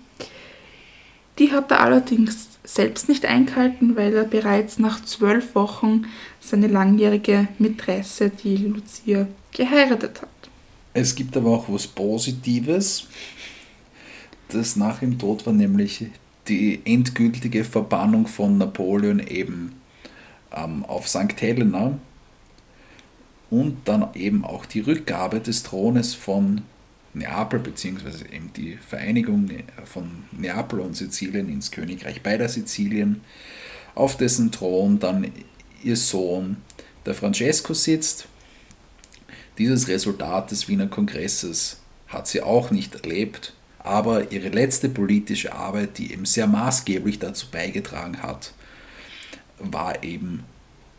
Die 1.37 1.51
hat 1.51 1.71
er 1.71 1.81
allerdings 1.81 2.49
selbst 2.63 3.09
nicht 3.09 3.25
eingehalten, 3.25 3.95
weil 3.95 4.13
er 4.13 4.25
bereits 4.25 4.77
nach 4.77 5.03
zwölf 5.03 5.55
Wochen 5.55 6.05
seine 6.39 6.67
langjährige 6.67 7.47
Mätresse, 7.57 8.29
die 8.29 8.57
Lucia, 8.57 9.27
geheiratet 9.51 10.21
hat. 10.21 10.29
Es 10.93 11.15
gibt 11.15 11.35
aber 11.37 11.49
auch 11.51 11.65
was 11.67 11.87
Positives. 11.87 13.07
Das 14.49 14.75
nach 14.75 15.01
ihm 15.01 15.17
Tod 15.17 15.45
war 15.45 15.53
nämlich 15.53 16.05
die 16.47 16.81
endgültige 16.83 17.63
Verbannung 17.63 18.27
von 18.27 18.57
Napoleon 18.57 19.19
eben 19.19 19.79
ähm, 20.55 20.83
auf 20.85 21.07
St. 21.07 21.39
Helena 21.39 21.97
und 23.49 23.77
dann 23.85 24.07
eben 24.15 24.43
auch 24.43 24.65
die 24.65 24.81
Rückgabe 24.81 25.39
des 25.39 25.63
Thrones 25.63 26.13
von 26.13 26.63
Neapel, 27.13 27.59
beziehungsweise 27.59 28.25
eben 28.31 28.51
die 28.53 28.77
Vereinigung 28.77 29.49
von 29.85 30.25
Neapel 30.31 30.79
und 30.79 30.95
Sizilien 30.95 31.49
ins 31.49 31.71
Königreich 31.71 32.21
beider 32.21 32.47
Sizilien, 32.47 33.21
auf 33.95 34.17
dessen 34.17 34.51
Thron 34.51 34.99
dann 34.99 35.31
ihr 35.83 35.97
Sohn, 35.97 36.57
der 37.05 37.13
Francesco, 37.13 37.73
sitzt. 37.73 38.27
Dieses 39.57 39.87
Resultat 39.87 40.51
des 40.51 40.67
Wiener 40.67 40.87
Kongresses 40.87 41.81
hat 42.07 42.27
sie 42.27 42.41
auch 42.41 42.71
nicht 42.71 42.95
erlebt, 42.95 43.53
aber 43.79 44.31
ihre 44.31 44.49
letzte 44.49 44.89
politische 44.89 45.53
Arbeit, 45.53 45.97
die 45.97 46.13
eben 46.13 46.25
sehr 46.25 46.47
maßgeblich 46.47 47.19
dazu 47.19 47.47
beigetragen 47.51 48.21
hat, 48.21 48.53
war 49.57 50.03
eben 50.03 50.43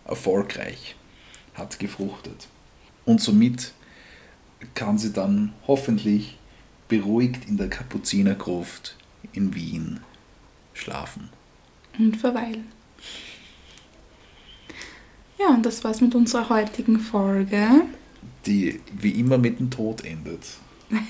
erfolgreich, 0.04 0.96
hat 1.54 1.78
gefruchtet. 1.78 2.48
Und 3.04 3.20
somit 3.20 3.72
kann 4.74 4.98
sie 4.98 5.12
dann 5.12 5.52
hoffentlich 5.66 6.38
beruhigt 6.88 7.48
in 7.48 7.56
der 7.56 7.68
Kapuzinergruft 7.68 8.96
in 9.32 9.54
Wien 9.54 10.00
schlafen. 10.74 11.28
Und 11.98 12.16
verweilen. 12.16 12.66
Ja, 15.38 15.48
und 15.48 15.64
das 15.64 15.82
war's 15.84 16.00
mit 16.00 16.14
unserer 16.14 16.48
heutigen 16.48 16.98
Folge. 16.98 17.68
Die 18.46 18.80
wie 18.92 19.12
immer 19.12 19.38
mit 19.38 19.58
dem 19.58 19.70
Tod 19.70 20.04
endet. 20.04 20.46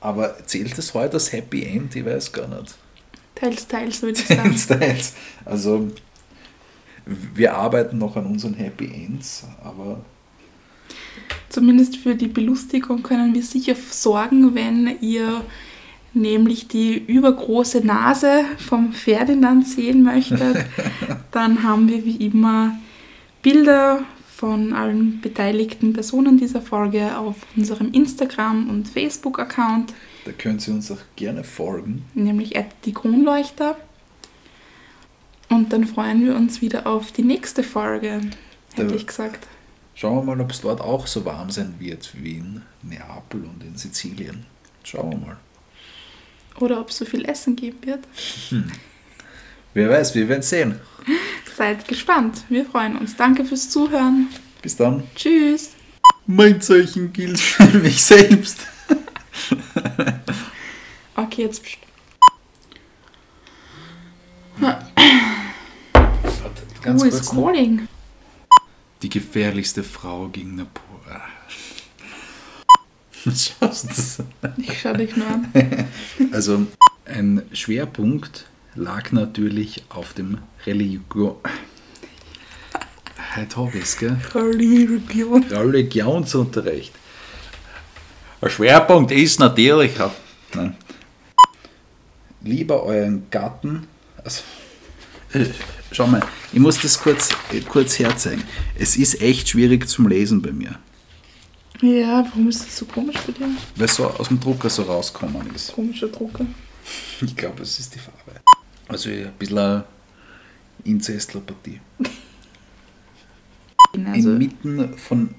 Aber 0.00 0.46
zählt 0.46 0.78
es 0.78 0.94
heute 0.94 1.14
als 1.14 1.32
Happy 1.32 1.64
End? 1.64 1.94
Ich 1.94 2.04
weiß 2.04 2.32
gar 2.32 2.48
nicht. 2.48 2.76
Teils, 3.34 3.66
teils, 3.66 4.02
würde 4.02 4.20
ich 4.20 4.26
sagen. 4.28 4.42
Teils, 4.50 4.66
teils. 4.66 5.14
Also, 5.44 5.88
wir 7.06 7.54
arbeiten 7.54 7.98
noch 7.98 8.16
an 8.16 8.26
unseren 8.26 8.54
Happy 8.54 8.86
Ends, 8.86 9.44
aber 9.62 10.04
Zumindest 11.50 11.96
für 11.98 12.14
die 12.14 12.28
Belustigung 12.28 13.02
können 13.02 13.34
wir 13.34 13.42
sicher 13.42 13.74
sorgen, 13.74 14.54
wenn 14.54 14.96
ihr 15.02 15.44
nämlich 16.14 16.66
die 16.68 16.96
übergroße 16.96 17.84
Nase 17.86 18.44
vom 18.58 18.92
Ferdinand 18.92 19.66
sehen 19.68 20.02
möchtet. 20.02 20.64
Dann 21.32 21.62
haben 21.62 21.88
wir 21.88 22.04
wie 22.04 22.16
immer 22.24 22.78
Bilder 23.42 24.02
von 24.34 24.72
allen 24.72 25.20
beteiligten 25.20 25.92
Personen 25.92 26.38
dieser 26.38 26.62
Folge 26.62 27.16
auf 27.18 27.36
unserem 27.56 27.92
Instagram- 27.92 28.70
und 28.70 28.88
Facebook-Account, 28.88 29.92
da 30.24 30.32
können 30.32 30.58
Sie 30.58 30.70
uns 30.70 30.90
auch 30.90 30.98
gerne 31.16 31.44
folgen. 31.44 32.04
nämlich 32.14 32.54
die 32.84 32.92
Kronleuchter. 32.92 33.76
Und 35.48 35.72
dann 35.72 35.84
freuen 35.86 36.24
wir 36.24 36.36
uns 36.36 36.62
wieder 36.62 36.86
auf 36.86 37.10
die 37.12 37.22
nächste 37.22 37.62
Folge, 37.62 38.20
hätte 38.74 38.88
Da- 38.88 38.94
ich 38.94 39.06
gesagt. 39.06 39.46
Schauen 40.00 40.16
wir 40.16 40.34
mal, 40.34 40.40
ob 40.40 40.50
es 40.50 40.62
dort 40.62 40.80
auch 40.80 41.06
so 41.06 41.26
warm 41.26 41.50
sein 41.50 41.74
wird 41.78 42.10
wie 42.14 42.38
in 42.38 42.62
Neapel 42.82 43.44
und 43.44 43.62
in 43.62 43.76
Sizilien. 43.76 44.46
Schauen 44.82 45.10
wir 45.10 45.18
mal. 45.18 45.36
Oder 46.58 46.80
ob 46.80 46.88
es 46.88 46.96
so 46.96 47.04
viel 47.04 47.26
Essen 47.26 47.54
geben 47.54 47.76
wird. 47.84 48.00
Wer 49.74 49.90
weiß, 49.90 50.14
wir 50.14 50.26
werden 50.26 50.40
sehen. 50.40 50.80
Seid 51.54 51.86
gespannt. 51.86 52.44
Wir 52.48 52.64
freuen 52.64 52.96
uns. 52.96 53.14
Danke 53.14 53.44
fürs 53.44 53.68
Zuhören. 53.68 54.28
Bis 54.62 54.74
dann. 54.74 55.02
Tschüss. 55.14 55.72
Mein 56.26 56.62
Zeichen 56.62 57.12
gilt 57.12 57.38
für 57.38 57.78
mich 57.78 58.02
selbst. 58.02 58.66
Okay, 61.16 61.42
jetzt. 61.42 61.62
pst. 61.62 61.76
Ganz 66.80 67.02
Who 67.02 67.06
is 67.06 67.14
kurz 67.14 67.32
noch. 67.34 67.44
calling? 67.44 67.88
Die 69.10 69.18
gefährlichste 69.18 69.82
Frau 69.82 70.28
gegen 70.28 70.54
Napoleon. 70.56 71.20
Schaust 73.34 73.88
du 74.18 74.24
Ich 74.56 74.80
schau 74.80 74.92
dich 74.92 75.16
nur 75.16 75.26
an. 75.26 75.52
Also 76.32 76.66
ein 77.06 77.42
Schwerpunkt 77.52 78.46
lag 78.76 79.10
natürlich 79.10 79.82
auf 79.88 80.12
dem 80.12 80.38
Religion. 80.64 81.36
Heute 83.34 83.56
habe 83.56 83.78
ich 83.78 83.84
es, 83.84 83.98
gell? 83.98 84.16
Religion. 84.34 85.42
Religionsunterricht. 85.44 86.92
Ein 88.40 88.50
Schwerpunkt 88.50 89.10
ist 89.10 89.40
natürlich 89.40 90.00
auf. 90.00 90.12
Nein. 90.54 90.76
Lieber 92.42 92.84
euren 92.84 93.28
Gatten. 93.30 93.88
Also, 94.22 94.42
äh, 95.32 95.46
schau 95.92 96.06
mal, 96.06 96.22
ich 96.52 96.58
muss 96.60 96.80
das 96.80 96.98
kurz, 97.00 97.28
kurz 97.68 97.98
herzeigen. 97.98 98.42
Es 98.78 98.96
ist 98.96 99.20
echt 99.20 99.48
schwierig 99.48 99.88
zum 99.88 100.08
Lesen 100.08 100.40
bei 100.42 100.52
mir, 100.52 100.78
Ja, 101.80 102.24
warum 102.24 102.48
ist 102.48 102.64
das 102.66 102.76
so 102.76 102.84
komisch 102.86 103.18
für 103.18 103.32
dich? 103.32 103.46
weil 103.76 103.84
es 103.86 103.94
so 103.96 104.06
aus 104.06 104.28
dem 104.28 104.38
Drucker 104.40 104.68
so 104.70 104.82
rausgekommen 104.82 105.54
ist. 105.54 105.72
Komischer 105.72 106.08
Drucker. 106.08 106.46
Ich 107.22 107.36
glaube, 107.36 107.62
es 107.62 107.78
ist 107.78 107.94
die 107.94 107.98
Farbe. 107.98 108.40
Also 108.88 109.10
ein 109.10 109.30
bisschen 109.38 109.58
eine 109.58 109.84
Inzestlerpartie. 110.84 111.80
Also, 114.06 114.30
Inmitten 114.30 114.96
von 114.96 115.34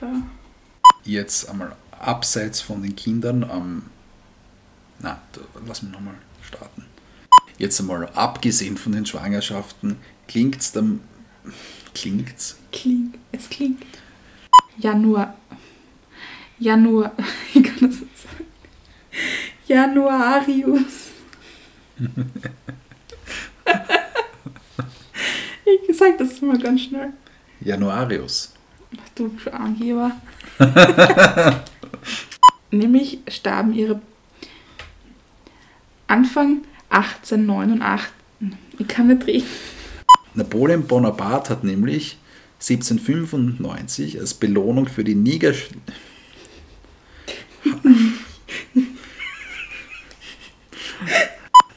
ja. 0.00 0.22
jetzt 1.04 1.48
einmal 1.50 1.76
abseits 2.00 2.62
von 2.62 2.82
den 2.82 2.96
Kindern 2.96 3.44
am. 3.44 3.82
na, 5.00 5.20
lass 5.66 5.82
mich 5.82 5.92
nochmal 5.92 6.14
starten. 6.42 6.85
Jetzt 7.58 7.80
einmal 7.80 8.08
abgesehen 8.14 8.76
von 8.76 8.92
den 8.92 9.06
Schwangerschaften, 9.06 9.96
klingt's 10.28 10.72
dann. 10.72 11.00
Klingt's? 11.94 12.56
klingt. 12.76 13.16
Es 13.32 13.48
klingt. 13.48 13.82
Januar. 14.78 15.34
Januar. 16.58 17.12
Ich 17.54 17.62
kann 17.62 17.78
das 17.80 18.00
nicht 18.00 18.18
sagen. 18.18 18.44
Januarius. 19.66 21.06
Sag 25.92 26.18
das 26.18 26.42
mal 26.42 26.58
ganz 26.58 26.82
schnell. 26.82 27.14
Januarius. 27.60 28.52
Ach, 28.98 29.08
du 29.14 29.30
Angeber. 29.50 30.12
Nämlich 32.70 33.20
starben 33.28 33.72
ihre 33.72 34.02
Anfang 36.06 36.62
1889. 36.90 38.12
Ich 38.78 38.88
kann 38.88 39.08
nicht 39.08 39.26
reden. 39.26 39.46
Napoleon 40.34 40.86
Bonaparte 40.86 41.50
hat 41.50 41.64
nämlich 41.64 42.18
1795 42.60 44.20
als 44.20 44.34
Belohnung 44.34 44.88
für 44.88 45.04
die 45.04 45.14
Niger... 45.14 45.52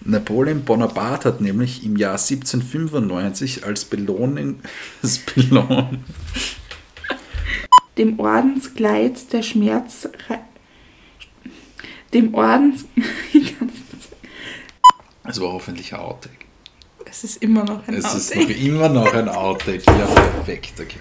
Napoleon 0.03 0.63
Bonaparte 0.63 1.29
hat 1.29 1.41
nämlich 1.41 1.83
im 1.85 1.95
Jahr 1.95 2.13
1795 2.13 3.63
als 3.65 3.85
Belohnung, 3.85 4.59
als 5.01 5.19
Belohnung 5.19 6.03
dem 7.99 8.17
Ordenskleid 8.17 9.31
der 9.33 9.43
Schmerz 9.43 10.07
dem 12.13 12.33
Ordens 12.33 12.85
Es 15.29 15.39
war 15.39 15.51
hoffentlich 15.53 15.93
ein 15.93 15.99
Outtake. 15.99 16.45
es 17.05 17.23
ist 17.23 17.37
immer 17.43 17.63
noch 17.63 17.87
ein 17.87 17.93
Es 17.93 18.13
ist 18.13 18.35
Outtake. 18.35 18.53
noch 18.53 18.59
immer 18.65 18.89
noch 18.89 19.13
ein 19.13 19.29
Outtake. 19.29 19.83
Ja, 19.85 20.05
perfekt. 20.05 20.73
Okay. 20.79 20.97